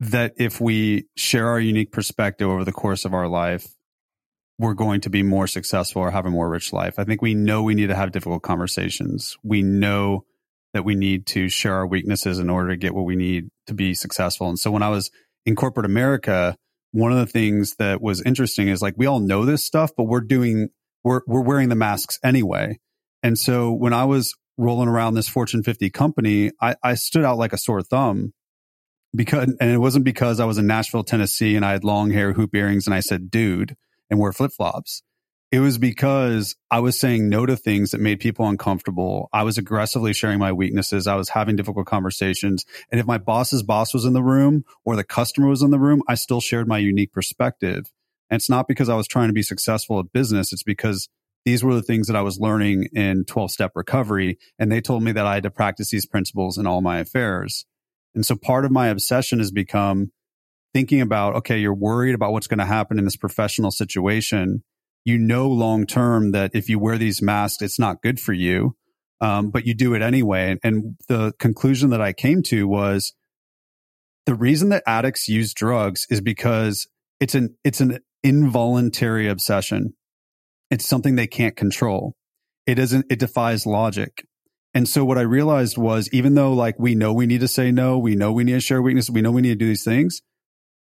that 0.00 0.32
if 0.38 0.60
we 0.60 1.06
share 1.16 1.48
our 1.48 1.60
unique 1.60 1.92
perspective 1.92 2.48
over 2.48 2.64
the 2.64 2.72
course 2.72 3.04
of 3.04 3.14
our 3.14 3.28
life, 3.28 3.66
we're 4.58 4.74
going 4.74 5.00
to 5.02 5.10
be 5.10 5.22
more 5.22 5.46
successful 5.46 6.02
or 6.02 6.10
have 6.10 6.26
a 6.26 6.30
more 6.30 6.48
rich 6.48 6.72
life. 6.72 6.98
I 6.98 7.04
think 7.04 7.22
we 7.22 7.34
know 7.34 7.62
we 7.62 7.74
need 7.74 7.88
to 7.88 7.94
have 7.94 8.12
difficult 8.12 8.42
conversations. 8.42 9.36
We 9.42 9.62
know 9.62 10.24
that 10.72 10.84
we 10.84 10.94
need 10.94 11.26
to 11.26 11.48
share 11.48 11.74
our 11.74 11.86
weaknesses 11.86 12.38
in 12.38 12.50
order 12.50 12.70
to 12.70 12.76
get 12.76 12.94
what 12.94 13.04
we 13.04 13.16
need 13.16 13.48
to 13.66 13.74
be 13.74 13.94
successful. 13.94 14.48
And 14.48 14.58
so 14.58 14.70
when 14.70 14.82
I 14.82 14.88
was 14.88 15.10
in 15.44 15.56
corporate 15.56 15.86
America, 15.86 16.56
one 16.92 17.12
of 17.12 17.18
the 17.18 17.26
things 17.26 17.76
that 17.76 18.00
was 18.00 18.22
interesting 18.22 18.68
is 18.68 18.82
like 18.82 18.94
we 18.96 19.06
all 19.06 19.20
know 19.20 19.44
this 19.44 19.64
stuff, 19.64 19.92
but 19.96 20.04
we're 20.04 20.20
doing 20.20 20.68
we're 21.04 21.22
we're 21.26 21.40
wearing 21.40 21.68
the 21.68 21.74
masks 21.74 22.18
anyway. 22.22 22.78
And 23.22 23.38
so 23.38 23.72
when 23.72 23.92
I 23.92 24.04
was 24.04 24.34
rolling 24.56 24.88
around 24.88 25.14
this 25.14 25.28
Fortune 25.28 25.62
50 25.62 25.90
company, 25.90 26.52
I, 26.60 26.76
I 26.82 26.94
stood 26.94 27.24
out 27.24 27.38
like 27.38 27.52
a 27.52 27.58
sore 27.58 27.82
thumb 27.82 28.32
because, 29.14 29.54
and 29.60 29.70
it 29.70 29.78
wasn't 29.78 30.04
because 30.04 30.40
I 30.40 30.44
was 30.44 30.58
in 30.58 30.66
Nashville, 30.66 31.04
Tennessee 31.04 31.56
and 31.56 31.64
I 31.64 31.72
had 31.72 31.84
long 31.84 32.10
hair, 32.10 32.32
hoop 32.32 32.54
earrings 32.54 32.86
and 32.86 32.94
I 32.94 33.00
said, 33.00 33.30
dude, 33.30 33.76
and 34.08 34.18
wore 34.18 34.32
flip 34.32 34.52
flops. 34.52 35.02
It 35.52 35.58
was 35.58 35.78
because 35.78 36.54
I 36.70 36.78
was 36.78 37.00
saying 37.00 37.28
no 37.28 37.44
to 37.44 37.56
things 37.56 37.90
that 37.90 38.00
made 38.00 38.20
people 38.20 38.46
uncomfortable. 38.46 39.28
I 39.32 39.42
was 39.42 39.58
aggressively 39.58 40.12
sharing 40.12 40.38
my 40.38 40.52
weaknesses. 40.52 41.08
I 41.08 41.16
was 41.16 41.30
having 41.30 41.56
difficult 41.56 41.86
conversations. 41.86 42.64
And 42.90 43.00
if 43.00 43.06
my 43.06 43.18
boss's 43.18 43.64
boss 43.64 43.92
was 43.92 44.04
in 44.04 44.12
the 44.12 44.22
room 44.22 44.64
or 44.84 44.94
the 44.94 45.02
customer 45.02 45.48
was 45.48 45.62
in 45.62 45.72
the 45.72 45.78
room, 45.78 46.02
I 46.06 46.14
still 46.14 46.40
shared 46.40 46.68
my 46.68 46.78
unique 46.78 47.12
perspective. 47.12 47.90
And 48.30 48.36
it's 48.38 48.48
not 48.48 48.68
because 48.68 48.88
I 48.88 48.94
was 48.94 49.08
trying 49.08 49.28
to 49.28 49.34
be 49.34 49.42
successful 49.42 49.98
at 49.98 50.12
business. 50.12 50.52
It's 50.52 50.62
because 50.62 51.08
these 51.44 51.64
were 51.64 51.74
the 51.74 51.82
things 51.82 52.06
that 52.06 52.16
I 52.16 52.22
was 52.22 52.38
learning 52.38 52.86
in 52.92 53.24
12 53.24 53.50
step 53.50 53.72
recovery. 53.74 54.38
And 54.56 54.70
they 54.70 54.80
told 54.80 55.02
me 55.02 55.10
that 55.10 55.26
I 55.26 55.34
had 55.34 55.42
to 55.42 55.50
practice 55.50 55.90
these 55.90 56.06
principles 56.06 56.58
in 56.58 56.66
all 56.68 56.80
my 56.80 56.98
affairs. 56.98 57.66
And 58.14 58.26
so 58.26 58.36
part 58.36 58.64
of 58.64 58.70
my 58.70 58.88
obsession 58.88 59.38
has 59.38 59.50
become 59.50 60.12
thinking 60.72 61.00
about, 61.00 61.36
okay, 61.36 61.58
you're 61.58 61.74
worried 61.74 62.14
about 62.14 62.32
what's 62.32 62.46
going 62.46 62.58
to 62.58 62.66
happen 62.66 62.98
in 62.98 63.04
this 63.04 63.16
professional 63.16 63.70
situation. 63.70 64.62
You 65.04 65.18
know, 65.18 65.48
long 65.48 65.86
term 65.86 66.32
that 66.32 66.50
if 66.54 66.68
you 66.68 66.78
wear 66.78 66.98
these 66.98 67.22
masks, 67.22 67.62
it's 67.62 67.78
not 67.78 68.02
good 68.02 68.20
for 68.20 68.32
you. 68.32 68.76
Um, 69.22 69.50
but 69.50 69.66
you 69.66 69.74
do 69.74 69.94
it 69.94 70.00
anyway. 70.00 70.56
And 70.62 70.96
the 71.08 71.32
conclusion 71.38 71.90
that 71.90 72.00
I 72.00 72.12
came 72.12 72.42
to 72.44 72.66
was 72.66 73.12
the 74.24 74.34
reason 74.34 74.70
that 74.70 74.82
addicts 74.86 75.28
use 75.28 75.52
drugs 75.52 76.06
is 76.08 76.22
because 76.22 76.88
it's 77.18 77.34
an, 77.34 77.56
it's 77.62 77.80
an 77.80 77.98
involuntary 78.22 79.28
obsession. 79.28 79.94
It's 80.70 80.86
something 80.86 81.16
they 81.16 81.26
can't 81.26 81.56
control. 81.56 82.14
It 82.66 82.78
isn't, 82.78 83.06
it 83.10 83.18
defies 83.18 83.66
logic. 83.66 84.24
And 84.72 84.88
so 84.88 85.04
what 85.04 85.18
I 85.18 85.22
realized 85.22 85.76
was 85.76 86.08
even 86.12 86.34
though 86.34 86.52
like 86.52 86.78
we 86.78 86.94
know 86.94 87.12
we 87.12 87.26
need 87.26 87.40
to 87.40 87.48
say 87.48 87.72
no, 87.72 87.98
we 87.98 88.14
know 88.14 88.32
we 88.32 88.44
need 88.44 88.52
to 88.52 88.60
share 88.60 88.80
weakness, 88.80 89.10
we 89.10 89.20
know 89.20 89.32
we 89.32 89.42
need 89.42 89.50
to 89.50 89.54
do 89.56 89.66
these 89.66 89.84
things. 89.84 90.22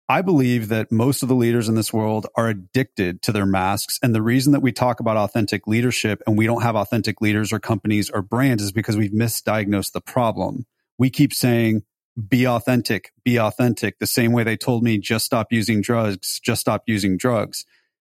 I 0.09 0.23
believe 0.23 0.69
that 0.69 0.93
most 0.93 1.25
of 1.25 1.29
the 1.29 1.35
leaders 1.35 1.69
in 1.69 1.75
this 1.75 1.93
world 1.93 2.29
are 2.37 2.49
addicted 2.49 3.23
to 3.23 3.33
their 3.33 3.45
masks. 3.45 3.99
And 4.03 4.15
the 4.15 4.23
reason 4.23 4.53
that 4.53 4.61
we 4.61 4.71
talk 4.71 5.01
about 5.01 5.17
authentic 5.17 5.67
leadership 5.67 6.23
and 6.27 6.39
we 6.39 6.47
don't 6.47 6.63
have 6.63 6.77
authentic 6.77 7.21
leaders 7.21 7.53
or 7.53 7.59
companies 7.59 8.09
or 8.09 8.23
brands 8.23 8.63
is 8.63 8.71
because 8.71 8.97
we've 8.97 9.11
misdiagnosed 9.11 9.93
the 9.93 10.01
problem. 10.01 10.65
We 10.97 11.11
keep 11.11 11.35
saying, 11.35 11.83
be 12.29 12.47
authentic, 12.47 13.11
be 13.25 13.39
authentic, 13.39 13.99
the 13.99 14.07
same 14.07 14.33
way 14.33 14.45
they 14.45 14.57
told 14.57 14.85
me 14.85 14.99
just 14.99 15.27
stop 15.27 15.49
using 15.51 15.83
drugs, 15.83 16.41
just 16.41 16.61
stop 16.61 16.85
using 16.87 17.17
drugs. 17.17 17.67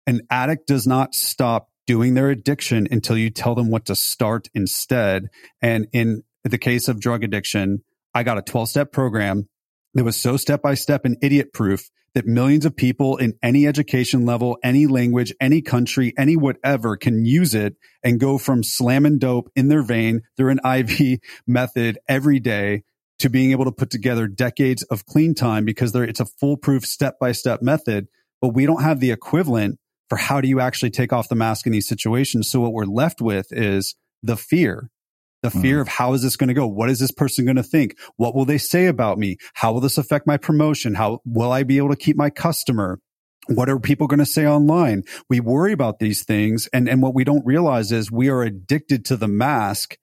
an 0.05 0.21
addict 0.29 0.67
does 0.67 0.85
not 0.87 1.15
stop 1.15 1.69
doing 1.87 2.13
their 2.13 2.29
addiction 2.29 2.87
until 2.91 3.17
you 3.17 3.31
tell 3.31 3.55
them 3.55 3.71
what 3.71 3.85
to 3.85 3.95
start 3.95 4.49
instead. 4.53 5.29
And 5.61 5.87
in 5.91 6.23
the 6.43 6.57
case 6.59 6.87
of 6.87 6.99
drug 6.99 7.23
addiction, 7.23 7.83
I 8.13 8.23
got 8.23 8.37
a 8.37 8.43
12 8.43 8.69
step 8.69 8.91
program 8.91 9.49
that 9.95 10.03
was 10.03 10.21
so 10.21 10.37
step 10.37 10.61
by 10.61 10.75
step 10.75 11.05
and 11.05 11.17
idiot 11.21 11.53
proof 11.53 11.89
that 12.13 12.25
millions 12.25 12.65
of 12.65 12.75
people 12.75 13.17
in 13.17 13.33
any 13.43 13.67
education 13.67 14.25
level, 14.25 14.57
any 14.63 14.87
language, 14.87 15.33
any 15.39 15.61
country, 15.61 16.13
any 16.17 16.35
whatever 16.35 16.97
can 16.97 17.25
use 17.25 17.53
it 17.53 17.75
and 18.03 18.19
go 18.19 18.37
from 18.37 18.63
slamming 18.63 19.19
dope 19.19 19.51
in 19.55 19.67
their 19.67 19.83
vein 19.83 20.21
through 20.35 20.51
an 20.51 20.59
IV 20.65 21.19
method 21.45 21.99
every 22.07 22.39
day 22.39 22.83
to 23.19 23.29
being 23.29 23.51
able 23.51 23.65
to 23.65 23.71
put 23.71 23.89
together 23.89 24.27
decades 24.27 24.83
of 24.83 25.05
clean 25.05 25.33
time 25.33 25.65
because 25.65 25.95
it's 25.95 26.19
a 26.19 26.25
foolproof 26.25 26.85
step 26.85 27.19
by 27.19 27.31
step 27.31 27.61
method. 27.61 28.07
But 28.41 28.49
we 28.49 28.65
don't 28.65 28.83
have 28.83 28.99
the 28.99 29.11
equivalent 29.11 29.79
for 30.09 30.17
how 30.17 30.41
do 30.41 30.47
you 30.47 30.59
actually 30.59 30.89
take 30.89 31.11
off 31.11 31.29
the 31.29 31.35
mask 31.35 31.65
in 31.65 31.71
these 31.71 31.87
situations. 31.87 32.49
So 32.49 32.59
what 32.59 32.73
we're 32.73 32.85
left 32.85 33.21
with 33.21 33.47
is 33.51 33.95
the 34.23 34.37
fear 34.37 34.89
the 35.43 35.51
fear 35.51 35.77
mm. 35.77 35.81
of 35.81 35.87
how 35.87 36.13
is 36.13 36.23
this 36.23 36.35
going 36.35 36.47
to 36.47 36.53
go? 36.53 36.67
What 36.67 36.89
is 36.89 36.99
this 36.99 37.11
person 37.11 37.45
going 37.45 37.57
to 37.57 37.63
think? 37.63 37.97
What 38.15 38.35
will 38.35 38.45
they 38.45 38.57
say 38.57 38.87
about 38.87 39.17
me? 39.17 39.37
How 39.53 39.71
will 39.73 39.81
this 39.81 39.97
affect 39.97 40.27
my 40.27 40.37
promotion? 40.37 40.95
How 40.95 41.21
will 41.25 41.51
I 41.51 41.63
be 41.63 41.77
able 41.77 41.89
to 41.89 41.95
keep 41.95 42.17
my 42.17 42.29
customer? 42.29 42.99
What 43.47 43.69
are 43.69 43.79
people 43.79 44.07
going 44.07 44.19
to 44.19 44.25
say 44.25 44.45
online? 44.45 45.03
We 45.29 45.39
worry 45.39 45.71
about 45.71 45.99
these 45.99 46.23
things. 46.25 46.67
And, 46.73 46.89
and 46.89 47.01
what 47.01 47.13
we 47.13 47.23
don't 47.23 47.45
realize 47.45 47.91
is 47.91 48.11
we 48.11 48.29
are 48.29 48.41
addicted 48.41 49.05
to 49.05 49.15
the 49.15 49.27
mask 49.27 49.97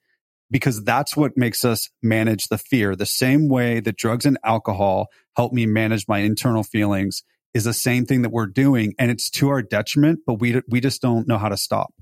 because 0.51 0.85
that's 0.85 1.17
what 1.17 1.37
makes 1.37 1.65
us 1.65 1.91
manage 2.03 2.49
the 2.49 2.59
fear. 2.59 2.95
The 2.95 3.07
same 3.07 3.49
way 3.49 3.81
that 3.81 3.97
drugs 3.97 4.25
and 4.25 4.39
alcohol 4.45 5.09
help 5.37 5.53
me 5.53 5.67
manage 5.67 6.07
my 6.07 6.21
internal 6.21 6.63
feelings 6.63 7.23
is 7.55 7.65
the 7.65 7.73
same 7.73 8.05
thing 8.05 8.23
that 8.23 8.31
we're 8.31 8.47
doing. 8.47 8.95
And 8.99 9.11
it's 9.11 9.31
to 9.31 9.49
our 9.49 9.63
detriment, 9.63 10.21
but 10.27 10.35
we, 10.35 10.61
we 10.69 10.81
just 10.81 11.01
don't 11.01 11.27
know 11.27 11.39
how 11.39 11.49
to 11.49 11.57
stop. 11.57 11.95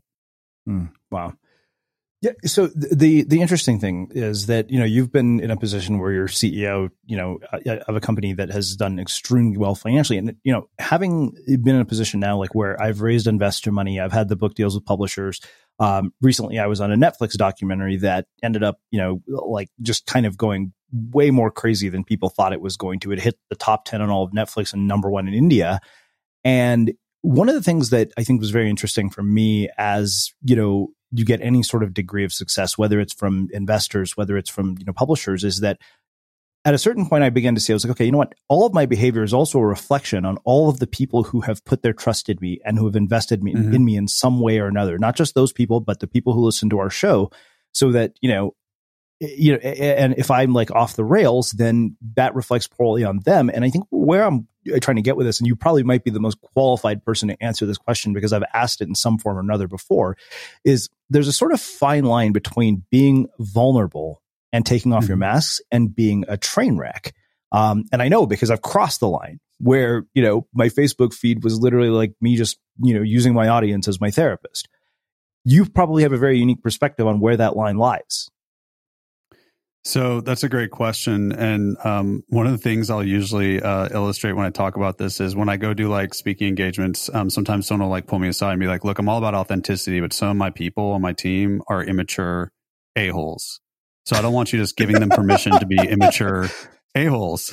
Mm, 0.69 0.93
wow. 1.11 1.35
Yeah. 2.23 2.31
So 2.45 2.69
the 2.69 3.25
the 3.25 3.41
interesting 3.41 3.81
thing 3.81 4.13
is 4.13 4.47
that 4.47 4.71
you 4.71 4.79
know 4.79 4.85
you've 4.85 5.11
been 5.11 5.41
in 5.41 5.51
a 5.51 5.57
position 5.57 5.99
where 5.99 6.13
you're 6.13 6.29
CEO, 6.29 6.89
you 7.05 7.17
know, 7.17 7.41
uh, 7.53 7.79
of 7.89 7.97
a 7.97 8.01
company 8.01 8.33
that 8.35 8.49
has 8.51 8.77
done 8.77 9.01
extremely 9.01 9.57
well 9.57 9.75
financially, 9.75 10.19
and 10.19 10.37
you 10.45 10.53
know, 10.53 10.69
having 10.79 11.33
been 11.47 11.75
in 11.75 11.81
a 11.81 11.85
position 11.85 12.21
now 12.21 12.39
like 12.39 12.55
where 12.55 12.81
I've 12.81 13.01
raised 13.01 13.27
investor 13.27 13.73
money, 13.73 13.99
I've 13.99 14.13
had 14.13 14.29
the 14.29 14.37
book 14.37 14.55
deals 14.55 14.77
with 14.77 14.85
publishers. 14.85 15.41
Um, 15.81 16.15
recently, 16.21 16.61
I 16.61 16.67
was 16.67 16.81
on 16.81 16.93
a 16.93 16.97
Netflix 16.97 17.33
documentary 17.33 17.97
that 17.97 18.27
ended 18.41 18.63
up, 18.63 18.79
you 18.93 19.01
know, 19.01 19.21
like 19.27 19.71
just 19.81 20.07
kind 20.07 20.25
of 20.25 20.37
going 20.37 20.73
way 20.93 21.31
more 21.31 21.51
crazy 21.51 21.89
than 21.89 22.05
people 22.05 22.29
thought 22.29 22.53
it 22.53 22.61
was 22.61 22.77
going 22.77 23.01
to. 23.01 23.13
It 23.13 23.21
hit 23.21 23.39
the 23.49 23.57
top 23.57 23.85
ten 23.85 24.03
on 24.03 24.11
all 24.11 24.25
of 24.25 24.33
Netflix 24.33 24.73
and 24.73 24.87
number 24.87 25.11
one 25.11 25.27
in 25.29 25.35
India, 25.35 25.81
and 26.45 26.93
one 27.23 27.49
of 27.49 27.55
the 27.55 27.63
things 27.63 27.91
that 27.91 28.13
I 28.19 28.25
think 28.25 28.41
was 28.41 28.51
very 28.51 28.69
interesting 28.69 29.09
for 29.09 29.23
me 29.23 29.69
as, 29.79 30.33
you 30.43 30.57
know, 30.57 30.89
you 31.13 31.25
get 31.25 31.41
any 31.41 31.63
sort 31.63 31.83
of 31.83 31.95
degree 31.95 32.25
of 32.25 32.33
success, 32.33 32.77
whether 32.77 32.99
it's 32.99 33.13
from 33.13 33.49
investors, 33.53 34.17
whether 34.17 34.37
it's 34.37 34.51
from 34.51 34.77
you 34.79 34.85
know 34.85 34.93
publishers, 34.93 35.45
is 35.45 35.61
that 35.61 35.79
at 36.65 36.75
a 36.75 36.79
certain 36.79 37.07
point 37.07 37.23
I 37.23 37.31
began 37.31 37.55
to 37.55 37.61
see 37.61 37.73
I 37.73 37.75
was 37.75 37.85
like, 37.85 37.93
okay, 37.93 38.07
you 38.07 38.13
know 38.13 38.19
what? 38.19 38.35
All 38.49 38.65
of 38.65 38.73
my 38.73 38.87
behavior 38.87 39.23
is 39.23 39.35
also 39.35 39.59
a 39.59 39.67
reflection 39.67 40.25
on 40.25 40.39
all 40.45 40.69
of 40.69 40.79
the 40.79 40.87
people 40.87 41.25
who 41.25 41.43
have 41.43 41.65
put 41.65 41.83
their 41.83 41.93
trust 41.93 42.29
in 42.29 42.39
me 42.41 42.61
and 42.65 42.79
who 42.79 42.87
have 42.87 42.97
invested 42.97 43.43
me, 43.43 43.55
mm-hmm. 43.55 43.75
in 43.75 43.85
me 43.85 43.97
in 43.97 44.09
some 44.09 44.41
way 44.41 44.59
or 44.59 44.67
another. 44.67 44.99
Not 44.99 45.17
just 45.17 45.35
those 45.35 45.53
people, 45.53 45.81
but 45.81 46.01
the 46.01 46.07
people 46.07 46.33
who 46.33 46.45
listen 46.45 46.71
to 46.71 46.79
our 46.79 46.91
show, 46.91 47.31
so 47.73 47.93
that 47.93 48.17
you 48.21 48.31
know 48.31 48.55
you 49.23 49.53
know, 49.53 49.59
and 49.59 50.15
if 50.19 50.31
I'm 50.31 50.53
like 50.53 50.71
off 50.73 50.97
the 50.97 51.05
rails, 51.05 51.53
then 51.53 51.97
that 52.17 52.35
reflects 52.35 52.67
poorly 52.67 53.05
on 53.05 53.21
them. 53.21 53.51
And 53.53 53.65
I 53.65 53.71
think 53.71 53.85
where 53.91 54.25
I'm 54.25 54.49
trying 54.81 54.97
to 54.97 55.03
get 55.03 55.17
with 55.17 55.27
this, 55.27 55.39
and 55.39 55.47
you 55.47 55.55
probably 55.55 55.85
might 55.85 56.03
be 56.03 56.11
the 56.11 56.21
most 56.21 56.41
qualified 56.41 57.05
person 57.05 57.29
to 57.29 57.43
answer 57.43 57.65
this 57.65 57.79
question 57.79 58.13
because 58.13 58.33
I've 58.33 58.45
asked 58.53 58.81
it 58.81 58.89
in 58.89 58.95
some 58.97 59.19
form 59.19 59.37
or 59.37 59.41
another 59.41 59.69
before, 59.69 60.17
is 60.65 60.89
there's 61.09 61.29
a 61.29 61.33
sort 61.33 61.53
of 61.53 61.61
fine 61.61 62.05
line 62.05 62.33
between 62.33 62.83
being 62.91 63.29
vulnerable 63.39 64.23
and 64.53 64.67
taking 64.67 64.93
off 64.93 65.05
mm-hmm. 65.05 65.11
your 65.11 65.17
masks 65.19 65.61
and 65.71 65.95
being 65.95 66.25
a 66.27 66.37
train 66.37 66.77
wreck. 66.77 67.15
Um, 67.53 67.85
and 67.93 68.03
I 68.03 68.09
know 68.09 68.27
because 68.27 68.51
I've 68.51 68.63
crossed 68.63 69.01
the 69.01 69.09
line 69.09 69.39
where, 69.59 70.05
you 70.15 70.23
know, 70.23 70.49
my 70.53 70.69
Facebook 70.69 71.15
feed 71.15 71.45
was 71.45 71.61
literally 71.61 71.91
like 71.91 72.15
me 72.21 72.37
just, 72.37 72.59
you 72.83 72.95
know, 72.95 73.03
using 73.03 73.35
my 73.35 73.49
audience 73.49 73.87
as 73.87 74.01
my 74.01 74.11
therapist. 74.11 74.69
You 75.45 75.67
probably 75.67 76.03
have 76.03 76.13
a 76.13 76.19
very 76.19 76.39
unique 76.39 76.63
perspective 76.63 77.07
on 77.07 77.21
where 77.21 77.37
that 77.37 77.57
line 77.57 77.77
lies. 77.77 78.29
So 79.85 80.21
that's 80.21 80.45
a 80.45 80.49
great 80.49 80.71
question. 80.71 81.33
And 81.33 81.77
um, 81.85 82.23
one 82.29 82.47
of 82.47 82.53
the 82.53 82.59
things 82.59 82.89
I'll 82.89 83.03
usually 83.03 83.61
uh, 83.61 83.89
illustrate 83.91 84.33
when 84.33 84.47
I 84.47 84.51
talk 84.51 84.77
about 84.77 84.97
this 84.97 85.21
is 85.21 85.35
when 85.35 85.49
I 85.49 85.57
go 85.57 85.75
do 85.75 85.89
like 85.89 86.15
speaking 86.15 86.47
engagements, 86.47 87.11
um, 87.13 87.31
sometimes 87.31 87.67
someone 87.67 87.89
will 87.89 87.91
like 87.91 88.07
pull 88.07 88.21
me 88.21 88.29
aside 88.29 88.53
and 88.53 88.61
be 88.61 88.69
like, 88.69 88.85
look, 88.85 89.01
I'm 89.01 89.09
all 89.09 89.19
about 89.19 89.35
authenticity, 89.35 90.01
but 90.01 90.13
some 90.13 90.29
of 90.29 90.37
my 90.37 90.51
people 90.51 90.93
on 90.93 91.01
my 91.01 91.13
team 91.13 91.63
are 91.69 91.83
immature 91.83 92.53
a-holes. 92.95 93.61
So 94.05 94.17
I 94.17 94.23
don't 94.23 94.33
want 94.33 94.53
you 94.53 94.59
just 94.59 94.77
giving 94.77 95.01
them 95.01 95.11
permission 95.11 95.59
to 95.59 95.67
be 95.67 95.79
immature 95.89 96.49
a-holes. 96.95 97.53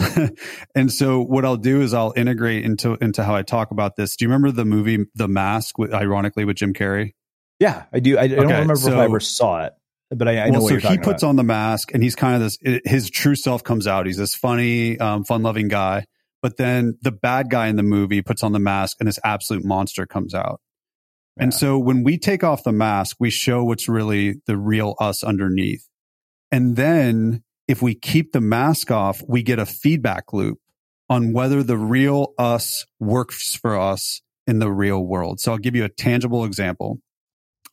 and 0.76 0.92
so 0.92 1.22
what 1.22 1.46
I'll 1.46 1.58
do 1.58 1.82
is 1.82 1.96
I'll 1.96 2.14
integrate 2.16 2.64
into, 2.64 2.96
into 3.02 3.24
how 3.24 3.36
I 3.36 3.42
talk 3.42 3.72
about 3.72 3.96
this. 3.96 4.16
Do 4.16 4.26
you 4.26 4.30
remember 4.30 4.52
the 4.52 4.66
movie 4.66 5.06
The 5.16 5.28
Mask, 5.28 5.80
with, 5.80 5.94
ironically, 5.94 6.46
with 6.46 6.58
Jim 6.58 6.74
Carrey? 6.74 7.14
Yeah, 7.60 7.86
I 7.92 8.00
do. 8.00 8.18
I, 8.20 8.24
I 8.24 8.28
don't 8.28 8.48
remember 8.48 8.76
so, 8.76 8.92
if 8.92 8.98
I 8.98 9.06
ever 9.06 9.20
saw 9.20 9.66
it 9.66 9.74
but 10.12 10.28
I, 10.28 10.39
I 10.39 10.49
know 10.49 10.60
well, 10.62 10.80
so 10.80 10.89
he 10.89 10.97
puts 10.97 11.24
about. 11.24 11.30
on 11.30 11.36
the 11.36 11.43
mask 11.43 11.93
and 11.93 12.01
he's 12.01 12.16
kind 12.16 12.36
of 12.36 12.41
this, 12.41 12.82
his 12.86 13.10
true 13.10 13.36
self 13.36 13.64
comes 13.64 13.88
out. 13.88 14.05
He's 14.05 14.18
this 14.18 14.36
funny, 14.36 14.99
um, 14.99 15.24
fun 15.24 15.43
loving 15.43 15.68
guy. 15.68 16.05
But 16.41 16.57
then 16.57 16.97
the 17.01 17.12
bad 17.12 17.49
guy 17.49 17.68
in 17.68 17.76
the 17.76 17.84
movie 17.84 18.22
puts 18.22 18.43
on 18.43 18.53
the 18.53 18.60
mask 18.60 18.97
and 18.99 19.07
this 19.07 19.20
absolute 19.24 19.64
monster 19.64 20.05
comes 20.05 20.34
out. 20.34 20.62
Yeah. 21.38 21.43
And 21.43 21.53
so 21.53 21.78
when 21.78 22.03
we 22.03 22.18
take 22.18 22.43
off 22.43 22.64
the 22.64 22.72
mask, 22.72 23.18
we 23.20 23.30
show 23.30 23.64
what's 23.64 23.88
really 23.88 24.36
the 24.45 24.57
real 24.57 24.95
us 24.99 25.24
underneath. 25.24 25.88
And 26.51 26.76
then 26.76 27.43
if 27.68 27.82
we 27.82 27.93
keep 27.93 28.32
the 28.32 28.41
mask 28.41 28.89
off, 28.89 29.22
we 29.28 29.43
get 29.43 29.60
a 29.60 29.66
feedback 29.66 30.34
loop 30.34 30.60
on 31.10 31.34
whether 31.34 31.62
the 31.62 31.78
real 31.78 32.34
us 32.38 32.86
works 32.99 33.55
for 33.55 33.78
us 33.78 34.22
in 34.47 34.60
the 34.60 34.72
real 34.72 35.05
world. 35.05 35.39
So 35.39 35.51
I'll 35.51 35.60
give 35.60 35.76
you 35.76 35.84
a 35.84 35.89
tangible 35.89 36.45
example. 36.45 36.99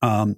Um, 0.03 0.37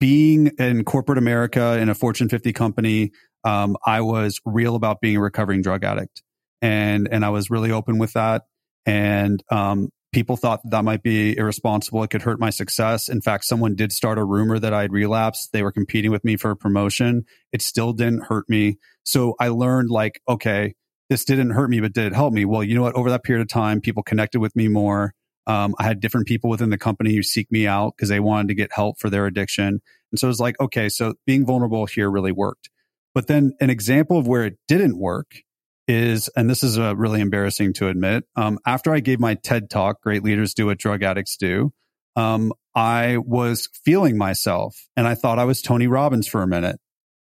being 0.00 0.48
in 0.58 0.84
corporate 0.84 1.18
America 1.18 1.78
in 1.78 1.88
a 1.88 1.94
Fortune 1.94 2.28
50 2.28 2.52
company, 2.52 3.12
um, 3.44 3.76
I 3.86 4.00
was 4.00 4.40
real 4.44 4.74
about 4.74 5.00
being 5.00 5.16
a 5.16 5.20
recovering 5.20 5.62
drug 5.62 5.84
addict, 5.84 6.22
and 6.60 7.08
and 7.10 7.24
I 7.24 7.28
was 7.30 7.50
really 7.50 7.70
open 7.70 7.98
with 7.98 8.14
that. 8.14 8.42
And 8.86 9.42
um, 9.50 9.90
people 10.12 10.36
thought 10.36 10.62
that, 10.62 10.70
that 10.70 10.84
might 10.84 11.02
be 11.02 11.36
irresponsible. 11.36 12.02
It 12.02 12.08
could 12.08 12.22
hurt 12.22 12.40
my 12.40 12.50
success. 12.50 13.08
In 13.08 13.20
fact, 13.20 13.44
someone 13.44 13.74
did 13.74 13.92
start 13.92 14.18
a 14.18 14.24
rumor 14.24 14.58
that 14.58 14.72
I 14.72 14.82
had 14.82 14.92
relapsed. 14.92 15.52
They 15.52 15.62
were 15.62 15.72
competing 15.72 16.10
with 16.10 16.24
me 16.24 16.36
for 16.36 16.50
a 16.50 16.56
promotion. 16.56 17.24
It 17.52 17.62
still 17.62 17.92
didn't 17.92 18.24
hurt 18.24 18.48
me. 18.48 18.78
So 19.04 19.34
I 19.38 19.48
learned 19.48 19.90
like, 19.90 20.20
okay, 20.28 20.74
this 21.08 21.24
didn't 21.24 21.50
hurt 21.50 21.70
me, 21.70 21.80
but 21.80 21.92
did 21.92 22.06
it 22.06 22.14
help 22.14 22.32
me? 22.32 22.44
Well, 22.44 22.64
you 22.64 22.74
know 22.74 22.82
what? 22.82 22.94
Over 22.94 23.10
that 23.10 23.24
period 23.24 23.42
of 23.42 23.48
time, 23.48 23.80
people 23.80 24.02
connected 24.02 24.40
with 24.40 24.54
me 24.56 24.68
more. 24.68 25.14
Um, 25.50 25.74
I 25.80 25.82
had 25.82 25.98
different 25.98 26.28
people 26.28 26.48
within 26.48 26.70
the 26.70 26.78
company 26.78 27.12
who 27.12 27.24
seek 27.24 27.50
me 27.50 27.66
out 27.66 27.94
because 27.96 28.08
they 28.08 28.20
wanted 28.20 28.46
to 28.48 28.54
get 28.54 28.72
help 28.72 29.00
for 29.00 29.10
their 29.10 29.26
addiction. 29.26 29.82
And 30.12 30.18
so 30.18 30.28
it 30.28 30.30
was 30.30 30.38
like, 30.38 30.54
okay, 30.60 30.88
so 30.88 31.14
being 31.26 31.44
vulnerable 31.44 31.86
here 31.86 32.08
really 32.08 32.30
worked. 32.30 32.70
But 33.16 33.26
then 33.26 33.54
an 33.60 33.68
example 33.68 34.16
of 34.16 34.28
where 34.28 34.44
it 34.44 34.58
didn't 34.68 34.96
work 34.96 35.42
is, 35.88 36.28
and 36.36 36.48
this 36.48 36.62
is 36.62 36.78
uh, 36.78 36.94
really 36.94 37.20
embarrassing 37.20 37.72
to 37.74 37.88
admit, 37.88 38.26
um, 38.36 38.60
after 38.64 38.94
I 38.94 39.00
gave 39.00 39.18
my 39.18 39.34
TED 39.34 39.70
talk, 39.70 40.00
Great 40.02 40.22
Leaders 40.22 40.54
Do 40.54 40.66
What 40.66 40.78
Drug 40.78 41.02
Addicts 41.02 41.36
Do, 41.36 41.72
um, 42.14 42.52
I 42.76 43.16
was 43.16 43.68
feeling 43.84 44.16
myself 44.16 44.76
and 44.96 45.08
I 45.08 45.16
thought 45.16 45.40
I 45.40 45.44
was 45.44 45.62
Tony 45.62 45.88
Robbins 45.88 46.28
for 46.28 46.42
a 46.42 46.46
minute. 46.46 46.78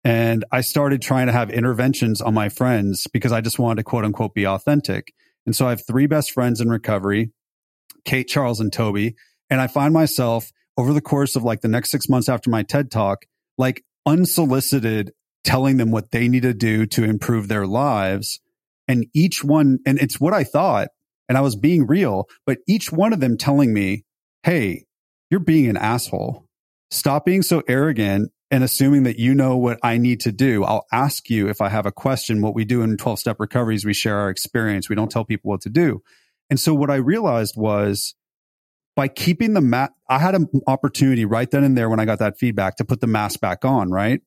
And 0.02 0.44
I 0.50 0.62
started 0.62 1.00
trying 1.00 1.28
to 1.28 1.32
have 1.32 1.50
interventions 1.50 2.20
on 2.20 2.34
my 2.34 2.48
friends 2.48 3.06
because 3.12 3.30
I 3.30 3.40
just 3.40 3.60
wanted 3.60 3.76
to 3.76 3.84
quote 3.84 4.04
unquote 4.04 4.34
be 4.34 4.48
authentic. 4.48 5.12
And 5.46 5.54
so 5.54 5.68
I 5.68 5.70
have 5.70 5.86
three 5.86 6.08
best 6.08 6.32
friends 6.32 6.60
in 6.60 6.68
recovery 6.70 7.30
Kate, 8.04 8.28
Charles, 8.28 8.60
and 8.60 8.72
Toby. 8.72 9.14
And 9.48 9.60
I 9.60 9.66
find 9.66 9.92
myself 9.92 10.50
over 10.76 10.92
the 10.92 11.00
course 11.00 11.36
of 11.36 11.42
like 11.42 11.60
the 11.60 11.68
next 11.68 11.90
six 11.90 12.08
months 12.08 12.28
after 12.28 12.50
my 12.50 12.62
TED 12.62 12.90
talk, 12.90 13.26
like 13.58 13.84
unsolicited 14.06 15.12
telling 15.44 15.76
them 15.76 15.90
what 15.90 16.10
they 16.10 16.28
need 16.28 16.42
to 16.42 16.54
do 16.54 16.86
to 16.86 17.04
improve 17.04 17.48
their 17.48 17.66
lives. 17.66 18.40
And 18.88 19.06
each 19.14 19.44
one, 19.44 19.78
and 19.86 19.98
it's 19.98 20.20
what 20.20 20.34
I 20.34 20.44
thought, 20.44 20.88
and 21.28 21.38
I 21.38 21.42
was 21.42 21.56
being 21.56 21.86
real, 21.86 22.26
but 22.46 22.58
each 22.66 22.90
one 22.90 23.12
of 23.12 23.20
them 23.20 23.36
telling 23.36 23.72
me, 23.72 24.04
Hey, 24.42 24.84
you're 25.30 25.40
being 25.40 25.68
an 25.68 25.76
asshole. 25.76 26.46
Stop 26.90 27.24
being 27.24 27.42
so 27.42 27.62
arrogant 27.68 28.32
and 28.50 28.64
assuming 28.64 29.04
that 29.04 29.18
you 29.18 29.34
know 29.34 29.56
what 29.56 29.78
I 29.82 29.96
need 29.96 30.20
to 30.20 30.32
do. 30.32 30.64
I'll 30.64 30.86
ask 30.90 31.30
you 31.30 31.48
if 31.48 31.60
I 31.60 31.68
have 31.68 31.86
a 31.86 31.92
question. 31.92 32.42
What 32.42 32.54
we 32.54 32.64
do 32.64 32.82
in 32.82 32.96
12 32.96 33.18
step 33.20 33.36
recoveries, 33.38 33.84
we 33.84 33.94
share 33.94 34.18
our 34.18 34.28
experience. 34.28 34.88
We 34.88 34.96
don't 34.96 35.10
tell 35.10 35.24
people 35.24 35.50
what 35.50 35.60
to 35.62 35.70
do. 35.70 36.02
And 36.50 36.58
so 36.58 36.74
what 36.74 36.90
I 36.90 36.96
realized 36.96 37.54
was 37.56 38.14
by 38.96 39.08
keeping 39.08 39.54
the 39.54 39.60
mat, 39.60 39.92
I 40.08 40.18
had 40.18 40.34
an 40.34 40.48
opportunity 40.66 41.24
right 41.24 41.50
then 41.50 41.64
and 41.64 41.78
there 41.78 41.88
when 41.88 42.00
I 42.00 42.04
got 42.04 42.18
that 42.18 42.38
feedback 42.38 42.76
to 42.76 42.84
put 42.84 43.00
the 43.00 43.06
mask 43.06 43.40
back 43.40 43.64
on, 43.64 43.90
right? 43.90 44.20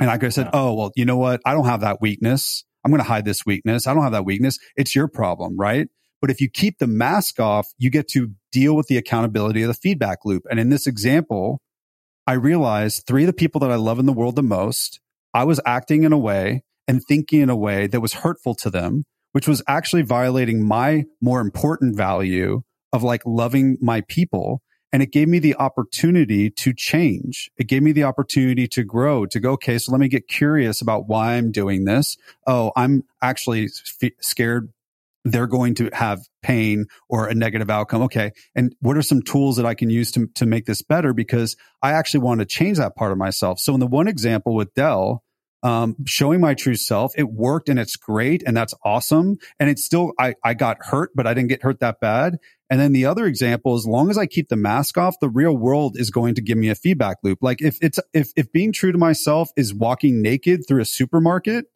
And 0.00 0.10
I 0.10 0.28
said, 0.28 0.46
yeah. 0.46 0.50
oh, 0.60 0.74
well, 0.74 0.92
you 0.96 1.04
know 1.04 1.18
what? 1.18 1.40
I 1.44 1.52
don't 1.52 1.66
have 1.66 1.82
that 1.82 2.00
weakness. 2.00 2.64
I'm 2.84 2.90
going 2.90 3.02
to 3.02 3.08
hide 3.08 3.24
this 3.24 3.44
weakness. 3.44 3.86
I 3.86 3.94
don't 3.94 4.02
have 4.02 4.12
that 4.12 4.24
weakness. 4.24 4.58
It's 4.76 4.94
your 4.94 5.08
problem, 5.08 5.56
right? 5.58 5.88
But 6.20 6.30
if 6.30 6.40
you 6.40 6.48
keep 6.48 6.78
the 6.78 6.86
mask 6.86 7.38
off, 7.38 7.68
you 7.78 7.90
get 7.90 8.08
to 8.08 8.30
deal 8.50 8.74
with 8.74 8.86
the 8.86 8.96
accountability 8.96 9.62
of 9.62 9.68
the 9.68 9.74
feedback 9.74 10.18
loop. 10.24 10.44
And 10.50 10.58
in 10.58 10.70
this 10.70 10.86
example, 10.86 11.60
I 12.26 12.32
realized 12.32 13.04
three 13.06 13.24
of 13.24 13.28
the 13.28 13.32
people 13.32 13.60
that 13.60 13.70
I 13.70 13.76
love 13.76 13.98
in 13.98 14.06
the 14.06 14.12
world 14.12 14.36
the 14.36 14.42
most, 14.42 15.00
I 15.34 15.44
was 15.44 15.60
acting 15.64 16.04
in 16.04 16.12
a 16.12 16.18
way 16.18 16.62
and 16.86 17.02
thinking 17.06 17.40
in 17.40 17.50
a 17.50 17.56
way 17.56 17.86
that 17.86 18.00
was 18.00 18.14
hurtful 18.14 18.54
to 18.56 18.70
them, 18.70 19.04
which 19.32 19.48
was 19.48 19.62
actually 19.68 20.02
violating 20.02 20.66
my 20.66 21.04
more 21.20 21.40
important 21.40 21.96
value 21.96 22.62
of 22.92 23.02
like 23.02 23.22
loving 23.26 23.76
my 23.80 24.00
people. 24.02 24.62
And 24.90 25.02
it 25.02 25.12
gave 25.12 25.28
me 25.28 25.38
the 25.38 25.54
opportunity 25.56 26.48
to 26.50 26.72
change. 26.72 27.50
It 27.58 27.64
gave 27.64 27.82
me 27.82 27.92
the 27.92 28.04
opportunity 28.04 28.66
to 28.68 28.84
grow, 28.84 29.26
to 29.26 29.38
go, 29.38 29.52
okay, 29.52 29.76
so 29.76 29.92
let 29.92 30.00
me 30.00 30.08
get 30.08 30.28
curious 30.28 30.80
about 30.80 31.06
why 31.06 31.34
I'm 31.34 31.52
doing 31.52 31.84
this. 31.84 32.16
Oh, 32.46 32.72
I'm 32.74 33.04
actually 33.20 33.64
f- 33.64 34.12
scared 34.20 34.72
they're 35.24 35.46
going 35.46 35.74
to 35.74 35.90
have 35.92 36.20
pain 36.42 36.86
or 37.08 37.28
a 37.28 37.34
negative 37.34 37.68
outcome. 37.68 38.02
Okay. 38.02 38.32
And 38.54 38.74
what 38.80 38.96
are 38.96 39.02
some 39.02 39.20
tools 39.20 39.56
that 39.56 39.66
I 39.66 39.74
can 39.74 39.90
use 39.90 40.10
to, 40.12 40.28
to 40.36 40.46
make 40.46 40.64
this 40.64 40.80
better? 40.80 41.12
Because 41.12 41.56
I 41.82 41.92
actually 41.92 42.20
want 42.20 42.40
to 42.40 42.46
change 42.46 42.78
that 42.78 42.96
part 42.96 43.12
of 43.12 43.18
myself. 43.18 43.58
So 43.58 43.74
in 43.74 43.80
the 43.80 43.86
one 43.86 44.08
example 44.08 44.54
with 44.54 44.72
Dell, 44.74 45.22
um, 45.62 45.96
showing 46.06 46.40
my 46.40 46.54
true 46.54 46.76
self, 46.76 47.12
it 47.16 47.30
worked 47.30 47.68
and 47.68 47.78
it's 47.78 47.96
great 47.96 48.42
and 48.46 48.56
that's 48.56 48.74
awesome. 48.84 49.38
And 49.58 49.68
it's 49.68 49.84
still, 49.84 50.12
I, 50.18 50.34
I 50.44 50.54
got 50.54 50.78
hurt, 50.80 51.10
but 51.14 51.26
I 51.26 51.34
didn't 51.34 51.48
get 51.48 51.62
hurt 51.62 51.80
that 51.80 52.00
bad. 52.00 52.38
And 52.70 52.78
then 52.78 52.92
the 52.92 53.06
other 53.06 53.26
example, 53.26 53.74
as 53.74 53.86
long 53.86 54.10
as 54.10 54.18
I 54.18 54.26
keep 54.26 54.48
the 54.48 54.56
mask 54.56 54.98
off, 54.98 55.16
the 55.20 55.28
real 55.28 55.56
world 55.56 55.96
is 55.98 56.10
going 56.10 56.34
to 56.34 56.42
give 56.42 56.58
me 56.58 56.68
a 56.68 56.74
feedback 56.74 57.16
loop. 57.22 57.38
Like 57.40 57.62
if 57.62 57.78
it's, 57.80 57.98
if, 58.12 58.30
if 58.36 58.52
being 58.52 58.72
true 58.72 58.92
to 58.92 58.98
myself 58.98 59.50
is 59.56 59.74
walking 59.74 60.22
naked 60.22 60.66
through 60.68 60.82
a 60.82 60.86
supermarket, 60.86 61.66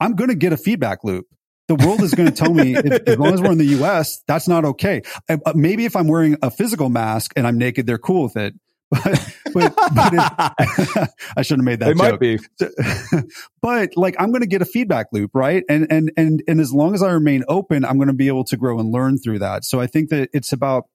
I'm 0.00 0.16
going 0.16 0.30
to 0.30 0.36
get 0.36 0.52
a 0.52 0.56
feedback 0.56 1.04
loop. 1.04 1.26
The 1.68 1.76
world 1.76 2.02
is 2.02 2.14
going 2.14 2.28
to 2.28 2.34
tell 2.34 2.52
me 2.52 2.76
if, 2.76 3.08
as 3.08 3.18
long 3.18 3.32
as 3.32 3.40
we're 3.40 3.52
in 3.52 3.58
the 3.58 3.82
US, 3.82 4.22
that's 4.26 4.48
not 4.48 4.64
okay. 4.64 5.02
Uh, 5.28 5.38
maybe 5.54 5.86
if 5.86 5.96
I'm 5.96 6.08
wearing 6.08 6.36
a 6.42 6.50
physical 6.50 6.88
mask 6.88 7.32
and 7.36 7.46
I'm 7.46 7.56
naked, 7.56 7.86
they're 7.86 7.96
cool 7.96 8.24
with 8.24 8.36
it. 8.36 8.54
But, 9.52 9.72
but, 9.74 9.94
but 9.94 11.10
I 11.36 11.42
shouldn't 11.42 11.60
have 11.60 11.64
made 11.64 11.78
that 11.78 11.90
it 11.90 11.96
joke. 11.96 12.10
might 12.10 12.18
be. 12.18 12.40
but 13.62 13.90
like 13.96 14.16
I'm 14.18 14.30
going 14.30 14.40
to 14.40 14.48
get 14.48 14.62
a 14.62 14.64
feedback 14.64 15.06
loop, 15.12 15.30
right? 15.32 15.62
And 15.68 15.86
and 15.92 16.10
and 16.16 16.42
and 16.48 16.60
as 16.60 16.72
long 16.72 16.92
as 16.92 17.04
I 17.04 17.12
remain 17.12 17.44
open, 17.46 17.84
I'm 17.84 17.96
going 17.98 18.08
to 18.08 18.14
be 18.14 18.26
able 18.26 18.42
to 18.46 18.56
grow 18.56 18.80
and 18.80 18.90
learn 18.90 19.18
through 19.18 19.38
that. 19.40 19.64
So 19.64 19.80
I 19.80 19.86
think 19.86 20.10
that 20.10 20.28
it's 20.32 20.52
about 20.52 20.88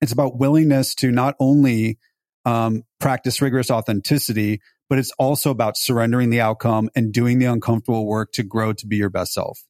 it's 0.00 0.10
about 0.10 0.38
willingness 0.38 0.94
to 0.96 1.12
not 1.12 1.36
only 1.38 1.98
um, 2.44 2.82
practice 2.98 3.40
rigorous 3.40 3.70
authenticity, 3.70 4.60
but 4.88 4.98
it's 4.98 5.12
also 5.18 5.50
about 5.50 5.76
surrendering 5.76 6.30
the 6.30 6.40
outcome 6.40 6.90
and 6.96 7.12
doing 7.12 7.38
the 7.38 7.46
uncomfortable 7.46 8.06
work 8.06 8.32
to 8.32 8.42
grow 8.42 8.72
to 8.72 8.86
be 8.88 8.96
your 8.96 9.10
best 9.10 9.32
self. 9.32 9.60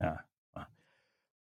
Yeah. 0.00 0.16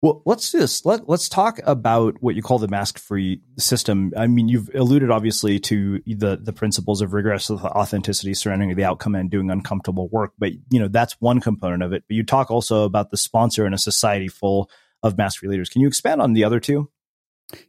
Well, 0.01 0.21
let's 0.25 0.51
do 0.51 0.59
this. 0.59 0.85
Let, 0.85 1.09
let's 1.09 1.27
talk 1.27 1.59
about 1.63 2.21
what 2.21 2.35
you 2.35 2.43
call 2.43 2.59
the 2.59 2.67
mask 2.67 2.99
free 2.99 3.41
system. 3.57 4.13
I 4.15 4.27
mean, 4.27 4.47
you've 4.47 4.69
alluded 4.75 5.09
obviously 5.09 5.59
to 5.61 6.01
the, 6.05 6.37
the 6.39 6.53
principles 6.53 7.01
of 7.01 7.13
rigorous 7.13 7.49
authenticity, 7.49 8.35
surrendering 8.35 8.75
the 8.75 8.83
outcome 8.83 9.15
and 9.15 9.31
doing 9.31 9.49
uncomfortable 9.49 10.07
work. 10.09 10.33
But, 10.37 10.51
you 10.69 10.79
know, 10.79 10.87
that's 10.87 11.19
one 11.19 11.41
component 11.41 11.81
of 11.81 11.93
it. 11.93 12.03
But 12.07 12.15
you 12.15 12.23
talk 12.23 12.51
also 12.51 12.83
about 12.83 13.09
the 13.09 13.17
sponsor 13.17 13.65
in 13.65 13.73
a 13.73 13.77
society 13.79 14.27
full 14.27 14.69
of 15.01 15.17
mask 15.17 15.39
free 15.39 15.49
leaders. 15.49 15.69
Can 15.69 15.81
you 15.81 15.87
expand 15.87 16.21
on 16.21 16.33
the 16.33 16.43
other 16.43 16.59
two? 16.59 16.91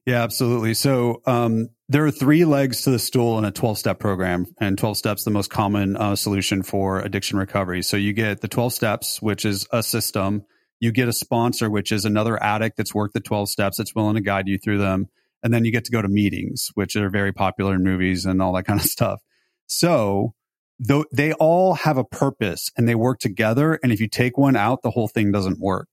Yeah, 0.05 0.23
absolutely. 0.23 0.75
So, 0.75 1.23
um, 1.25 1.71
there 1.89 2.05
are 2.05 2.11
three 2.11 2.45
legs 2.45 2.83
to 2.83 2.91
the 2.91 2.99
stool 2.99 3.39
in 3.39 3.47
a 3.47 3.51
12 3.51 3.79
step 3.79 3.99
program 3.99 4.47
and 4.61 4.77
12 4.77 4.99
steps, 4.99 5.25
the 5.25 5.31
most 5.31 5.49
common 5.51 5.97
uh, 5.97 6.17
solution 6.17 6.63
for 6.63 7.01
addiction 7.01 7.39
recovery. 7.39 7.83
So 7.83 7.97
you 7.97 8.13
get 8.13 8.43
the 8.43 8.49
12 8.49 8.75
steps, 8.75 9.23
which 9.23 9.47
is 9.47 9.67
a 9.73 9.83
system 9.83 10.45
you 10.81 10.93
get 10.93 11.09
a 11.09 11.13
sponsor, 11.13 11.71
which 11.71 11.93
is 11.93 12.05
another 12.05 12.43
addict 12.43 12.77
that's 12.77 12.95
worked 12.95 13.15
the 13.15 13.21
12 13.21 13.49
steps 13.49 13.79
that's 13.79 13.95
willing 13.95 14.15
to 14.15 14.21
guide 14.21 14.49
you 14.49 14.59
through 14.59 14.79
them. 14.79 15.09
And 15.43 15.55
then 15.55 15.65
you 15.65 15.73
get 15.73 15.85
to 15.85 15.93
go 15.93 16.03
to 16.03 16.09
meetings, 16.09 16.71
which 16.75 16.97
are 16.97 17.11
very 17.11 17.33
popular 17.33 17.75
in 17.75 17.85
movies 17.85 18.25
and 18.25 18.43
all 18.43 18.53
that 18.55 18.65
kind 18.65 18.81
of 18.81 18.87
stuff. 18.87 19.21
So 19.67 20.35
though 20.79 21.05
they 21.13 21.33
all 21.35 21.75
have 21.75 21.99
a 21.99 22.05
purpose 22.05 22.71
and 22.77 22.89
they 22.89 22.95
work 22.95 23.19
together. 23.19 23.79
And 23.83 23.93
if 23.93 24.01
you 24.01 24.09
take 24.09 24.39
one 24.39 24.57
out, 24.57 24.83
the 24.83 24.91
whole 24.91 25.09
thing 25.09 25.33
doesn't 25.33 25.59
work. 25.59 25.89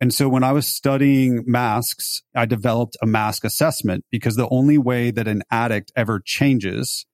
And 0.00 0.12
so 0.12 0.28
when 0.28 0.42
I 0.42 0.52
was 0.52 0.66
studying 0.66 1.44
masks, 1.46 2.22
I 2.34 2.44
developed 2.44 2.96
a 3.00 3.06
mask 3.06 3.44
assessment 3.44 4.04
because 4.10 4.34
the 4.34 4.48
only 4.48 4.78
way 4.78 5.12
that 5.12 5.28
an 5.28 5.42
addict 5.50 5.92
ever 5.94 6.20
changes 6.24 7.06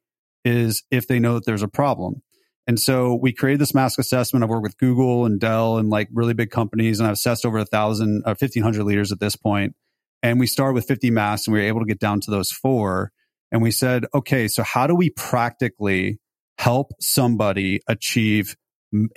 is 0.45 0.85
if 0.91 1.07
they 1.07 1.19
know 1.19 1.35
that 1.35 1.45
there's 1.45 1.63
a 1.63 1.69
problem. 1.69 2.23
And 2.69 2.79
so 2.79 3.15
we 3.15 3.33
created 3.33 3.63
this 3.63 3.75
mask 3.75 3.99
assessment. 3.99 4.45
I've 4.45 4.51
worked 4.51 4.63
with 4.63 4.77
Google 4.77 5.25
and 5.25 5.41
Dell 5.41 5.79
and 5.79 5.89
like 5.89 6.09
really 6.13 6.35
big 6.35 6.51
companies, 6.51 7.01
and 7.01 7.07
I've 7.07 7.15
assessed 7.15 7.47
over 7.47 7.57
a 7.57 7.65
thousand, 7.65 8.23
uh, 8.27 8.37
1500 8.39 8.85
leaders 8.85 9.11
at 9.11 9.21
this 9.21 9.37
point. 9.37 9.75
And 10.23 10.39
we 10.39 10.47
started 10.47 10.75
with 10.75 10.87
50 10.87 11.11
masks 11.11 11.47
and 11.47 11.55
we 11.55 11.61
were 11.61 11.67
able 11.67 11.81
to 11.81 11.87
get 11.87 11.99
down 11.99 12.21
to 12.21 12.31
those 12.31 12.51
four. 12.51 13.11
And 13.51 13.63
we 13.63 13.71
said, 13.71 14.05
okay, 14.15 14.49
so 14.49 14.63
how 14.63 14.87
do 14.87 14.95
we 14.95 15.09
practically 15.09 16.19
help 16.59 16.93
somebody 17.01 17.81
achieve, 17.89 18.55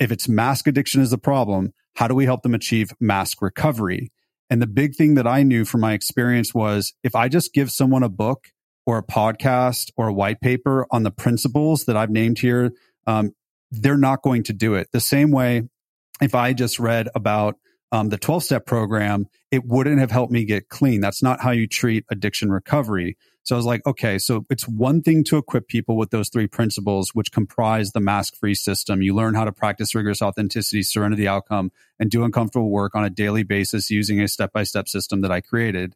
if 0.00 0.10
it's 0.10 0.28
mask 0.28 0.66
addiction 0.66 1.02
is 1.02 1.10
the 1.10 1.18
problem, 1.18 1.74
how 1.96 2.08
do 2.08 2.14
we 2.14 2.24
help 2.24 2.42
them 2.42 2.54
achieve 2.54 2.90
mask 3.00 3.42
recovery? 3.42 4.10
And 4.48 4.62
the 4.62 4.66
big 4.66 4.94
thing 4.94 5.14
that 5.16 5.26
I 5.26 5.42
knew 5.42 5.66
from 5.66 5.82
my 5.82 5.92
experience 5.92 6.54
was 6.54 6.94
if 7.02 7.14
I 7.14 7.28
just 7.28 7.52
give 7.52 7.70
someone 7.70 8.02
a 8.02 8.08
book 8.08 8.48
or 8.86 8.96
a 8.96 9.02
podcast 9.02 9.90
or 9.98 10.08
a 10.08 10.12
white 10.14 10.40
paper 10.40 10.86
on 10.90 11.02
the 11.02 11.10
principles 11.10 11.84
that 11.84 11.98
I've 11.98 12.10
named 12.10 12.38
here, 12.38 12.72
um, 13.06 13.32
they're 13.72 13.96
not 13.96 14.22
going 14.22 14.44
to 14.44 14.52
do 14.52 14.74
it. 14.74 14.88
The 14.92 15.00
same 15.00 15.30
way, 15.30 15.62
if 16.20 16.34
I 16.34 16.52
just 16.52 16.78
read 16.78 17.08
about 17.14 17.56
um, 17.90 18.10
the 18.10 18.18
12 18.18 18.44
step 18.44 18.66
program, 18.66 19.26
it 19.50 19.64
wouldn't 19.64 19.98
have 19.98 20.10
helped 20.10 20.32
me 20.32 20.44
get 20.44 20.68
clean. 20.68 21.00
That's 21.00 21.22
not 21.22 21.40
how 21.40 21.50
you 21.50 21.66
treat 21.66 22.04
addiction 22.10 22.50
recovery. 22.50 23.16
So 23.44 23.56
I 23.56 23.58
was 23.58 23.66
like, 23.66 23.84
okay, 23.86 24.18
so 24.18 24.46
it's 24.50 24.68
one 24.68 25.02
thing 25.02 25.24
to 25.24 25.36
equip 25.36 25.66
people 25.66 25.96
with 25.96 26.10
those 26.10 26.28
three 26.28 26.46
principles, 26.46 27.10
which 27.12 27.32
comprise 27.32 27.90
the 27.90 28.00
mask 28.00 28.36
free 28.36 28.54
system. 28.54 29.02
You 29.02 29.14
learn 29.14 29.34
how 29.34 29.44
to 29.44 29.52
practice 29.52 29.94
rigorous 29.94 30.22
authenticity, 30.22 30.82
surrender 30.82 31.16
the 31.16 31.28
outcome, 31.28 31.72
and 31.98 32.10
do 32.10 32.24
uncomfortable 32.24 32.70
work 32.70 32.94
on 32.94 33.04
a 33.04 33.10
daily 33.10 33.42
basis 33.42 33.90
using 33.90 34.20
a 34.20 34.28
step 34.28 34.52
by 34.52 34.62
step 34.62 34.88
system 34.88 35.22
that 35.22 35.32
I 35.32 35.40
created. 35.40 35.94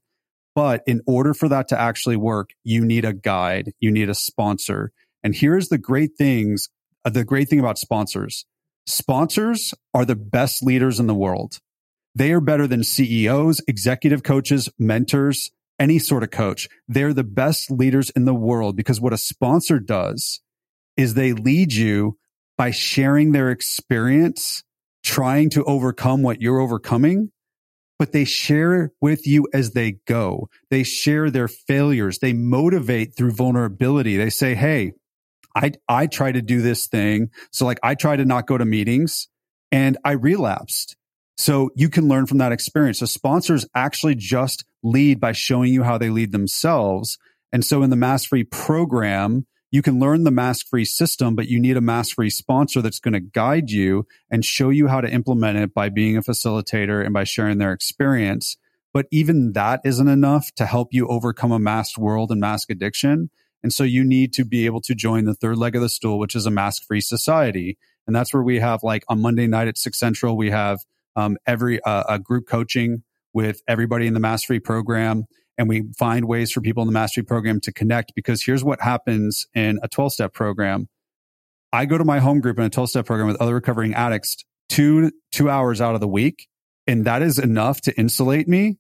But 0.56 0.82
in 0.86 1.02
order 1.06 1.34
for 1.34 1.48
that 1.48 1.68
to 1.68 1.80
actually 1.80 2.16
work, 2.16 2.50
you 2.64 2.84
need 2.84 3.04
a 3.04 3.12
guide, 3.12 3.72
you 3.78 3.90
need 3.92 4.10
a 4.10 4.14
sponsor. 4.14 4.90
And 5.22 5.34
here's 5.34 5.68
the 5.68 5.78
great 5.78 6.12
things 6.18 6.68
Uh, 7.06 7.10
the 7.10 7.24
great 7.24 7.48
thing 7.48 7.60
about 7.60 7.78
sponsors 7.78 8.44
sponsors 8.86 9.72
are 9.94 10.04
the 10.04 10.16
best 10.16 10.62
leaders 10.62 11.00
in 11.00 11.06
the 11.06 11.14
world. 11.14 11.58
They 12.14 12.32
are 12.32 12.40
better 12.40 12.66
than 12.66 12.82
CEOs, 12.82 13.60
executive 13.68 14.22
coaches, 14.22 14.68
mentors, 14.78 15.50
any 15.78 15.98
sort 15.98 16.22
of 16.22 16.30
coach. 16.30 16.68
They're 16.88 17.12
the 17.12 17.24
best 17.24 17.70
leaders 17.70 18.10
in 18.10 18.24
the 18.24 18.34
world 18.34 18.76
because 18.76 19.00
what 19.00 19.12
a 19.12 19.18
sponsor 19.18 19.78
does 19.78 20.40
is 20.96 21.14
they 21.14 21.32
lead 21.32 21.72
you 21.72 22.16
by 22.56 22.70
sharing 22.70 23.32
their 23.32 23.50
experience, 23.50 24.64
trying 25.04 25.50
to 25.50 25.64
overcome 25.64 26.22
what 26.22 26.40
you're 26.40 26.60
overcoming, 26.60 27.30
but 27.98 28.12
they 28.12 28.24
share 28.24 28.92
with 29.00 29.26
you 29.26 29.46
as 29.52 29.72
they 29.72 29.98
go. 30.06 30.48
They 30.70 30.84
share 30.84 31.30
their 31.30 31.48
failures. 31.48 32.18
They 32.18 32.32
motivate 32.32 33.16
through 33.16 33.32
vulnerability. 33.32 34.16
They 34.16 34.30
say, 34.30 34.54
Hey, 34.54 34.92
I, 35.56 35.72
I 35.88 36.06
try 36.06 36.32
to 36.32 36.42
do 36.42 36.60
this 36.60 36.86
thing. 36.86 37.30
So 37.50 37.64
like 37.64 37.78
I 37.82 37.94
try 37.94 38.14
to 38.14 38.24
not 38.24 38.46
go 38.46 38.58
to 38.58 38.64
meetings 38.64 39.28
and 39.72 39.96
I 40.04 40.12
relapsed. 40.12 40.96
So 41.38 41.70
you 41.74 41.88
can 41.88 42.08
learn 42.08 42.26
from 42.26 42.38
that 42.38 42.52
experience. 42.52 42.98
So 42.98 43.06
sponsors 43.06 43.66
actually 43.74 44.14
just 44.14 44.64
lead 44.82 45.18
by 45.18 45.32
showing 45.32 45.72
you 45.72 45.82
how 45.82 45.98
they 45.98 46.10
lead 46.10 46.32
themselves. 46.32 47.18
And 47.52 47.64
so 47.64 47.82
in 47.82 47.90
the 47.90 47.96
mask 47.96 48.28
free 48.28 48.44
program, 48.44 49.46
you 49.70 49.82
can 49.82 49.98
learn 49.98 50.24
the 50.24 50.30
mask 50.30 50.66
free 50.68 50.84
system, 50.84 51.34
but 51.34 51.48
you 51.48 51.58
need 51.58 51.76
a 51.76 51.82
mask 51.82 52.16
free 52.16 52.30
sponsor 52.30 52.80
that's 52.80 53.00
going 53.00 53.14
to 53.14 53.20
guide 53.20 53.70
you 53.70 54.06
and 54.30 54.44
show 54.44 54.70
you 54.70 54.88
how 54.88 55.00
to 55.00 55.10
implement 55.10 55.58
it 55.58 55.74
by 55.74 55.88
being 55.88 56.16
a 56.16 56.22
facilitator 56.22 57.04
and 57.04 57.12
by 57.12 57.24
sharing 57.24 57.58
their 57.58 57.72
experience. 57.72 58.56
But 58.92 59.06
even 59.10 59.52
that 59.52 59.80
isn't 59.84 60.08
enough 60.08 60.50
to 60.56 60.66
help 60.66 60.88
you 60.92 61.08
overcome 61.08 61.52
a 61.52 61.58
masked 61.58 61.98
world 61.98 62.30
and 62.30 62.40
mask 62.40 62.70
addiction. 62.70 63.30
And 63.62 63.72
so 63.72 63.84
you 63.84 64.04
need 64.04 64.32
to 64.34 64.44
be 64.44 64.66
able 64.66 64.80
to 64.82 64.94
join 64.94 65.24
the 65.24 65.34
third 65.34 65.58
leg 65.58 65.74
of 65.74 65.82
the 65.82 65.88
stool, 65.88 66.18
which 66.18 66.34
is 66.34 66.46
a 66.46 66.50
mask 66.50 66.84
free 66.86 67.00
society. 67.00 67.78
And 68.06 68.14
that's 68.14 68.32
where 68.32 68.42
we 68.42 68.60
have 68.60 68.82
like 68.82 69.04
on 69.08 69.20
Monday 69.20 69.46
night 69.46 69.68
at 69.68 69.78
six 69.78 69.98
central, 69.98 70.36
we 70.36 70.50
have 70.50 70.80
um, 71.16 71.36
every 71.46 71.82
uh, 71.82 72.04
a 72.08 72.18
group 72.18 72.46
coaching 72.46 73.02
with 73.32 73.62
everybody 73.66 74.06
in 74.06 74.14
the 74.14 74.20
mask 74.20 74.46
free 74.46 74.60
program. 74.60 75.24
And 75.58 75.68
we 75.68 75.84
find 75.98 76.26
ways 76.26 76.52
for 76.52 76.60
people 76.60 76.82
in 76.82 76.86
the 76.86 76.92
mask 76.92 77.14
free 77.14 77.22
program 77.22 77.60
to 77.62 77.72
connect 77.72 78.14
because 78.14 78.44
here's 78.44 78.62
what 78.62 78.80
happens 78.82 79.46
in 79.54 79.78
a 79.82 79.88
12 79.88 80.12
step 80.12 80.32
program. 80.32 80.88
I 81.72 81.86
go 81.86 81.98
to 81.98 82.04
my 82.04 82.20
home 82.20 82.40
group 82.40 82.58
in 82.58 82.64
a 82.64 82.70
12 82.70 82.90
step 82.90 83.06
program 83.06 83.28
with 83.28 83.40
other 83.40 83.54
recovering 83.54 83.94
addicts 83.94 84.36
two, 84.68 85.10
two 85.32 85.48
hours 85.50 85.80
out 85.80 85.94
of 85.94 86.00
the 86.00 86.08
week. 86.08 86.48
And 86.86 87.04
that 87.06 87.22
is 87.22 87.38
enough 87.38 87.80
to 87.82 87.98
insulate 87.98 88.48
me 88.48 88.78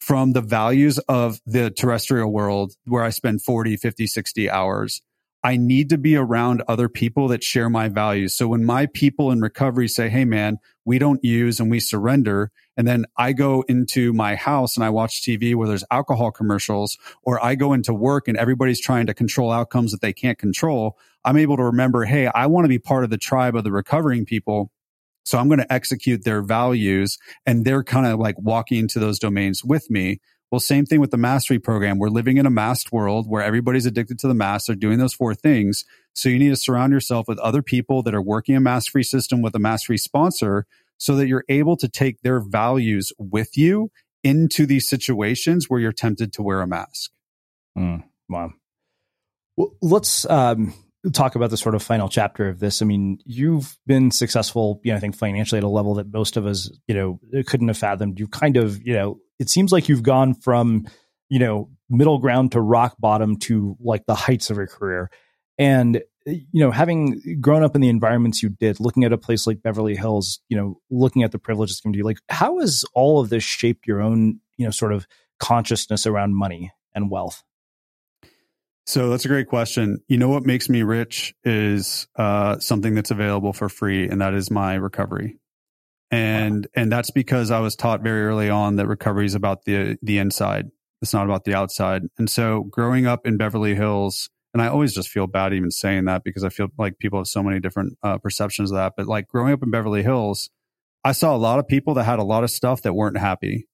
from 0.00 0.32
the 0.32 0.40
values 0.40 0.98
of 1.08 1.40
the 1.46 1.70
terrestrial 1.70 2.32
world 2.32 2.74
where 2.84 3.02
I 3.02 3.10
spend 3.10 3.42
40, 3.42 3.76
50, 3.76 4.06
60 4.06 4.50
hours. 4.50 5.02
I 5.44 5.56
need 5.56 5.90
to 5.90 5.98
be 5.98 6.16
around 6.16 6.62
other 6.66 6.88
people 6.88 7.28
that 7.28 7.44
share 7.44 7.70
my 7.70 7.88
values. 7.88 8.36
So 8.36 8.48
when 8.48 8.64
my 8.64 8.86
people 8.86 9.30
in 9.30 9.40
recovery 9.40 9.86
say, 9.86 10.08
Hey 10.08 10.24
man, 10.24 10.58
we 10.84 10.98
don't 10.98 11.22
use 11.22 11.60
and 11.60 11.70
we 11.70 11.78
surrender. 11.80 12.50
And 12.76 12.88
then 12.88 13.06
I 13.16 13.32
go 13.32 13.62
into 13.68 14.12
my 14.12 14.34
house 14.34 14.76
and 14.76 14.84
I 14.84 14.90
watch 14.90 15.22
TV 15.22 15.54
where 15.54 15.68
there's 15.68 15.84
alcohol 15.90 16.32
commercials 16.32 16.98
or 17.22 17.44
I 17.44 17.54
go 17.54 17.72
into 17.72 17.94
work 17.94 18.26
and 18.26 18.36
everybody's 18.36 18.80
trying 18.80 19.06
to 19.06 19.14
control 19.14 19.52
outcomes 19.52 19.92
that 19.92 20.00
they 20.00 20.12
can't 20.12 20.38
control. 20.38 20.98
I'm 21.24 21.36
able 21.36 21.56
to 21.56 21.64
remember, 21.64 22.04
Hey, 22.04 22.26
I 22.26 22.46
want 22.46 22.64
to 22.64 22.68
be 22.68 22.78
part 22.78 23.04
of 23.04 23.10
the 23.10 23.18
tribe 23.18 23.54
of 23.54 23.64
the 23.64 23.72
recovering 23.72 24.24
people. 24.24 24.72
So 25.28 25.36
I'm 25.36 25.48
going 25.48 25.60
to 25.60 25.70
execute 25.70 26.24
their 26.24 26.40
values 26.40 27.18
and 27.44 27.66
they're 27.66 27.84
kind 27.84 28.06
of 28.06 28.18
like 28.18 28.36
walking 28.38 28.78
into 28.78 28.98
those 28.98 29.18
domains 29.18 29.62
with 29.62 29.90
me. 29.90 30.20
Well, 30.50 30.58
same 30.58 30.86
thing 30.86 31.00
with 31.00 31.10
the 31.10 31.18
mask 31.18 31.48
free 31.48 31.58
program. 31.58 31.98
We're 31.98 32.08
living 32.08 32.38
in 32.38 32.46
a 32.46 32.50
masked 32.50 32.92
world 32.92 33.26
where 33.28 33.42
everybody's 33.42 33.84
addicted 33.84 34.18
to 34.20 34.28
the 34.28 34.32
mask. 34.32 34.66
They're 34.66 34.76
doing 34.76 34.98
those 34.98 35.12
four 35.12 35.34
things. 35.34 35.84
So 36.14 36.30
you 36.30 36.38
need 36.38 36.48
to 36.48 36.56
surround 36.56 36.94
yourself 36.94 37.28
with 37.28 37.38
other 37.40 37.60
people 37.60 38.02
that 38.04 38.14
are 38.14 38.22
working 38.22 38.56
a 38.56 38.60
mask 38.60 38.92
free 38.92 39.02
system 39.02 39.42
with 39.42 39.54
a 39.54 39.58
mask 39.58 39.88
free 39.88 39.98
sponsor 39.98 40.64
so 40.96 41.14
that 41.16 41.28
you're 41.28 41.44
able 41.50 41.76
to 41.76 41.88
take 41.88 42.22
their 42.22 42.40
values 42.40 43.12
with 43.18 43.58
you 43.58 43.90
into 44.24 44.64
these 44.64 44.88
situations 44.88 45.66
where 45.68 45.78
you're 45.78 45.92
tempted 45.92 46.32
to 46.32 46.42
wear 46.42 46.62
a 46.62 46.66
mask. 46.66 47.10
Mm, 47.76 48.04
wow. 48.30 48.52
Well, 49.58 49.76
let's 49.82 50.24
um, 50.30 50.72
talk 51.12 51.34
about 51.34 51.50
the 51.50 51.56
sort 51.56 51.74
of 51.74 51.82
final 51.82 52.08
chapter 52.08 52.48
of 52.48 52.58
this. 52.58 52.82
I 52.82 52.84
mean, 52.84 53.18
you've 53.24 53.78
been 53.86 54.10
successful, 54.10 54.80
you 54.82 54.92
know, 54.92 54.96
I 54.96 55.00
think 55.00 55.16
financially 55.16 55.58
at 55.58 55.64
a 55.64 55.68
level 55.68 55.94
that 55.94 56.12
most 56.12 56.36
of 56.36 56.46
us, 56.46 56.70
you 56.86 56.94
know, 56.94 57.20
couldn't 57.46 57.68
have 57.68 57.78
fathomed. 57.78 58.18
You 58.18 58.26
kind 58.26 58.56
of, 58.56 58.84
you 58.84 58.94
know, 58.94 59.20
it 59.38 59.48
seems 59.48 59.72
like 59.72 59.88
you've 59.88 60.02
gone 60.02 60.34
from, 60.34 60.86
you 61.28 61.38
know, 61.38 61.70
middle 61.88 62.18
ground 62.18 62.52
to 62.52 62.60
rock 62.60 62.96
bottom 62.98 63.38
to 63.38 63.76
like 63.80 64.06
the 64.06 64.14
heights 64.14 64.50
of 64.50 64.56
your 64.56 64.66
career. 64.66 65.10
And, 65.56 66.02
you 66.26 66.60
know, 66.60 66.70
having 66.70 67.38
grown 67.40 67.62
up 67.62 67.74
in 67.74 67.80
the 67.80 67.88
environments 67.88 68.42
you 68.42 68.48
did, 68.48 68.80
looking 68.80 69.04
at 69.04 69.12
a 69.12 69.18
place 69.18 69.46
like 69.46 69.62
Beverly 69.62 69.96
Hills, 69.96 70.40
you 70.48 70.56
know, 70.56 70.80
looking 70.90 71.22
at 71.22 71.32
the 71.32 71.38
privileges 71.38 71.80
community, 71.80 72.02
like 72.02 72.18
how 72.28 72.58
has 72.58 72.84
all 72.94 73.20
of 73.20 73.30
this 73.30 73.44
shaped 73.44 73.86
your 73.86 74.02
own, 74.02 74.40
you 74.56 74.64
know, 74.64 74.70
sort 74.70 74.92
of 74.92 75.06
consciousness 75.38 76.06
around 76.06 76.34
money 76.34 76.72
and 76.94 77.10
wealth? 77.10 77.42
So 78.88 79.10
that's 79.10 79.26
a 79.26 79.28
great 79.28 79.48
question. 79.48 79.98
You 80.08 80.16
know 80.16 80.30
what 80.30 80.46
makes 80.46 80.70
me 80.70 80.82
rich 80.82 81.34
is 81.44 82.08
uh, 82.16 82.58
something 82.58 82.94
that's 82.94 83.10
available 83.10 83.52
for 83.52 83.68
free, 83.68 84.08
and 84.08 84.22
that 84.22 84.32
is 84.32 84.50
my 84.50 84.76
recovery. 84.76 85.38
And 86.10 86.64
wow. 86.64 86.82
and 86.82 86.90
that's 86.90 87.10
because 87.10 87.50
I 87.50 87.60
was 87.60 87.76
taught 87.76 88.00
very 88.00 88.24
early 88.24 88.48
on 88.48 88.76
that 88.76 88.86
recovery 88.86 89.26
is 89.26 89.34
about 89.34 89.66
the 89.66 89.98
the 90.00 90.16
inside. 90.16 90.70
It's 91.02 91.12
not 91.12 91.26
about 91.26 91.44
the 91.44 91.52
outside. 91.52 92.04
And 92.16 92.30
so 92.30 92.62
growing 92.62 93.06
up 93.06 93.26
in 93.26 93.36
Beverly 93.36 93.74
Hills, 93.74 94.30
and 94.54 94.62
I 94.62 94.68
always 94.68 94.94
just 94.94 95.10
feel 95.10 95.26
bad 95.26 95.52
even 95.52 95.70
saying 95.70 96.06
that 96.06 96.24
because 96.24 96.42
I 96.42 96.48
feel 96.48 96.68
like 96.78 96.98
people 96.98 97.18
have 97.18 97.26
so 97.26 97.42
many 97.42 97.60
different 97.60 97.98
uh, 98.02 98.16
perceptions 98.16 98.70
of 98.70 98.78
that. 98.78 98.94
But 98.96 99.06
like 99.06 99.28
growing 99.28 99.52
up 99.52 99.62
in 99.62 99.70
Beverly 99.70 100.02
Hills, 100.02 100.48
I 101.04 101.12
saw 101.12 101.36
a 101.36 101.36
lot 101.36 101.58
of 101.58 101.68
people 101.68 101.92
that 101.92 102.04
had 102.04 102.20
a 102.20 102.24
lot 102.24 102.42
of 102.42 102.48
stuff 102.50 102.80
that 102.82 102.94
weren't 102.94 103.18
happy, 103.18 103.68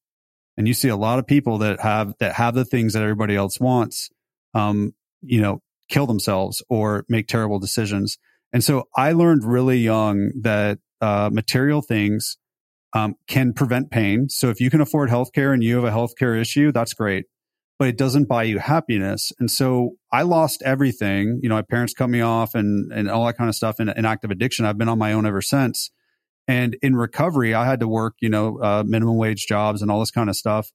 and 0.56 0.66
you 0.66 0.74
see 0.74 0.88
a 0.88 0.96
lot 0.96 1.20
of 1.20 1.26
people 1.28 1.58
that 1.58 1.78
have 1.82 2.14
that 2.18 2.34
have 2.34 2.56
the 2.56 2.64
things 2.64 2.94
that 2.94 3.04
everybody 3.04 3.36
else 3.36 3.60
wants. 3.60 4.10
Um, 4.54 4.92
you 5.26 5.40
know, 5.40 5.60
kill 5.88 6.06
themselves 6.06 6.62
or 6.68 7.04
make 7.08 7.26
terrible 7.28 7.58
decisions. 7.58 8.18
And 8.52 8.62
so 8.62 8.84
I 8.96 9.12
learned 9.12 9.44
really 9.44 9.78
young 9.78 10.30
that 10.42 10.78
uh, 11.00 11.30
material 11.32 11.82
things 11.82 12.36
um, 12.94 13.16
can 13.26 13.52
prevent 13.52 13.90
pain. 13.90 14.28
So 14.28 14.48
if 14.48 14.60
you 14.60 14.70
can 14.70 14.80
afford 14.80 15.10
healthcare 15.10 15.52
and 15.52 15.62
you 15.62 15.76
have 15.76 15.84
a 15.84 15.90
healthcare 15.90 16.40
issue, 16.40 16.70
that's 16.70 16.94
great, 16.94 17.26
but 17.78 17.88
it 17.88 17.98
doesn't 17.98 18.28
buy 18.28 18.44
you 18.44 18.58
happiness. 18.60 19.32
And 19.40 19.50
so 19.50 19.96
I 20.12 20.22
lost 20.22 20.62
everything. 20.62 21.40
You 21.42 21.48
know, 21.48 21.56
my 21.56 21.62
parents 21.62 21.92
cut 21.92 22.08
me 22.08 22.20
off 22.20 22.54
and 22.54 22.92
and 22.92 23.10
all 23.10 23.26
that 23.26 23.36
kind 23.36 23.48
of 23.48 23.56
stuff 23.56 23.80
in, 23.80 23.88
in 23.88 24.04
active 24.04 24.30
addiction. 24.30 24.64
I've 24.64 24.78
been 24.78 24.88
on 24.88 24.98
my 24.98 25.12
own 25.12 25.26
ever 25.26 25.42
since. 25.42 25.90
And 26.46 26.76
in 26.82 26.94
recovery, 26.94 27.54
I 27.54 27.64
had 27.64 27.80
to 27.80 27.88
work, 27.88 28.14
you 28.20 28.28
know, 28.28 28.58
uh, 28.58 28.84
minimum 28.86 29.16
wage 29.16 29.46
jobs 29.46 29.82
and 29.82 29.90
all 29.90 29.98
this 30.00 30.10
kind 30.10 30.28
of 30.28 30.36
stuff. 30.36 30.70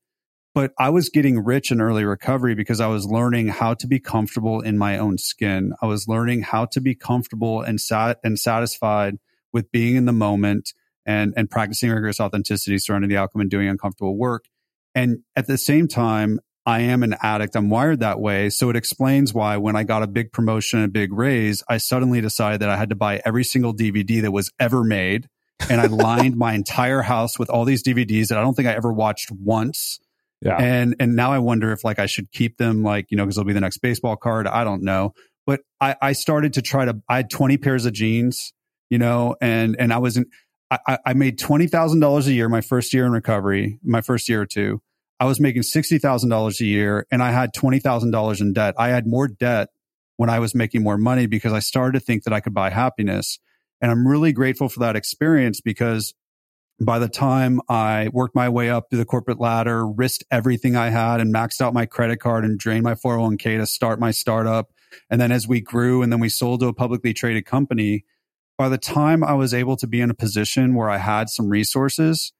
But 0.55 0.73
I 0.79 0.89
was 0.89 1.09
getting 1.09 1.43
rich 1.43 1.71
in 1.71 1.79
early 1.79 2.03
recovery 2.03 2.55
because 2.55 2.81
I 2.81 2.87
was 2.87 3.05
learning 3.05 3.49
how 3.49 3.75
to 3.75 3.87
be 3.87 3.99
comfortable 3.99 4.61
in 4.61 4.77
my 4.77 4.97
own 4.97 5.17
skin. 5.17 5.73
I 5.81 5.85
was 5.85 6.07
learning 6.07 6.41
how 6.41 6.65
to 6.65 6.81
be 6.81 6.95
comfortable 6.95 7.61
and 7.61 7.79
sat 7.79 8.19
and 8.23 8.37
satisfied 8.39 9.17
with 9.53 9.71
being 9.71 9.95
in 9.95 10.05
the 10.05 10.11
moment 10.11 10.73
and 11.05 11.33
and 11.37 11.49
practicing 11.49 11.91
rigorous 11.91 12.19
authenticity 12.19 12.77
surrounding 12.77 13.09
the 13.09 13.17
outcome 13.17 13.41
and 13.41 13.49
doing 13.49 13.67
uncomfortable 13.67 14.17
work. 14.17 14.45
And 14.95 15.19
at 15.35 15.47
the 15.47 15.57
same 15.57 15.87
time, 15.87 16.39
I 16.65 16.81
am 16.81 17.03
an 17.03 17.15
addict. 17.21 17.55
I'm 17.55 17.69
wired 17.69 18.01
that 18.01 18.19
way. 18.19 18.49
So 18.49 18.69
it 18.69 18.75
explains 18.75 19.33
why 19.33 19.57
when 19.57 19.75
I 19.75 19.83
got 19.83 20.03
a 20.03 20.07
big 20.07 20.31
promotion, 20.31 20.83
a 20.83 20.87
big 20.87 21.11
raise, 21.13 21.63
I 21.67 21.77
suddenly 21.77 22.21
decided 22.21 22.61
that 22.61 22.69
I 22.69 22.77
had 22.77 22.89
to 22.89 22.95
buy 22.95 23.21
every 23.25 23.43
single 23.43 23.73
DVD 23.73 24.21
that 24.21 24.31
was 24.31 24.51
ever 24.59 24.83
made. 24.83 25.29
And 25.69 25.81
I 25.81 25.85
lined 25.87 26.37
my 26.37 26.53
entire 26.53 27.01
house 27.01 27.39
with 27.39 27.49
all 27.49 27.65
these 27.65 27.81
DVDs 27.81 28.27
that 28.27 28.37
I 28.37 28.41
don't 28.41 28.53
think 28.53 28.67
I 28.67 28.73
ever 28.73 28.93
watched 28.93 29.31
once. 29.31 29.99
Yeah. 30.41 30.55
And 30.57 30.95
and 30.99 31.15
now 31.15 31.31
I 31.31 31.39
wonder 31.39 31.71
if 31.71 31.83
like 31.83 31.99
I 31.99 32.05
should 32.05 32.31
keep 32.31 32.57
them 32.57 32.83
like, 32.83 33.07
you 33.09 33.17
know, 33.17 33.25
because 33.25 33.37
it'll 33.37 33.47
be 33.47 33.53
the 33.53 33.59
next 33.59 33.79
baseball 33.79 34.15
card. 34.15 34.47
I 34.47 34.63
don't 34.63 34.83
know. 34.83 35.13
But 35.45 35.61
I, 35.81 35.95
I 36.01 36.11
started 36.13 36.53
to 36.53 36.61
try 36.61 36.85
to 36.85 37.01
I 37.09 37.17
had 37.17 37.29
20 37.29 37.57
pairs 37.57 37.85
of 37.85 37.93
jeans, 37.93 38.53
you 38.89 38.97
know, 38.97 39.35
and 39.41 39.75
and 39.79 39.91
I 39.91 39.97
wasn't 39.97 40.27
I, 40.71 40.99
I 41.05 41.13
made 41.13 41.39
twenty 41.39 41.67
thousand 41.67 41.99
dollars 41.99 42.27
a 42.27 42.33
year 42.33 42.47
my 42.47 42.61
first 42.61 42.93
year 42.93 43.05
in 43.05 43.11
recovery, 43.11 43.79
my 43.83 44.01
first 44.01 44.29
year 44.29 44.41
or 44.41 44.45
two. 44.45 44.81
I 45.19 45.25
was 45.25 45.39
making 45.39 45.63
sixty 45.63 45.97
thousand 45.97 46.29
dollars 46.29 46.61
a 46.61 46.65
year 46.65 47.05
and 47.11 47.23
I 47.23 47.31
had 47.31 47.53
twenty 47.53 47.79
thousand 47.79 48.11
dollars 48.11 48.39
in 48.39 48.53
debt. 48.53 48.75
I 48.77 48.89
had 48.89 49.07
more 49.07 49.27
debt 49.27 49.69
when 50.17 50.29
I 50.29 50.39
was 50.39 50.53
making 50.53 50.83
more 50.83 50.97
money 50.97 51.25
because 51.25 51.53
I 51.53 51.59
started 51.59 51.99
to 51.99 52.05
think 52.05 52.23
that 52.23 52.33
I 52.33 52.39
could 52.39 52.53
buy 52.53 52.69
happiness. 52.69 53.39
And 53.81 53.89
I'm 53.89 54.07
really 54.07 54.33
grateful 54.33 54.69
for 54.69 54.81
that 54.81 54.95
experience 54.95 55.61
because 55.61 56.13
by 56.79 56.99
the 56.99 57.09
time 57.09 57.59
I 57.67 58.09
worked 58.13 58.35
my 58.35 58.49
way 58.49 58.69
up 58.69 58.89
through 58.89 58.99
the 58.99 59.05
corporate 59.05 59.39
ladder, 59.39 59.85
risked 59.85 60.23
everything 60.31 60.75
I 60.75 60.89
had 60.89 61.19
and 61.19 61.33
maxed 61.33 61.61
out 61.61 61.73
my 61.73 61.85
credit 61.85 62.19
card 62.19 62.45
and 62.45 62.57
drained 62.57 62.83
my 62.83 62.95
401k 62.95 63.57
to 63.57 63.65
start 63.65 63.99
my 63.99 64.11
startup. 64.11 64.71
And 65.09 65.19
then 65.19 65.31
as 65.31 65.47
we 65.47 65.61
grew 65.61 66.01
and 66.01 66.11
then 66.11 66.19
we 66.19 66.29
sold 66.29 66.61
to 66.61 66.67
a 66.67 66.73
publicly 66.73 67.13
traded 67.13 67.45
company, 67.45 68.05
by 68.57 68.69
the 68.69 68.77
time 68.77 69.23
I 69.23 69.33
was 69.33 69.53
able 69.53 69.77
to 69.77 69.87
be 69.87 70.01
in 70.01 70.09
a 70.09 70.13
position 70.15 70.73
where 70.73 70.89
I 70.89 70.97
had 70.97 71.29
some 71.29 71.49
resources, 71.49 72.33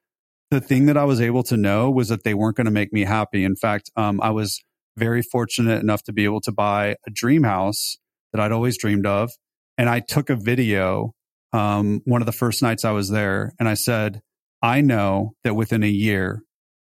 the 0.51 0.61
thing 0.61 0.85
that 0.87 0.97
I 0.97 1.03
was 1.03 1.21
able 1.21 1.43
to 1.43 1.57
know 1.57 1.91
was 1.91 2.09
that 2.09 2.23
they 2.23 2.33
weren't 2.33 2.57
going 2.57 2.65
to 2.65 2.71
make 2.71 2.91
me 2.91 3.03
happy. 3.03 3.43
In 3.43 3.55
fact, 3.55 3.91
um, 3.95 4.19
I 4.21 4.31
was 4.31 4.61
very 4.97 5.21
fortunate 5.21 5.81
enough 5.81 6.03
to 6.03 6.13
be 6.13 6.23
able 6.23 6.41
to 6.41 6.51
buy 6.51 6.95
a 7.05 7.11
dream 7.11 7.43
house 7.43 7.97
that 8.31 8.41
I'd 8.41 8.51
always 8.51 8.77
dreamed 8.77 9.05
of. 9.05 9.31
And 9.77 9.89
I 9.89 9.99
took 9.99 10.29
a 10.29 10.35
video 10.35 11.13
um, 11.51 12.01
one 12.05 12.21
of 12.21 12.25
the 12.25 12.31
first 12.31 12.61
nights 12.61 12.85
I 12.85 12.91
was 12.91 13.09
there 13.09 13.53
and 13.59 13.67
I 13.67 13.73
said, 13.73 14.21
I 14.61 14.81
know 14.81 15.33
that 15.43 15.55
within 15.55 15.83
a 15.83 15.87
year, 15.87 16.43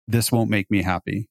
this 0.09 0.31
won't 0.31 0.51
make 0.51 0.71
me 0.71 0.83
happy. 0.83 1.29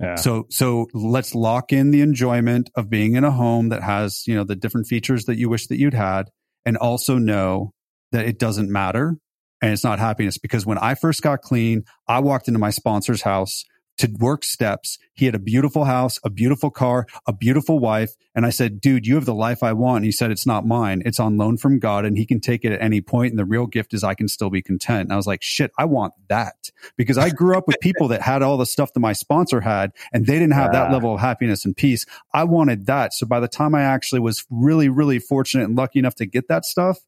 Yeah. 0.00 0.16
So, 0.16 0.46
so 0.50 0.86
let's 0.92 1.34
lock 1.34 1.72
in 1.72 1.90
the 1.90 2.02
enjoyment 2.02 2.70
of 2.76 2.88
being 2.88 3.16
in 3.16 3.24
a 3.24 3.30
home 3.30 3.70
that 3.70 3.82
has, 3.82 4.26
you 4.26 4.34
know, 4.34 4.44
the 4.44 4.54
different 4.54 4.86
features 4.86 5.24
that 5.24 5.38
you 5.38 5.48
wish 5.48 5.66
that 5.68 5.78
you'd 5.78 5.94
had 5.94 6.30
and 6.64 6.76
also 6.76 7.18
know 7.18 7.72
that 8.12 8.26
it 8.26 8.38
doesn't 8.38 8.70
matter 8.70 9.16
and 9.60 9.72
it's 9.72 9.84
not 9.84 9.98
happiness 9.98 10.38
because 10.38 10.64
when 10.64 10.78
I 10.78 10.94
first 10.94 11.22
got 11.22 11.42
clean, 11.42 11.82
I 12.06 12.20
walked 12.20 12.46
into 12.46 12.60
my 12.60 12.70
sponsor's 12.70 13.22
house 13.22 13.64
to 13.98 14.08
work 14.18 14.44
steps. 14.44 14.98
He 15.14 15.26
had 15.26 15.34
a 15.34 15.40
beautiful 15.40 15.84
house, 15.84 16.18
a 16.24 16.30
beautiful 16.30 16.70
car, 16.70 17.06
a 17.26 17.32
beautiful 17.32 17.78
wife. 17.78 18.14
And 18.34 18.46
I 18.46 18.50
said, 18.50 18.80
dude, 18.80 19.06
you 19.06 19.16
have 19.16 19.24
the 19.24 19.34
life 19.34 19.62
I 19.62 19.72
want. 19.72 19.98
And 19.98 20.04
he 20.04 20.12
said, 20.12 20.30
it's 20.30 20.46
not 20.46 20.66
mine. 20.66 21.02
It's 21.04 21.20
on 21.20 21.36
loan 21.36 21.58
from 21.58 21.78
God 21.78 22.04
and 22.04 22.16
he 22.16 22.24
can 22.24 22.40
take 22.40 22.64
it 22.64 22.72
at 22.72 22.80
any 22.80 23.00
point. 23.00 23.32
And 23.32 23.38
the 23.38 23.44
real 23.44 23.66
gift 23.66 23.92
is 23.94 24.04
I 24.04 24.14
can 24.14 24.28
still 24.28 24.50
be 24.50 24.62
content. 24.62 25.02
And 25.02 25.12
I 25.12 25.16
was 25.16 25.26
like, 25.26 25.42
shit, 25.42 25.72
I 25.76 25.84
want 25.84 26.14
that 26.28 26.70
because 26.96 27.18
I 27.18 27.30
grew 27.30 27.56
up 27.56 27.66
with 27.66 27.80
people 27.80 28.08
that 28.08 28.22
had 28.22 28.42
all 28.42 28.56
the 28.56 28.66
stuff 28.66 28.92
that 28.92 29.00
my 29.00 29.12
sponsor 29.12 29.60
had 29.60 29.92
and 30.12 30.26
they 30.26 30.38
didn't 30.38 30.52
have 30.52 30.72
that 30.72 30.92
level 30.92 31.14
of 31.14 31.20
happiness 31.20 31.64
and 31.64 31.76
peace. 31.76 32.06
I 32.32 32.44
wanted 32.44 32.86
that. 32.86 33.12
So 33.12 33.26
by 33.26 33.40
the 33.40 33.48
time 33.48 33.74
I 33.74 33.82
actually 33.82 34.20
was 34.20 34.46
really, 34.50 34.88
really 34.88 35.18
fortunate 35.18 35.64
and 35.64 35.76
lucky 35.76 35.98
enough 35.98 36.14
to 36.16 36.26
get 36.26 36.48
that 36.48 36.64
stuff, 36.64 37.00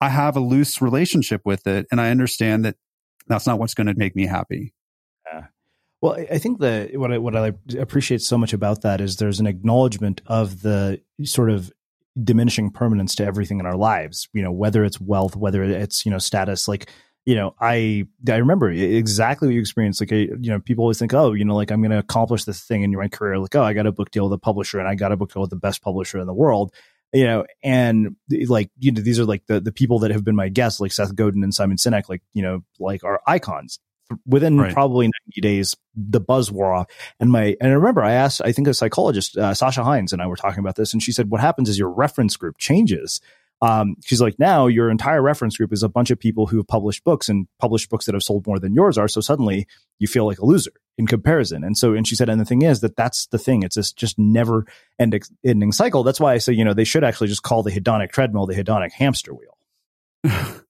I 0.00 0.10
have 0.10 0.36
a 0.36 0.40
loose 0.40 0.80
relationship 0.80 1.42
with 1.44 1.66
it. 1.66 1.86
And 1.90 2.00
I 2.00 2.10
understand 2.10 2.64
that 2.64 2.76
that's 3.26 3.46
not 3.46 3.58
what's 3.58 3.74
going 3.74 3.88
to 3.88 3.94
make 3.94 4.14
me 4.14 4.26
happy. 4.26 4.72
Well, 6.00 6.12
I 6.30 6.38
think 6.38 6.60
the 6.60 6.90
what 6.94 7.12
I 7.12 7.18
what 7.18 7.36
I 7.36 7.52
appreciate 7.76 8.22
so 8.22 8.38
much 8.38 8.52
about 8.52 8.82
that 8.82 9.00
is 9.00 9.16
there's 9.16 9.40
an 9.40 9.46
acknowledgement 9.46 10.22
of 10.26 10.62
the 10.62 11.00
sort 11.24 11.50
of 11.50 11.72
diminishing 12.22 12.70
permanence 12.70 13.16
to 13.16 13.24
everything 13.24 13.58
in 13.58 13.66
our 13.66 13.76
lives. 13.76 14.28
You 14.32 14.42
know, 14.42 14.52
whether 14.52 14.84
it's 14.84 15.00
wealth, 15.00 15.34
whether 15.34 15.62
it's 15.64 16.06
you 16.06 16.12
know 16.12 16.18
status, 16.18 16.68
like 16.68 16.88
you 17.26 17.34
know, 17.34 17.54
I 17.60 18.04
I 18.28 18.36
remember 18.36 18.70
exactly 18.70 19.48
what 19.48 19.54
you 19.54 19.60
experienced. 19.60 20.00
Like, 20.00 20.12
you 20.12 20.38
know, 20.38 20.60
people 20.60 20.84
always 20.84 21.00
think, 21.00 21.12
oh, 21.12 21.32
you 21.32 21.44
know, 21.44 21.56
like 21.56 21.72
I'm 21.72 21.82
going 21.82 21.90
to 21.90 21.98
accomplish 21.98 22.44
this 22.44 22.62
thing 22.62 22.84
in 22.84 22.92
my 22.92 23.08
career. 23.08 23.38
Like, 23.38 23.54
oh, 23.54 23.62
I 23.62 23.72
got 23.72 23.86
a 23.86 23.92
book 23.92 24.12
deal 24.12 24.24
with 24.24 24.32
a 24.32 24.38
publisher, 24.38 24.78
and 24.78 24.88
I 24.88 24.94
got 24.94 25.12
a 25.12 25.16
book 25.16 25.32
deal 25.32 25.42
with 25.42 25.50
the 25.50 25.56
best 25.56 25.82
publisher 25.82 26.18
in 26.20 26.26
the 26.26 26.32
world. 26.32 26.72
You 27.12 27.24
know, 27.24 27.44
and 27.62 28.16
like 28.46 28.70
you 28.78 28.92
know, 28.92 29.02
these 29.02 29.18
are 29.18 29.24
like 29.24 29.46
the 29.46 29.60
the 29.60 29.72
people 29.72 29.98
that 29.98 30.12
have 30.12 30.24
been 30.24 30.36
my 30.36 30.48
guests, 30.48 30.80
like 30.80 30.92
Seth 30.92 31.16
Godin 31.16 31.42
and 31.42 31.52
Simon 31.52 31.76
Sinek, 31.76 32.08
like 32.08 32.22
you 32.34 32.42
know, 32.42 32.62
like 32.78 33.02
are 33.02 33.20
icons 33.26 33.80
within 34.26 34.58
Right. 34.58 34.72
probably 34.72 35.06
90 35.26 35.40
days, 35.40 35.76
the 35.94 36.20
buzz 36.20 36.50
wore 36.50 36.72
off. 36.72 36.86
And 37.20 37.30
my, 37.30 37.56
and 37.60 37.70
I 37.70 37.74
remember 37.74 38.02
I 38.02 38.12
asked, 38.12 38.40
I 38.44 38.52
think 38.52 38.68
a 38.68 38.74
psychologist, 38.74 39.36
uh, 39.36 39.54
Sasha 39.54 39.84
Heinz 39.84 40.12
and 40.12 40.22
I 40.22 40.26
were 40.26 40.36
talking 40.36 40.60
about 40.60 40.76
this 40.76 40.92
and 40.92 41.02
she 41.02 41.12
said, 41.12 41.30
what 41.30 41.40
happens 41.40 41.68
is 41.68 41.78
your 41.78 41.90
reference 41.90 42.36
group 42.36 42.58
changes. 42.58 43.20
Um, 43.60 43.96
she's 44.04 44.20
like, 44.20 44.38
now 44.38 44.68
your 44.68 44.88
entire 44.88 45.20
reference 45.20 45.56
group 45.56 45.72
is 45.72 45.82
a 45.82 45.88
bunch 45.88 46.10
of 46.12 46.18
people 46.20 46.46
who 46.46 46.58
have 46.58 46.68
published 46.68 47.02
books 47.02 47.28
and 47.28 47.48
published 47.58 47.90
books 47.90 48.06
that 48.06 48.14
have 48.14 48.22
sold 48.22 48.46
more 48.46 48.60
than 48.60 48.72
yours 48.72 48.96
are. 48.96 49.08
So 49.08 49.20
suddenly 49.20 49.66
you 49.98 50.06
feel 50.06 50.26
like 50.26 50.38
a 50.38 50.46
loser 50.46 50.70
in 50.96 51.08
comparison. 51.08 51.64
And 51.64 51.76
so, 51.76 51.94
and 51.94 52.06
she 52.06 52.14
said, 52.14 52.28
and 52.28 52.40
the 52.40 52.44
thing 52.44 52.62
is 52.62 52.80
that 52.80 52.94
that's 52.94 53.26
the 53.26 53.38
thing. 53.38 53.64
It's 53.64 53.74
this 53.74 53.92
just 53.92 54.16
never 54.16 54.64
ending, 55.00 55.22
ending 55.44 55.72
cycle. 55.72 56.04
That's 56.04 56.20
why 56.20 56.34
I 56.34 56.38
say, 56.38 56.52
you 56.52 56.64
know, 56.64 56.72
they 56.72 56.84
should 56.84 57.02
actually 57.02 57.28
just 57.28 57.42
call 57.42 57.64
the 57.64 57.72
hedonic 57.72 58.12
treadmill 58.12 58.46
the 58.46 58.54
hedonic 58.54 58.92
hamster 58.92 59.32
wheel. 59.34 59.58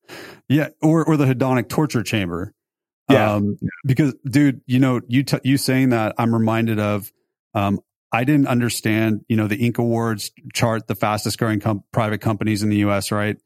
Yeah, 0.51 0.69
or 0.81 1.05
or 1.05 1.19
the 1.19 1.27
hedonic 1.27 1.69
torture 1.69 2.03
chamber. 2.03 2.55
Yeah. 3.09 3.35
Um, 3.35 3.59
because 3.85 4.15
dude, 4.29 4.61
you 4.67 4.79
know, 4.81 5.01
you 5.09 5.23
t- 5.23 5.41
you 5.45 5.57
saying 5.57 5.91
that 5.91 6.15
I'm 6.19 6.33
reminded 6.33 6.79
of 6.79 7.11
um 7.55 7.81
I 8.13 8.25
didn't 8.25 8.49
understand, 8.49 9.25
you 9.29 9.37
know, 9.37 9.47
the 9.47 9.59
Inc 9.59 9.79
awards 9.79 10.31
chart 10.55 10.87
the 10.87 10.95
fastest 10.95 11.39
growing 11.39 11.61
com- 11.61 11.85
private 11.93 12.21
companies 12.21 12.63
in 12.63 12.71
the 12.71 12.79
US, 12.79 13.11
right? 13.11 13.37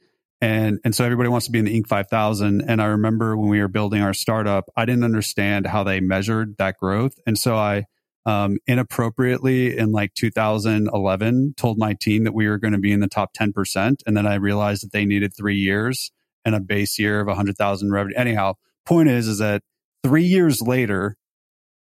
And 0.40 0.80
and 0.84 0.94
so 0.94 1.04
everybody 1.04 1.28
wants 1.28 1.46
to 1.46 1.52
be 1.52 1.58
in 1.58 1.64
the 1.64 1.80
Inc 1.80 1.86
5000 1.86 2.62
and 2.68 2.82
I 2.82 2.86
remember 2.86 3.36
when 3.36 3.48
we 3.48 3.60
were 3.60 3.68
building 3.68 4.02
our 4.02 4.14
startup, 4.14 4.66
I 4.76 4.84
didn't 4.84 5.04
understand 5.04 5.66
how 5.66 5.84
they 5.84 6.00
measured 6.00 6.56
that 6.58 6.78
growth. 6.78 7.14
And 7.26 7.38
so 7.38 7.56
I 7.56 7.86
um, 8.24 8.58
inappropriately 8.68 9.76
in 9.76 9.90
like 9.90 10.14
2011 10.14 11.54
told 11.56 11.76
my 11.76 11.94
team 11.94 12.22
that 12.24 12.34
we 12.34 12.48
were 12.48 12.58
going 12.58 12.72
to 12.72 12.78
be 12.78 12.92
in 12.92 13.00
the 13.00 13.08
top 13.08 13.34
10% 13.34 13.96
and 14.06 14.16
then 14.16 14.26
I 14.28 14.36
realized 14.36 14.84
that 14.84 14.92
they 14.92 15.04
needed 15.04 15.34
3 15.36 15.56
years 15.56 16.12
and 16.44 16.54
a 16.54 16.60
base 16.60 17.00
year 17.00 17.20
of 17.20 17.26
100,000 17.26 17.90
revenue. 17.90 18.14
Anyhow, 18.16 18.54
point 18.86 19.08
is, 19.08 19.28
is 19.28 19.38
that 19.38 19.62
three 20.02 20.24
years 20.24 20.60
later, 20.60 21.16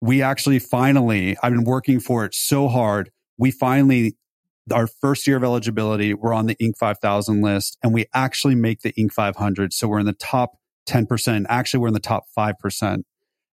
we 0.01 0.21
actually 0.21 0.59
finally, 0.59 1.37
I've 1.43 1.53
been 1.53 1.63
working 1.63 1.99
for 1.99 2.25
it 2.25 2.33
so 2.33 2.67
hard. 2.67 3.11
We 3.37 3.51
finally, 3.51 4.15
our 4.71 4.87
first 4.87 5.27
year 5.27 5.37
of 5.37 5.43
eligibility, 5.43 6.13
we're 6.13 6.33
on 6.33 6.45
the 6.45 6.55
Inc. 6.55 6.77
5000 6.77 7.41
list 7.41 7.77
and 7.83 7.93
we 7.93 8.05
actually 8.13 8.55
make 8.55 8.81
the 8.81 8.93
Inc. 8.93 9.11
500. 9.11 9.73
So 9.73 9.87
we're 9.87 9.99
in 9.99 10.05
the 10.05 10.13
top 10.13 10.51
10%. 10.87 11.45
Actually, 11.49 11.79
we're 11.79 11.87
in 11.87 11.93
the 11.93 11.99
top 11.99 12.25
5%. 12.37 13.03